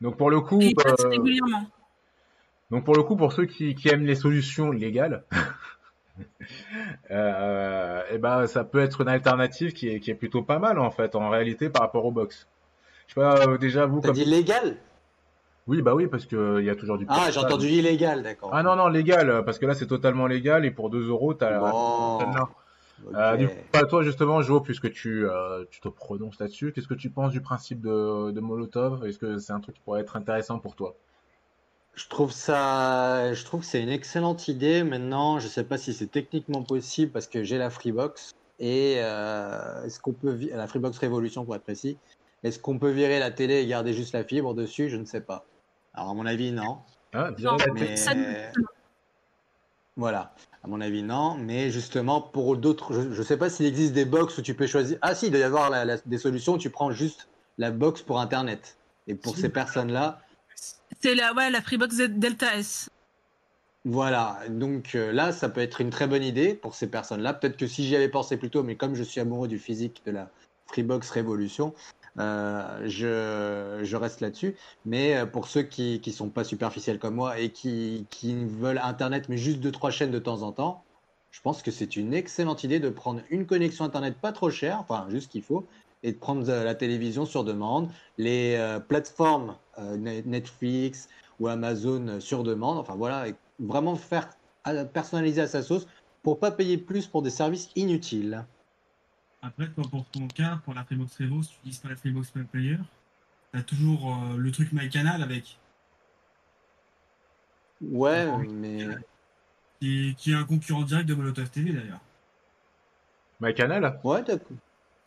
[0.00, 1.66] Donc pour le coup, et euh, régulièrement.
[2.70, 5.24] donc pour le coup, pour ceux qui, qui aiment les solutions légales,
[7.10, 10.78] euh, et ben ça peut être une alternative qui est, qui est plutôt pas mal
[10.78, 12.46] en fait, en réalité par rapport au box.
[13.08, 14.76] Je sais pas déjà vous T'as comme dit légal?
[15.66, 18.50] Oui bah oui parce que il y a toujours du Ah, j'ai entendu illégal, d'accord.
[18.52, 21.34] Ah non non légal euh, parce que là c'est totalement légal et pour 2 euros
[21.34, 22.46] t'as Bon.
[23.06, 23.14] Ok.
[23.16, 26.86] Euh, du coup, à toi justement, Jo, puisque tu, euh, tu te prononces là-dessus, qu'est-ce
[26.86, 29.04] que tu penses du principe de, de Molotov?
[29.04, 30.94] Est-ce que c'est un truc qui pourrait être intéressant pour toi?
[31.94, 34.82] Je trouve ça, je trouve que c'est une excellente idée.
[34.82, 39.84] Maintenant, je sais pas si c'est techniquement possible parce que j'ai la Freebox et euh,
[39.84, 41.98] est-ce qu'on peut la Freebox Révolution pour être précis.
[42.44, 44.88] Est-ce qu'on peut virer la télé et garder juste la fibre dessus?
[44.88, 45.44] Je ne sais pas.
[45.94, 46.78] Alors à mon avis, non.
[47.14, 47.96] Non, la Mais
[49.96, 50.34] voilà,
[50.64, 51.34] à mon avis, non.
[51.34, 54.66] Mais justement, pour d'autres, je ne sais pas s'il existe des box où tu peux
[54.66, 54.96] choisir.
[55.02, 57.28] Ah si, il doit y avoir la- la- des solutions où tu prends juste
[57.58, 58.78] la box pour Internet.
[59.06, 59.42] Et pour Si.
[59.42, 60.20] ces personnes-là,
[61.00, 62.88] C'est la, ouais, la Freebox Delta S.
[63.84, 67.34] Voilà, donc euh, là, ça peut être une très bonne idée pour ces personnes-là.
[67.34, 70.02] Peut-être que si j'y avais pensé plus tôt, mais comme je suis amoureux du physique
[70.06, 70.30] de la
[70.66, 71.74] Freebox Révolution,
[72.18, 74.56] euh, je, reste là-dessus.
[74.84, 79.28] Mais euh, pour ceux qui qui sont pas superficiels comme moi et qui, veulent Internet,
[79.28, 80.84] mais juste deux, trois chaînes de temps en temps,
[81.30, 84.78] je pense que c'est une excellente idée de prendre une connexion Internet pas trop chère,
[84.80, 85.66] enfin juste ce qu'il faut,
[86.02, 88.58] et de prendre euh, la télévision sur demande, les
[88.88, 91.08] plateformes Net- Netflix
[91.40, 94.28] ou Amazon sur demande, enfin voilà, et vraiment faire
[94.92, 95.86] personnaliser à sa sauce
[96.22, 98.44] pour pas payer plus pour des services inutiles.
[99.42, 102.32] Après, toi, pour ton cas, pour la Freebox Revo, si tu utilises pas la Freebox
[102.50, 102.78] Player,
[103.52, 105.58] t'as toujours euh, le truc MyCanal avec,
[107.80, 108.46] Ouais, Oui.
[108.48, 108.86] mais
[109.80, 111.98] qui est, qui est un concurrent direct de Molotov TV d'ailleurs.
[113.40, 113.98] MyCanal?
[114.04, 114.56] Ouais, d'accord.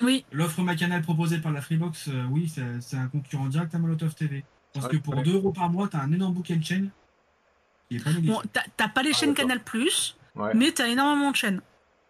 [0.01, 4.13] Oui, L'offre MyCanal proposée par la Freebox, euh, oui, c'est un concurrent direct à Molotov
[4.13, 4.43] TV.
[4.73, 5.23] Parce Ouais, que pour ouais.
[5.23, 6.89] 2 euros par mois, t'as un énorme bouquet de chaînes
[7.87, 8.43] qui est pas négligeable.
[8.43, 9.45] bon, t'as- pas les chaînes d'accord.
[9.47, 10.51] Canal Plus, Ouais.
[10.53, 11.61] mais t'as énormément de chaînes.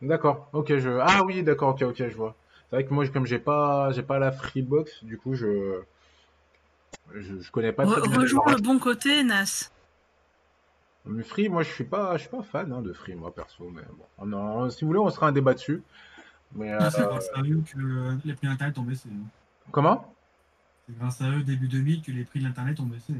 [0.06, 0.50] D'accord.
[0.54, 0.90] Ok, je.
[1.02, 1.70] Ah oui, d'accord.
[1.70, 2.36] Ok, ok, je vois.
[2.70, 5.82] C'est vrai que moi, comme j'ai pas, j'ai pas la Freebox, du coup, je,
[7.14, 8.18] je, je connais pas très Re- bien.
[8.20, 9.70] rejoins le bon côté, Nas.
[11.06, 13.70] Mais Free, moi, je suis pas, je suis pas fan hein, de Free, moi perso.
[13.70, 15.84] Mais bon, On en- si vous voulez, on sera un débat dessus.
[16.56, 19.10] Mais euh, C'est grâce à eux que euh, les prix d'Internet ont baissé.
[19.12, 19.28] hein.
[19.72, 20.14] comment?
[20.88, 23.14] C'est grâce à eux, début 2000, que les prix de l'Internet ont baissé.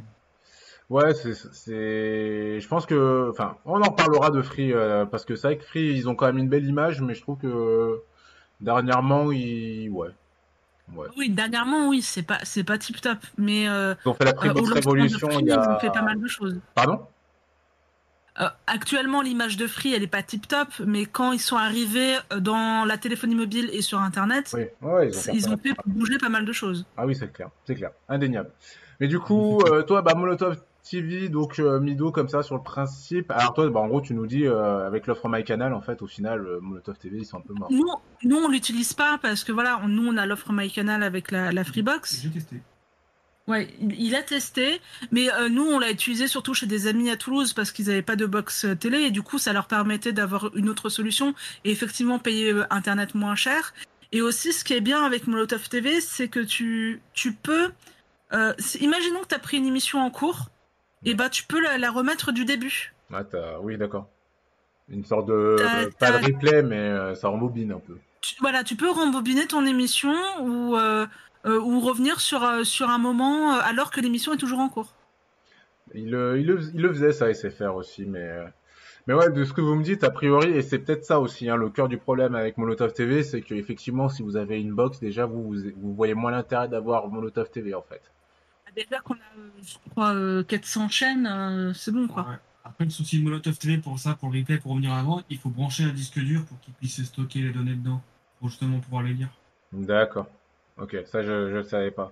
[0.90, 5.36] Ouais, c'est, c'est, je pense que, enfin, on en reparlera de Free euh, parce que
[5.36, 8.02] c'est vrai que Free, ils ont quand même une belle image, mais je trouve que
[8.62, 10.10] dernièrement, ils, ouais,
[10.94, 14.26] ouais, Oui, dernièrement, oui, c'est pas, c'est pas tip top, mais euh, ils ont fait
[14.26, 16.60] la euh, Freebox de Révolution Free, il y ils ont fait pas mal de choses.
[16.76, 17.08] pardon?
[18.42, 22.18] Euh, actuellement, l'image de Free, elle est pas tip top, mais quand ils sont arrivés
[22.34, 25.58] euh, dans la téléphonie mobile et sur Internet, Oui, ouais, ils ont, fait ils ont
[25.58, 26.86] fait bouger pas mal de choses.
[26.98, 28.52] Ah oui, c'est clair, c'est clair, indéniable.
[29.00, 32.62] Mais du coup, euh, toi, bah, Molotov TV, donc euh, Mido comme ça sur le
[32.64, 33.32] principe.
[33.32, 36.08] Alors toi, bah, en gros, tu nous dis euh, avec l'offre MyCanal, en fait, au
[36.08, 37.72] final, euh, Molotov TV, ils sont un peu morts.
[37.72, 37.86] Nous,
[38.24, 41.52] nous on l'utilise pas parce que voilà, on- nous on a l'offre MyCanal avec la,
[41.52, 42.22] la Freebox.
[42.22, 42.62] J'ai testé.
[43.48, 44.82] Ouais, il il a testé,
[45.12, 48.02] mais euh, nous on l'a utilisé surtout chez des amis à Toulouse parce qu'ils avaient
[48.02, 51.70] pas de box télé et du coup ça leur permettait d'avoir une autre solution et
[51.72, 53.74] effectivement payer internet moins cher.
[54.12, 57.70] Et aussi ce qui est bien avec Molotov TV, c'est que tu tu peux
[58.34, 60.48] euh, imaginons que tu as pris une émission en cours
[61.06, 62.94] et bah tu peux la, la remettre du début.
[63.14, 64.08] Ah, t'as- oui, d'accord.
[64.90, 67.98] Une sorte de T'as- pas de replay, mais euh, ça rembobine un peu.
[68.22, 71.06] Tu- voilà, tu peux rembobiner ton émission ou euh,
[71.46, 74.70] euh, ou revenir sur euh, sur un moment euh, alors que l'émission est toujours en
[74.70, 74.94] cours.
[75.94, 78.46] Il, le- il, le, il le faisait ça SFR aussi, mais euh,
[79.08, 81.48] mais ouais, de ce que vous me dites, a priori, et c'est peut-être ça aussi,
[81.50, 84.74] hein, le cœur du problème avec Molotov TV, c'est que effectivement, si vous avez une
[84.74, 88.02] box, déjà vous vous, vous voyez moins l'intérêt d'avoir Molotov TV en fait.
[88.76, 92.24] Déjà qu'on a, euh, je crois, euh, 400 chaînes, euh, c'est bon, quoi.
[92.30, 92.36] Ouais.
[92.64, 95.38] Après, le souci de Molotov TV pour ça, pour le replay, pour revenir avant, il
[95.38, 98.02] faut brancher un disque dur pour qu'il puisse stocker les données dedans,
[98.40, 99.30] pour justement pouvoir les lire.
[99.72, 100.28] D'accord.
[100.78, 102.12] Ok, ça je le savais pas.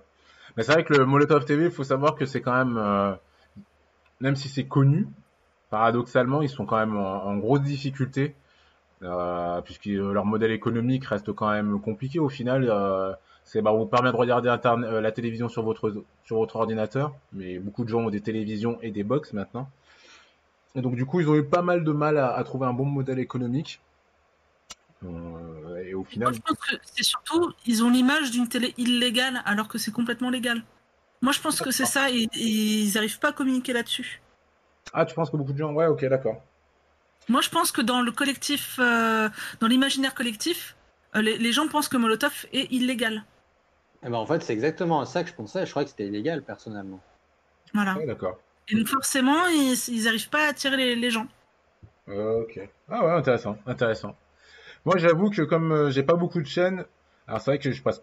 [0.56, 3.14] Mais c'est vrai que le Molotov TV, il faut savoir que c'est quand même, euh,
[4.20, 5.06] même si c'est connu,
[5.70, 8.34] paradoxalement, ils sont quand même en, en grosse difficulté,
[9.02, 12.66] euh, puisque leur modèle économique reste quand même compliqué au final.
[12.70, 13.12] euh,
[13.44, 17.14] C'est bah, vous permet de regarder interne- euh, la télévision sur votre sur votre ordinateur,
[17.32, 19.68] mais beaucoup de gens ont des télévisions et des box maintenant.
[20.74, 22.72] Et donc du coup, ils ont eu pas mal de mal à, à trouver un
[22.72, 23.80] bon modèle économique.
[25.04, 28.74] Euh, et au Moi, final, je pense que c'est surtout, ils ont l'image d'une télé
[28.78, 30.64] illégale alors que c'est complètement légal.
[31.20, 32.46] Moi, je pense que c'est ça, et, et
[32.84, 34.20] ils n'arrivent pas à communiquer là-dessus.
[34.92, 36.42] ah, tu penses que beaucoup de gens, ouais, ok, d'accord.
[37.28, 39.28] Moi, je pense que dans le collectif, euh,
[39.60, 40.76] dans l'imaginaire collectif,
[41.14, 43.24] les, les gens pensent que Molotov est illégal.
[44.04, 45.64] Eh ben, en fait, c'est exactement ça que je pensais.
[45.64, 47.00] Je crois que c'était illégal, personnellement.
[47.72, 47.96] Voilà.
[47.96, 48.38] Ouais, d'accord.
[48.68, 51.26] Et donc, forcément, ils n'arrivent pas à attirer les, les gens.
[52.08, 52.60] Ok.
[52.90, 54.14] Ah ouais, intéressant, intéressant.
[54.84, 56.84] Moi, j'avoue que comme euh, j'ai pas beaucoup de chaînes,
[57.26, 58.02] alors c'est vrai que je passe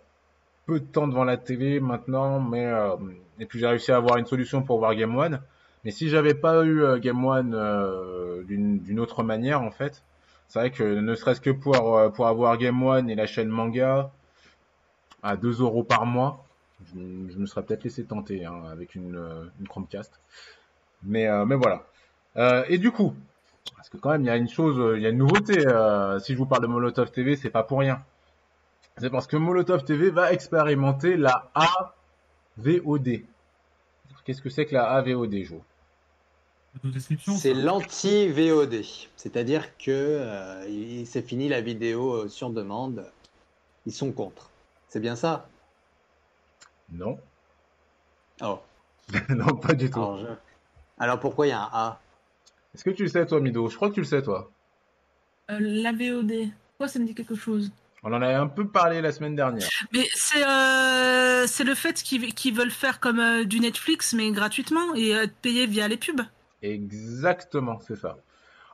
[0.66, 2.96] peu de temps devant la télé maintenant, mais euh,
[3.40, 5.40] et puis j'ai réussi à avoir une solution pour voir Game One.
[5.84, 10.04] Mais si j'avais pas eu euh, Game One euh, d'une d'une autre manière, en fait,
[10.48, 13.50] c'est vrai que ne serait-ce que pour euh, pour avoir Game One et la chaîne
[13.50, 14.12] manga
[15.24, 16.46] à 2 euros par mois,
[16.94, 20.20] je, me serais peut-être laissé tenter hein, avec une, euh, une Chromecast.
[21.04, 21.86] Mais euh, mais voilà.
[22.38, 23.14] Euh, et du coup.
[23.76, 25.66] Parce que quand même, il y a une chose, il y a une nouveauté.
[25.68, 28.04] euh, si je vous parle de Molotov TV, c'est pas pour rien.
[28.98, 31.52] C'est parce que Molotov TV va expérimenter la
[32.58, 33.22] AVOD.
[34.24, 35.62] Qu'est-ce que c'est que la AVOD, Jo?
[37.38, 38.82] C'est l'anti-VOD.
[39.16, 43.06] C'est-à-dire que euh, il- c'est fini la vidéo sur demande.
[43.86, 44.51] Ils sont contre.
[44.92, 45.48] C'est bien ça?
[46.92, 47.18] Non,
[48.42, 48.60] Oh.
[49.30, 50.00] non, pas du tout.
[50.00, 50.26] Alors, je-
[51.00, 52.02] Alors pourquoi il y a un A?
[52.76, 53.70] Est-ce que tu le sais, toi, Mido?
[53.70, 54.52] Je crois que tu le sais, toi.
[55.50, 57.72] Euh, la VOD, quoi, ça me dit quelque chose?
[58.04, 59.70] On en avait un peu parlé la semaine dernière.
[59.94, 64.94] Mais c'est euh, c'est le fait qu'ils veulent faire comme euh, du Netflix, mais gratuitement,
[64.96, 66.22] et euh, payer via les pubs.
[66.64, 68.18] Exactement, c'est ça.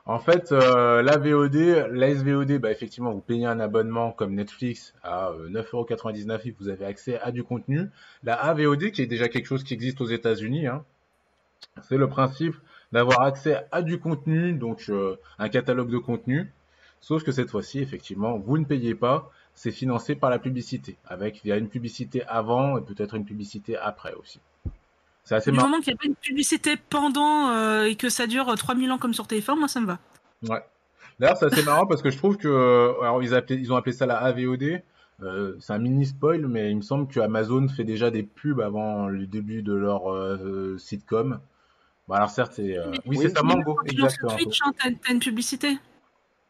[0.08, 4.94] En fait, euh, la VOD, la SVOD, bah effectivement, vous payez un abonnement comme Netflix
[5.02, 7.90] à euh, 9,99€ et vous avez accès à du contenu.
[8.22, 10.82] La AVOD, qui est déjà quelque chose qui existe aux États-Unis, hein,
[11.82, 12.54] c'est le principe
[12.90, 16.50] d'avoir accès à du contenu, donc euh, un catalogue de contenu.
[17.02, 21.42] Sauf que cette fois-ci, effectivement, vous ne payez pas, c'est financé par la publicité, avec
[21.44, 24.40] via une publicité avant et peut-être une publicité après aussi.
[25.28, 25.68] C'est assez Du marrant.
[25.68, 28.96] moment qu'il n'y a pas une publicité pendant euh, et que ça dure 3000 ans
[28.96, 29.98] comme sur téléphone, moi ça me va.
[30.48, 30.62] Ouais.
[31.20, 33.76] D'ailleurs, c'est assez marrant parce que je trouve que, euh, alors ils, appelaient- ils ont
[33.76, 34.80] appelé ça la AVOD.
[35.22, 38.60] Euh, c'est un mini spoil, mais il me semble que Amazon fait déjà des pubs
[38.60, 41.40] avant le début de leur euh, sitcom.
[42.06, 44.30] Bon, alors certes, c'est, euh, oui, Oui, c'est ça, Mango, exactement.
[44.30, 45.76] sur Twitch, hein, t'as une publicité.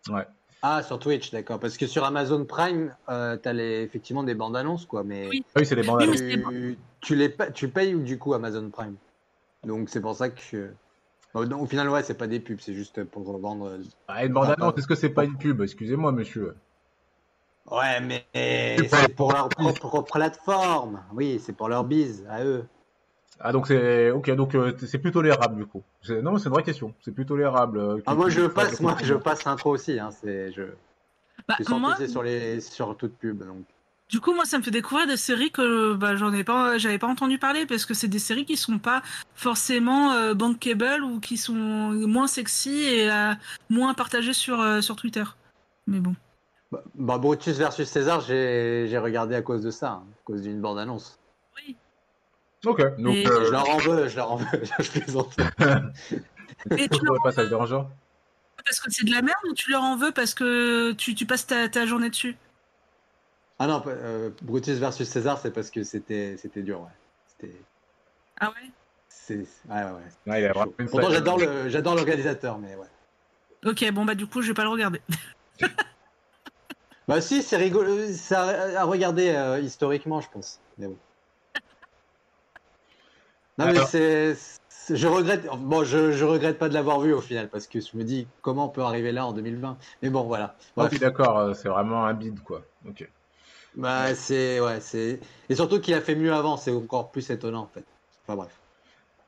[0.09, 0.24] Ouais.
[0.62, 1.60] Ah, sur Twitch, d'accord.
[1.60, 5.05] Parce que sur Amazon Prime, euh, t'as les, effectivement des bandes annonces, quoi.
[5.05, 5.44] Mais Oui.
[5.55, 6.16] Ah oui, c'est des bandes annonces.
[6.16, 8.97] tu, tu, les, pa- tu payes du coup Amazon Prime.
[9.64, 10.72] Donc c'est pour ça que.
[11.35, 13.68] Bon, au final, ouais, c'est pas des pubs, c'est juste pour vendre.
[13.68, 13.78] euh,
[14.09, 15.60] Ah, une bande annonce, est-ce que c'est pas une pub?
[15.60, 16.56] Excusez-moi, monsieur.
[17.70, 18.26] Ouais, mais
[18.89, 21.05] c'est pour leur propre plateforme.
[21.12, 22.66] Oui, c'est pour leur bise, à eux.
[23.40, 25.82] Ah, donc c'est, ok, donc euh, c'est plus tolérable du coup.
[26.02, 26.93] C'est- Non, c'est une vraie question.
[27.05, 27.78] C'est plus tolérable.
[27.78, 29.98] euh, Ah, moi, je passe, moi, je passe l'intro aussi.
[29.98, 30.62] Hein, c'est, je,
[31.47, 33.65] Bah, je suis moi, sur les, sur toute pub, donc.
[34.09, 36.98] du coup, moi, ça me fait découvrir des séries que bah, j'en ai pas, j'avais
[36.98, 39.02] pas entendu parler parce que c'est des séries qui sont pas
[39.36, 43.32] forcément euh, bankable ou qui sont moins sexy et euh,
[43.70, 45.24] moins partagées sur euh, sur Twitter.
[45.86, 46.15] Mais bon.
[46.73, 50.43] Bah, bah, Brutus versus César, j'ai, j'ai regardé à cause de ça, hein, à cause
[50.43, 51.19] d'une bande annonce.
[52.66, 54.47] Ok, donc Et- euh, Je leur en veux, je leur en veux,
[54.80, 55.36] je plaisante.
[56.76, 57.90] Et tu leur pas ça dérangeant.
[58.64, 61.24] parce que c'est de la merde ou tu leur en veux parce que tu, tu
[61.26, 62.36] passes ta, ta journée dessus?
[63.60, 67.51] Ah non, euh, Brutus versus César, c'est parce que c'était, c'était dur, ouais.
[68.40, 68.70] Ah ouais?
[69.09, 69.93] C'est, ouais, ouais,
[70.26, 70.43] ouais.
[70.80, 72.86] Il Pourtant, j'adore le, j'adore l'organisateur, mais ouais.
[73.64, 75.01] Ok, bon bah du coup, je vais pas le regarder.
[77.09, 80.60] Bah si, c'est rigolo, c'est à, à regarder euh, historiquement, je pense.
[80.76, 80.98] Mais bon.
[83.59, 84.35] Non mais c'est,
[84.68, 87.80] c'est- je regrette, bon, je, je regrette pas de l'avoir vu au final parce que
[87.80, 89.78] je me dis comment on peut arriver là en 2020.
[90.02, 90.56] Mais bon, voilà.
[90.76, 90.93] Bref.
[90.93, 92.62] oui, d'accord, euh, c'est vraiment un bide, quoi.
[92.86, 93.09] Ok.
[93.74, 97.62] Bah c'est, ouais, c'est, et surtout qu'il a fait mieux avant, c'est encore plus étonnant
[97.62, 97.85] en fait.
[98.26, 98.60] Enfin bref.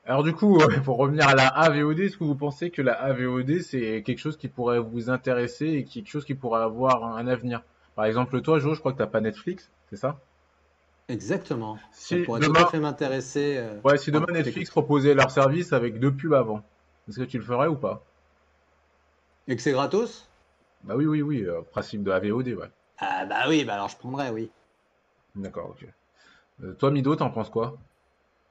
[0.04, 3.60] Alors du coup, pour revenir à la AVOD, est-ce que vous pensez que la AVOD,
[3.62, 7.62] c'est quelque chose qui pourrait vous intéresser et quelque chose qui pourrait avoir un avenir?
[7.94, 10.20] Par exemple, toi, Jo, je crois que t'as pas Netflix, c'est ça?
[11.10, 11.76] Exactement.
[11.92, 13.56] Ça Si pourrait demain, tout à fait m'intéresser.
[13.58, 16.62] euh, ouais, si demain Netflix proposait leur service avec deux pubs avant,
[17.08, 18.02] est-ce que tu le ferais ou pas?
[19.48, 20.28] Et que c'est gratos?
[20.84, 22.70] Bah oui, oui, oui, euh, principe de AVOD, ouais.
[22.98, 24.50] Ah bah oui, bah alors je prendrais, oui.
[25.34, 25.86] D'accord, ok.
[26.62, 27.76] Euh, toi, Mido, t'en penses quoi?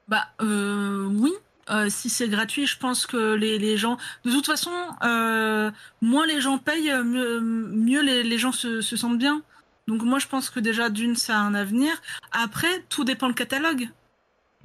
[0.07, 1.31] Bah euh, oui.
[1.69, 4.71] Euh, si c'est gratuit, je pense que les, les gens, de toute façon,
[5.03, 5.69] euh,
[6.01, 9.43] moins les gens payent, mieux, mieux les, les gens se, se sentent bien.
[9.89, 11.91] Donc moi je pense que déjà d'une ça a un avenir.
[12.31, 13.89] Après tout dépend le catalogue.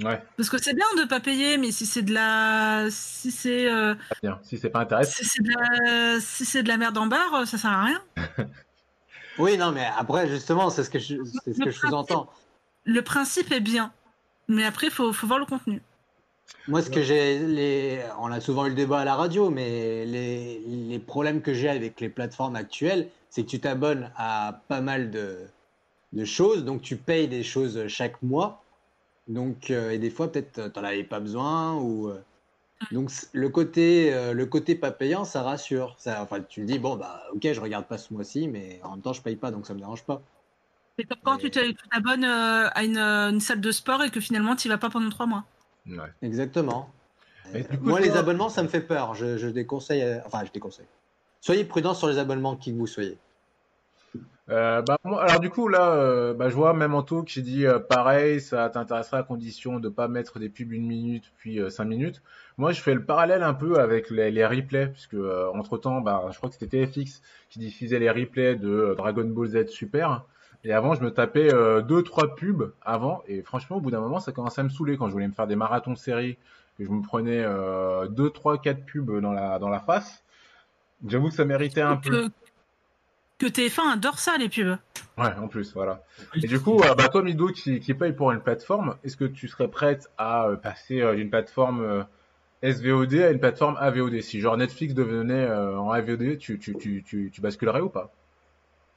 [0.03, 0.23] Ouais.
[0.37, 3.95] Parce que c'est bien de pas payer, mais si c'est de la, si c'est, euh...
[4.23, 4.39] bien.
[4.43, 5.13] Si c'est pas intéressant.
[5.17, 8.03] Si c'est de la, si c'est de la merde en barre, ça sert à rien.
[9.39, 12.29] oui, non, mais après justement, c'est ce que je, c'est ce que je sous-entends.
[12.85, 13.93] Le principe est bien,
[14.49, 15.81] mais après faut, faut voir le contenu.
[16.69, 18.03] Moi, ce que j'ai, les...
[18.19, 21.71] on a souvent eu le débat à la radio, mais les, les problèmes que j'ai
[21.71, 25.39] avec les plateformes actuelles, c'est que tu t'abonnes à pas mal de,
[26.13, 28.63] de choses, donc tu payes des choses chaque mois,
[29.27, 32.23] donc euh, et des fois peut-être t'en avais pas besoin ou euh,
[32.93, 35.97] donc le côté euh, le côté pas payant, ça rassure.
[35.99, 38.93] Ça, enfin, tu me dis bon bah ok, je regarde pas ce mois-ci, mais en
[38.93, 40.23] même temps je paye pas, donc ça me dérange pas.
[40.97, 44.69] C'est comme quand tu t'abonnes à une, une, salle de sport et que finalement tu
[44.69, 45.43] vas pas pendant trois mois.
[45.89, 46.13] Ouais.
[46.23, 46.89] Exactement.
[47.53, 49.15] Coup, moi, les abonnements, ça me fait peur.
[49.15, 50.23] Je, je déconseille.
[50.25, 50.87] Enfin, je déconseille.
[51.45, 53.19] Soyez prudents sur les abonnements qui que vous soyez.
[54.49, 57.67] Euh, bah, moi, alors du coup là, euh, bah, je vois même Anto qui dit
[57.67, 61.85] euh, pareil, ça t'intéressera à condition de pas mettre des pubs une minute puis cinq
[61.85, 62.23] minutes.
[62.57, 65.19] Moi, je fais le parallèle un peu avec les, les replays puisque
[65.53, 69.49] entre temps, bah, je crois que c'était TFX qui diffusait les replays de Dragon Ball
[69.49, 70.25] Z Super.
[70.65, 71.51] Et avant, je me tapais
[71.83, 74.97] deux trois pubs avant et franchement, au bout d'un moment, ça commençait à me saouler
[74.97, 76.39] quand je voulais me faire des marathons séries
[76.79, 77.45] que je me prenais
[78.09, 80.24] deux trois quatre pubs dans la dans la face.
[81.07, 82.29] J'avoue que ça méritait un peu
[83.39, 84.79] que TF1 adore ça, les pubs.
[85.19, 86.05] Ouais, en plus, voilà.
[86.43, 89.25] Et du coup, euh, bah, toi, Mido, qui, qui paye pour une plateforme, est-ce que
[89.25, 92.07] tu serais prête à euh, passer euh, d'une plateforme
[92.63, 97.31] SVOD à une plateforme AVOD Si genre Netflix devenait en AVOD, tu, tu, tu, tu,
[97.33, 98.13] tu basculerais ou pas?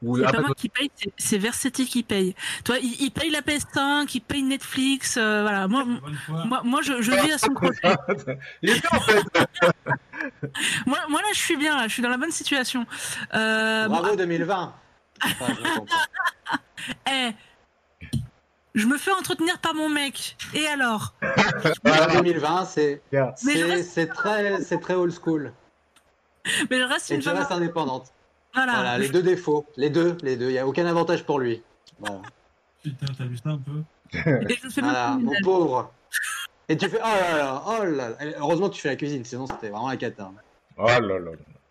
[0.02, 2.36] C'est pas moi qui paye, c'est Versetti qui paye.
[2.64, 5.68] Toi, il, il, paye la PS5, il paye Netflix, euh, voilà.
[5.68, 5.86] Moi,
[6.28, 7.48] moi, moi, je, je vis à son
[8.62, 9.24] il est en fait.
[10.86, 12.86] moi, moi, là, je suis bien, là, je suis dans la bonne situation.
[13.34, 14.74] Euh, Bravo bon, 2020.
[15.24, 17.32] Enfin, je eh,
[18.76, 20.38] je me fais entretenir par mon mec.
[20.54, 21.16] Et alors?
[21.84, 23.02] 2020, c'est
[23.36, 25.54] c'est très, c'est très old school.
[26.70, 27.38] Mais je reste Et une tu femme.
[27.38, 28.14] restes indépendante.
[28.58, 28.74] Voilà.
[28.74, 29.66] Voilà, les deux défauts.
[29.78, 30.48] Les deux, les deux.
[30.50, 31.62] Il n'y a aucun avantage pour lui.
[32.00, 32.22] Voilà,
[32.84, 33.84] Putain, t'as vu ça un peu
[34.50, 35.92] Et je fais Voilà, mon pauvre.
[36.70, 38.18] Et tu fais, oh là là, oh là là.
[38.40, 40.32] Heureusement que tu fais la cuisine, sinon c'était vraiment la cata.
[40.78, 41.20] Oh là là,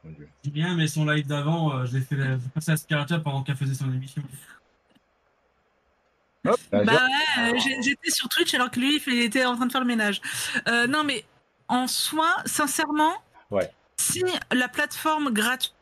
[0.04, 0.28] mon Dieu.
[0.42, 3.42] Dis bien, mais son live d'avant, euh, je l'ai fait j'ai passé à Scarja pendant
[3.42, 4.22] qu'elle faisait son émission.
[6.48, 9.72] Hop, Bah ouais, euh, j'étais sur Twitch alors que lui, il était en train de
[9.72, 10.20] faire le ménage.
[10.68, 11.24] Euh, non, mais
[11.68, 13.14] en soi, sincèrement,
[13.50, 13.70] Ouais.
[13.96, 15.74] si la plateforme gratuite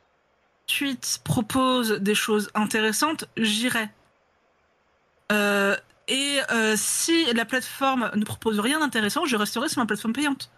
[1.25, 3.89] propose des choses intéressantes, j'irai.
[5.33, 5.77] Euh,
[6.09, 10.51] et euh, si la plateforme ne propose rien d'intéressant, je resterai sur ma plateforme payante.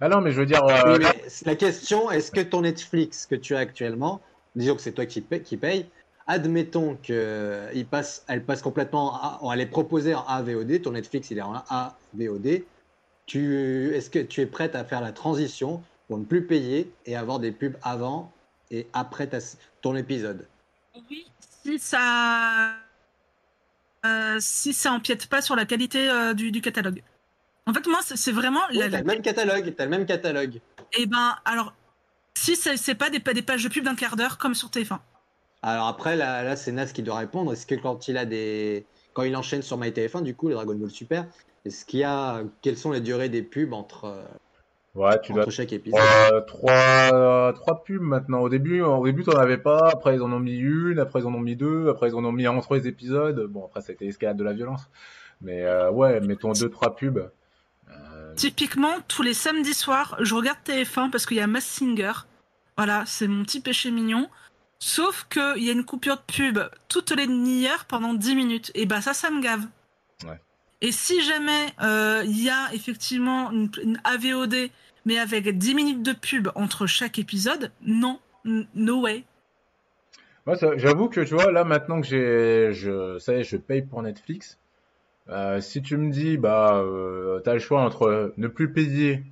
[0.00, 3.26] Ah non, mais je veux dire, euh, Oui, mais la question, est-ce que ton Netflix
[3.26, 4.20] que tu as actuellement,
[4.54, 5.86] disons que c'est toi qui paye, qui paye
[6.28, 11.38] admettons qu'elle passe, elle passe complètement, à, elle est proposée en AVOD, ton Netflix il
[11.38, 12.62] est en AVOD,
[13.26, 17.16] tu, est-ce que tu es prête à faire la transition pour ne plus payer et
[17.16, 18.30] avoir des pubs avant
[18.70, 19.38] et après ta,
[19.82, 20.46] ton épisode
[21.10, 21.26] Oui,
[21.62, 22.74] si ça,
[24.04, 27.02] euh, si ça empiète pas sur la qualité euh, du, du, catalogue.
[27.66, 28.60] En fait, moi, c'est vraiment.
[28.70, 28.88] Oui, la...
[28.88, 30.60] t'as le même catalogue, t'as le même catalogue.
[30.94, 31.74] Et ben, alors,
[32.34, 34.98] si c'est pas des, des pages de pub d'un quart d'heure comme sur TF1.
[35.62, 37.52] Alors après, là, là c'est Nas qui doit répondre.
[37.52, 40.74] Est-ce que quand il a des, quand il enchaîne sur MyTF1, du coup, les Dragon
[40.74, 41.26] Ball Super,
[41.64, 44.24] est-ce qu'il y a, quelles sont les durées des pubs entre
[44.98, 46.00] Ouais, tu entre dois chaque épisode.
[46.32, 46.72] euh, trois,
[47.12, 48.40] euh, trois pubs maintenant.
[48.40, 49.90] Au début, au début, t'en avais pas.
[49.92, 50.98] Après, ils en ont mis une.
[50.98, 51.88] Après, ils en ont mis deux.
[51.88, 53.46] Après, ils en ont mis entre les épisodes.
[53.46, 54.90] Bon, après, ça a été l'escalade de la violence.
[55.40, 57.30] Mais euh, ouais, mettons deux, trois pubs.
[57.88, 62.12] Euh, Typiquement, tous les samedis soirs, je regarde TF1 parce qu'il y a Mass Singer.
[62.76, 64.28] Voilà, c'est mon petit péché mignon.
[64.80, 66.58] Sauf qu'il y a une coupure de pub
[66.88, 68.72] toutes les demi-heures pendant 10 minutes.
[68.74, 69.62] Et bah ça, ça me gave.
[70.24, 70.40] Ouais.
[70.80, 74.70] Et si jamais il euh, y a effectivement une, une, AVOD,
[75.08, 79.24] mais avec 10 minutes de pub entre chaque épisode, non, no way.
[80.44, 83.80] Moi, j'avoue que tu vois, là maintenant que j'ai, je, ça y est, je paye
[83.80, 84.58] pour Netflix.
[85.30, 89.22] Euh, si tu me dis, bah, euh, t'as le choix entre ne plus payer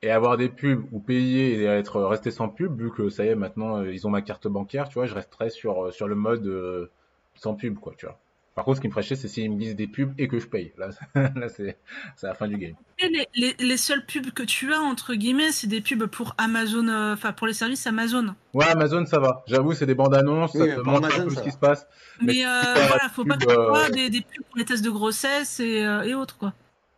[0.00, 3.28] et avoir des pubs ou payer et être resté sans pub, vu que ça y
[3.28, 6.46] est, maintenant ils ont ma carte bancaire, tu vois, je resterai sur sur le mode
[6.46, 6.90] euh,
[7.34, 8.18] sans pub, quoi, tu vois.
[8.54, 10.38] Par contre, ce qui me ferait chier, c'est s'ils me disent des pubs et que
[10.38, 10.72] je paye.
[10.76, 11.78] Là, là c'est
[12.22, 12.74] la fin du game.
[12.98, 16.34] Et les, les, les, seules pubs que tu as, entre guillemets, c'est des pubs pour
[16.36, 18.34] Amazon, enfin euh, pour les services Amazon.
[18.52, 19.42] Ouais, Amazon, ça va.
[19.46, 21.52] J'avoue, c'est des bandes annonces, Oui, ça te montre Amazon, un peu ce qui va.
[21.52, 21.86] se passe.
[22.20, 24.58] Mais, si euh, voilà, faut pas pub, que tu vois euh, des, des pubs pour
[24.58, 26.52] les tests de grossesse et, euh, et autres, quoi.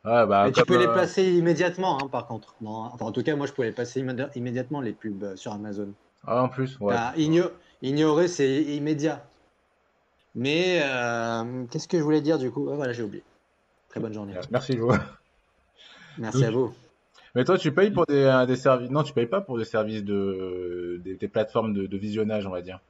[0.05, 2.57] Ouais, bah, Mais tu peux les euh, placer immédiatement, hein, par contre.
[2.61, 5.95] Non, enfin, en tout cas, moi, je pouvais les immédi- immédiatement les pubs sur Amazon.
[6.27, 6.95] Ah, en plus, ouais.
[6.95, 9.25] Bah, igno- ignorer, c'est immédiat.
[10.35, 12.69] Mais euh, qu'est-ce que je voulais dire du coup?
[12.71, 13.23] Ah, Voilà, j'ai oublié.
[13.89, 14.35] Très bonne journée.
[14.51, 14.93] Merci, Jo.
[16.19, 16.75] Merci à vous.
[17.37, 18.91] Mais toi, tu payes pour des, euh, des services.
[18.91, 21.01] Non, tu payes pas pour des services de.
[21.05, 22.81] des, des plateformes de, de visionnage, on va dire.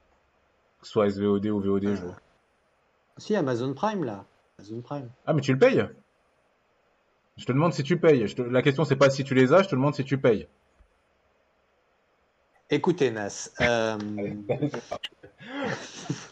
[0.81, 2.13] Que ce soit SVOD ou VOD, Jo.
[3.17, 4.25] Si, Amazon Prime là.
[4.59, 5.09] Amazon Prime.
[5.25, 5.85] Ah, mais tu le payes?
[7.37, 8.27] Je te demande si tu payes.
[8.27, 10.17] Je te- La question, c'est pas si tu les as, je te demande si tu
[10.17, 10.47] payes.
[12.69, 13.51] Écoutez, Nas.
[13.61, 13.97] euh,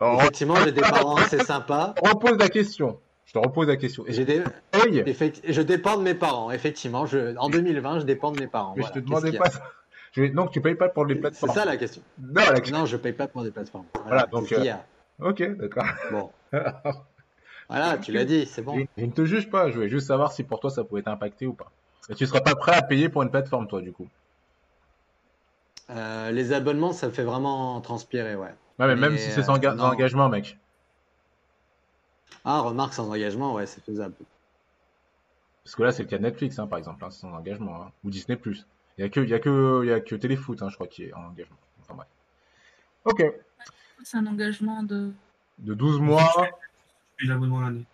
[0.00, 1.94] Alors, effectivement, j'ai des parents assez sympas.
[2.02, 2.98] on repose la question.
[3.26, 4.04] Je te repose la question.
[4.08, 4.42] J'ai des...
[4.74, 7.06] Je dépends de mes parents, effectivement.
[7.06, 7.36] Je...
[7.36, 8.74] En 2020, je dépends de mes parents.
[8.76, 8.94] Mais Voilà.
[8.96, 9.62] je te demandais pas ça.
[10.12, 11.54] Je Donc, tu payes pas pour les C'est plateformes.
[11.54, 12.02] ça la question.
[12.18, 12.78] Non, la question.
[12.78, 13.84] Non, je paye pas pour des plateformes.
[13.94, 14.84] Voilà, Voilà, donc, c'est a.
[15.20, 15.84] Ok, d'accord.
[16.10, 16.30] Bon.
[17.68, 18.76] Voilà, tu l'as dit, c'est bon.
[18.76, 21.02] Je, je ne te juge pas, je voulais juste savoir si pour toi ça pouvait
[21.02, 21.70] t'impacter ou pas.
[22.08, 24.08] Et tu serais pas prêt à payer pour une plateforme, toi, du coup?
[25.90, 28.52] Euh, les abonnements, ça me fait vraiment transpirer, ouais.
[28.80, 29.84] Ouais, mais même si c'est sans euh, non.
[29.84, 30.58] engagement, mec.
[32.46, 34.14] Ah, remarque sans engagement, ouais, c'est faisable.
[35.62, 37.82] Parce que là, c'est le cas de Netflix, hein, par exemple, hein, sans engagement.
[37.82, 37.92] hein.
[38.04, 38.40] Ou Disney+.
[38.46, 40.76] Il y a que, il y a que, il y a que Téléfoot, hein, je
[40.76, 41.58] crois, qui est en engagement.
[41.82, 42.08] Enfin, bref.
[43.04, 43.22] Ok.
[44.02, 45.12] C'est un engagement de.
[45.58, 46.32] De 12 mois.
[47.22, 47.84] Et l'abonnement l'année.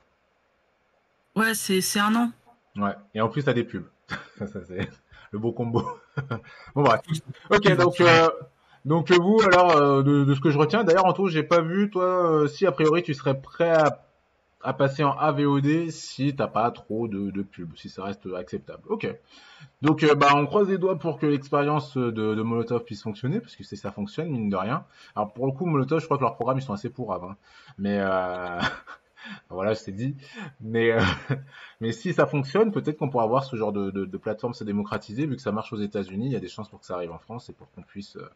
[1.35, 2.31] Ouais, c'est c'est un an.
[2.77, 2.95] Ouais.
[3.13, 3.89] Et en plus, t'as des pubs.
[4.39, 4.89] ça, ça, c'est
[5.33, 5.83] le beau combo.
[6.77, 7.01] bon, bref.
[7.51, 8.31] Ok, donc, euh,
[8.87, 11.61] donc euh, vous, alors, euh, de, de ce que je retiens, d'ailleurs, Anto, j'ai pas
[11.61, 14.07] vu, toi, euh, si a priori tu serais prêt à,
[14.63, 18.83] à passer en AVOD si t'as pas trop de, de pubs, si ça reste acceptable.
[18.89, 19.13] Ok.
[19.83, 23.57] Donc, bah, on croise les doigts pour que l'expérience de, de Molotov puisse fonctionner, parce
[23.57, 24.85] que c'est ça fonctionne, mine de rien.
[25.15, 27.25] Alors, pour le coup, Molotov, je crois que leurs programmes, ils sont assez pourraves.
[27.25, 27.37] Hein.
[27.79, 28.61] Mais, euh...
[29.51, 30.17] voilà, je t'ai dit.
[30.61, 31.01] Mais, euh,
[31.81, 34.65] mais si ça fonctionne, peut-être qu'on pourra voir ce genre de, de, de plateforme se
[34.65, 36.95] démocratiser, vu que ça marche aux États-Unis, il y a des chances pour que ça
[36.95, 38.29] arrive en France et pour qu'on puisse, euh,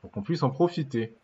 [0.00, 1.14] pour qu'on puisse en profiter.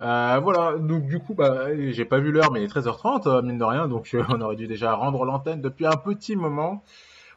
[0.00, 3.42] Euh, voilà, donc du coup, bah, j'ai pas vu l'heure, mais il est 13h30, euh,
[3.42, 6.84] mine de rien, donc euh, on aurait dû déjà rendre l'antenne depuis un petit moment.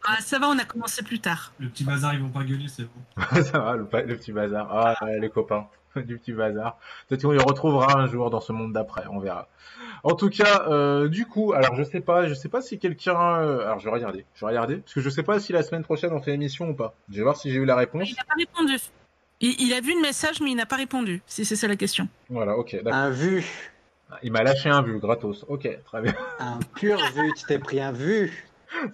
[0.03, 1.53] Ah, ça va, on a commencé plus tard.
[1.59, 3.41] Le petit bazar, ils vont pas gueuler, c'est bon.
[3.43, 4.67] ça va, le, petit bazar.
[4.71, 6.77] Ah, ouais, les copains, du petit bazar.
[7.07, 9.47] Peut-être qu'on y retrouvera un jour dans ce monde d'après, on verra.
[10.03, 13.39] En tout cas, euh, du coup, alors je sais pas, je sais pas si quelqu'un,
[13.39, 15.61] euh, alors je vais regarder, je vais regarder, parce que je sais pas si la
[15.61, 16.95] semaine prochaine on fait émission ou pas.
[17.09, 18.09] Je vais voir si j'ai eu la réponse.
[18.09, 18.77] Il n'a pas répondu.
[19.41, 21.76] Il, il a vu le message, mais il n'a pas répondu, si c'est ça la
[21.76, 22.07] question.
[22.30, 22.77] Voilà, ok.
[22.85, 23.45] Un vu,
[24.23, 25.45] Il m'a lâché un vu, gratos.
[25.47, 28.45] Ok, très bien, un pur vu, tu t'es pris un vu.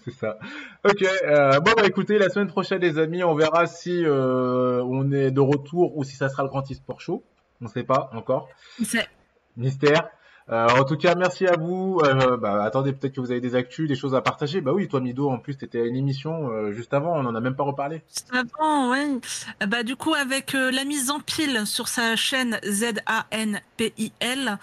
[0.03, 0.39] c'est ça.
[0.83, 5.11] Ok, euh, bon bah écoutez, la semaine prochaine les amis, on verra si euh, on
[5.11, 7.23] est de retour ou si ça sera le Grand e-sport show.
[7.61, 8.49] On sait pas encore.
[8.83, 9.07] C'est-
[9.55, 10.09] Mystère.
[10.49, 11.99] Euh, en tout cas, merci à vous.
[12.03, 14.61] Euh, bah, attendez, peut-être que vous avez des actus, des choses à partager.
[14.61, 17.35] Bah oui, toi, Mido, en plus, t'étais à une émission euh, juste avant, on en
[17.35, 18.01] a même pas reparlé.
[18.07, 18.93] Juste avant.
[18.93, 19.19] Euh,
[19.67, 24.57] Bah, du coup, avec la mise en pile sur sa chaîne Z-A-N-P-I-L,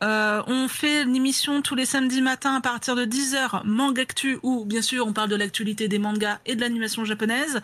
[0.00, 4.82] on fait une émission tous les samedis matins à partir de 10h, Mangactu, où bien
[4.82, 7.60] sûr on parle de l'actualité des mangas et de l'animation japonaise.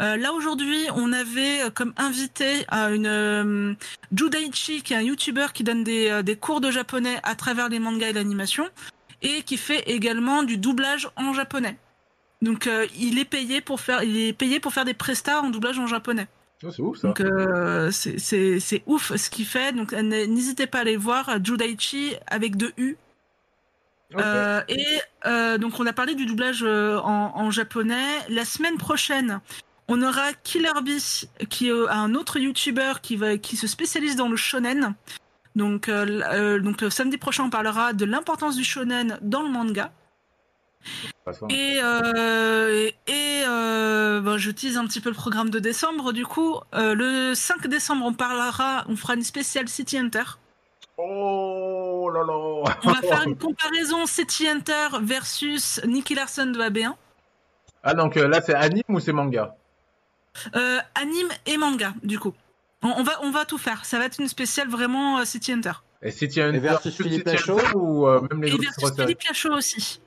[0.00, 3.76] Euh, là aujourd'hui, on avait euh, comme invité euh, une
[4.14, 7.78] Judaichi, qui est un YouTuber qui donne des, des cours de japonais à travers les
[7.78, 8.68] mangas et l'animation,
[9.22, 11.76] et qui fait également du doublage en japonais.
[12.42, 12.68] Donc
[12.98, 15.86] il est payé pour faire, il est payé pour faire des prestats en doublage en
[15.86, 16.26] japonais.
[16.62, 17.08] Oh, c'est ouf, ça.
[17.08, 17.22] Donc
[17.92, 19.72] c'est ouf ce qu'il fait.
[19.72, 22.96] Donc n'hésitez pas à aller voir Judaichi avec deux U.
[24.16, 24.84] Euh, et
[25.26, 28.18] euh, donc on a parlé du doublage euh, en, en japonais.
[28.28, 29.40] La semaine prochaine,
[29.90, 34.14] on aura Killer Bee, qui est euh, un autre YouTuber qui va qui se spécialise
[34.14, 34.94] dans le shonen.
[35.56, 39.48] Donc euh, euh, donc le samedi prochain, on parlera de l'importance du shonen dans le
[39.48, 39.90] manga.
[41.24, 41.48] Façon.
[41.48, 46.12] Et, euh, et euh, bon, je tease un petit peu le programme de décembre.
[46.12, 50.22] Du coup, euh, le 5 décembre, on parlera, on fera une spéciale City Hunter.
[50.96, 52.76] Oh là là.
[52.84, 56.94] On va faire une comparaison City Hunter versus Nicky Larson de AB1.
[57.82, 59.42] Ah, donc euh, là, c'est anime ou c'est manga?
[59.42, 59.59] Euh,
[60.94, 62.34] anime et manga, du coup.
[62.82, 63.84] On, on va, on va tout faire.
[63.84, 65.72] Ça va être une spéciale vraiment euh, City Hunter.
[66.02, 68.96] Et City Hunter versus plus Philippe City Lachaud ou euh, même les Et autres versus
[68.96, 70.00] Philippe Lachaud aussi.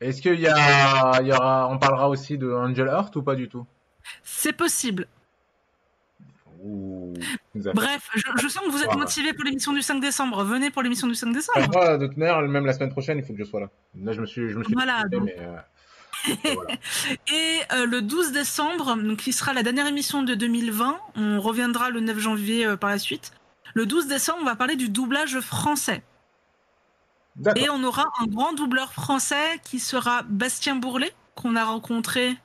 [0.00, 3.34] Est-ce qu'il y a, il y aura, on parlera aussi de Angel Heart ou pas
[3.34, 3.66] du tout?
[4.24, 5.06] C'est possible.
[6.64, 7.12] Ouh,
[7.74, 9.00] Bref, je, je sens que vous êtes Voilà.
[9.00, 10.42] motivés pour l'émission du 5 décembre.
[10.44, 11.68] Venez pour l'émission du 5 Ah, décembre.
[11.72, 13.68] moi, de toute manière, même la semaine prochaine, il faut que je sois là.
[14.00, 15.24] Là, je me suis, je me suis Voilà, préparé, donc.
[15.24, 15.56] mais euh,
[16.54, 16.70] voilà.
[17.32, 21.90] Et euh, le 12 décembre, donc qui sera la dernière émission de 2020, on reviendra
[21.90, 23.32] le 9 janvier euh, par la suite.
[23.74, 26.02] Le 12 décembre, on va parler du doublage français.
[27.56, 32.36] Et on aura un grand doubleur français qui sera Bastien Bourlet, qu'on a rencontré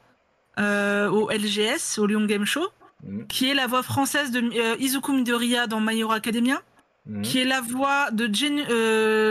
[0.59, 2.65] euh, au LGS, au Lyon Game Show,
[3.03, 3.27] Mhm.
[3.27, 4.41] qui est la voix française de
[4.81, 6.61] Izuku Midoriya dans My Hero Academia,
[7.05, 7.21] Mhm.
[7.21, 8.65] qui est la voix de Gen-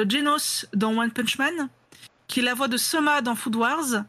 [0.09, 1.69] Genos dans One Punch Man,
[2.29, 4.05] qui est la voix de Soma dans Food Wars.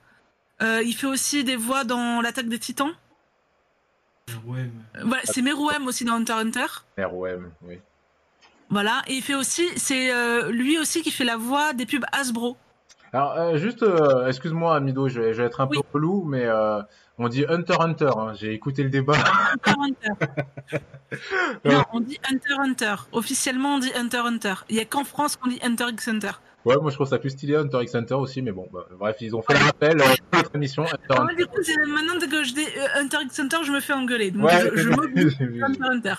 [0.62, 2.92] Euh, il fait aussi des voix dans l'attaque des Titans.
[4.46, 7.06] Ouais, mais- Euh, Voilà, c'est Meruem aussi dans Hunter x Hunter.
[7.06, 7.80] ROM, oui.
[8.70, 12.04] Voilà, et il fait aussi, c'est euh, lui aussi qui fait la voix des pubs
[12.12, 12.58] Hasbro.
[13.14, 15.78] Alors, euh, juste, euh, excuse-moi, Amido, je vais, je vais être un Oui.
[15.78, 16.82] peu relou, mais euh,
[17.18, 18.12] on dit Hunter Hunter.
[18.18, 18.34] hein.
[18.34, 19.14] J'ai écouté le débat.
[19.16, 20.80] Hunter x Hunter.
[21.66, 22.96] non, on dit Hunter x Hunter.
[23.14, 24.54] Officiellement, on dit Hunter x Hunter.
[24.68, 26.32] Il y a qu'en France qu'on dit Hunter x Hunter.
[26.68, 29.15] Ouais, moi je trouve ça plus stylé Hunter x Hunter aussi, mais bon, bah, bref,
[29.22, 30.02] ils ont fait le rappel.
[30.02, 31.35] Euh, notre émission Hunter Hunter.
[31.35, 33.94] du coup, c'est- maintenant dès que je dis euh, Hunter x Hunter, je me fais
[33.94, 34.31] engueuler.
[34.31, 35.38] Donc, Ouais, je, je m'oblige.
[35.41, 36.14] Hunter x Hunter.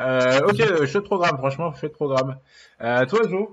[0.00, 2.36] Euh, ok, euh, chouette programme, franchement, chouette programme.
[2.80, 3.48] Euh, toi, Joe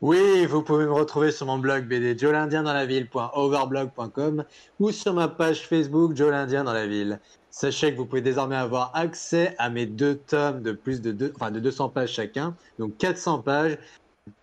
[0.00, 4.44] Oui, vous pouvez me retrouver sur mon blog BD joelindiendanslaville.overblog.com
[4.80, 7.18] ou sur ma page Facebook Joe l'Indien dans la ville.
[7.58, 11.32] Sachez que vous pouvez désormais avoir accès à mes deux tomes de plus de, deux,
[11.36, 13.78] enfin de 200 pages chacun, donc 400 pages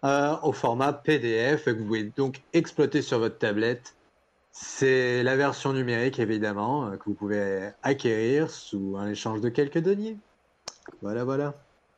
[0.03, 3.93] euh, au format PDF que vous pouvez donc exploiter sur votre tablette.
[4.51, 9.77] C'est la version numérique évidemment euh, que vous pouvez acquérir sous un échange de quelques
[9.77, 10.17] deniers.
[11.03, 11.53] Voilà, voilà.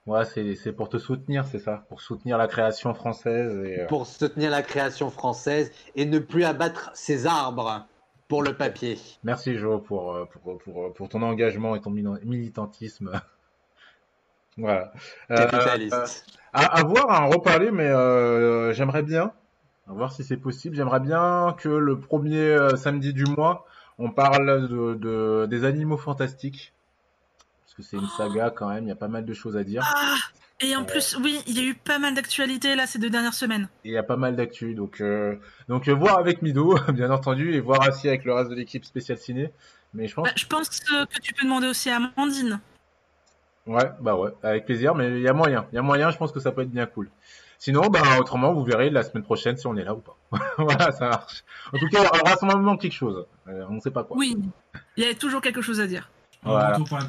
[0.08, 3.80] Ouais, c'est pour te soutenir, c'est ça Pour soutenir la création française et...
[3.80, 7.88] euh, pour soutenir la création française et ne plus abattre ses arbres
[8.28, 8.98] pour le papier.
[9.24, 13.12] Merci Joe pour, euh, pour, pour, pour ton engagement et ton mili- militantisme.
[14.58, 14.92] voilà.
[15.32, 16.26] Euh, Capitaliste.
[16.54, 19.34] À, à voir, à en reparler, mais euh, j'aimerais bien,
[19.88, 23.66] à voir si c'est possible, j'aimerais bien que le premier euh, samedi du mois,
[24.00, 26.74] on parle de, de- des animaux fantastiques.
[27.64, 29.64] Parce que c'est une saga quand même, il y a pas mal de choses à
[29.64, 29.84] dire.
[29.86, 30.16] Ah
[30.62, 33.34] Et en plus, oui, il y a eu pas mal d'actualités là ces deux dernières
[33.34, 33.68] semaines.
[33.84, 35.36] Il y a pas mal d'actu, donc, euh,
[35.68, 38.86] donc euh, voir avec Mido, bien entendu, et voir aussi avec le reste de l'équipe
[38.86, 39.52] spéciale ciné.
[39.94, 42.60] Mais je pense Bah, je pense que tu peux demander aussi à Amandine.
[43.68, 45.66] Ouais, bah ouais, avec plaisir, mais il y a moyen.
[45.72, 47.10] Il y a moyen, je pense que ça peut être bien cool.
[47.58, 50.18] Sinon, bah autrement, vous verrez la semaine prochaine si on est là ou pas.
[50.58, 51.44] voilà, ça marche.
[51.74, 53.26] En tout cas, il y aura vraisemblablement quelque chose.
[53.48, 54.16] Euh, on ne sait pas quoi.
[54.18, 54.38] Oui,
[54.98, 56.10] il y a toujours quelque chose à dire.
[56.44, 56.78] Voilà.
[56.78, 57.00] retour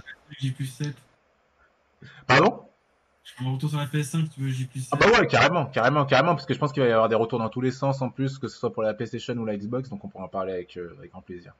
[3.34, 3.50] pour la PS5, J plus 7.
[3.50, 4.88] Pardon Un retour sur la PS5, tu veux J plus 7.
[4.92, 7.16] Ah bah ouais, carrément, carrément, carrément, parce que je pense qu'il va y avoir des
[7.16, 9.56] retours dans tous les sens en plus, que ce soit pour la PlayStation ou la
[9.56, 11.52] Xbox, donc on pourra en parler avec, euh, avec grand plaisir.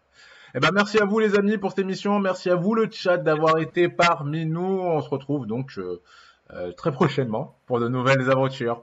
[0.55, 3.18] Eh ben merci à vous les amis pour cette émission, merci à vous le chat
[3.18, 4.80] d'avoir été parmi nous.
[4.80, 6.01] On se retrouve donc euh,
[6.52, 8.82] euh, très prochainement pour de nouvelles aventures.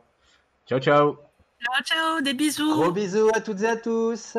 [0.67, 1.17] Ciao ciao
[1.63, 2.73] Ciao, ciao, des bisous.
[2.73, 4.37] Gros bisous à toutes et à tous.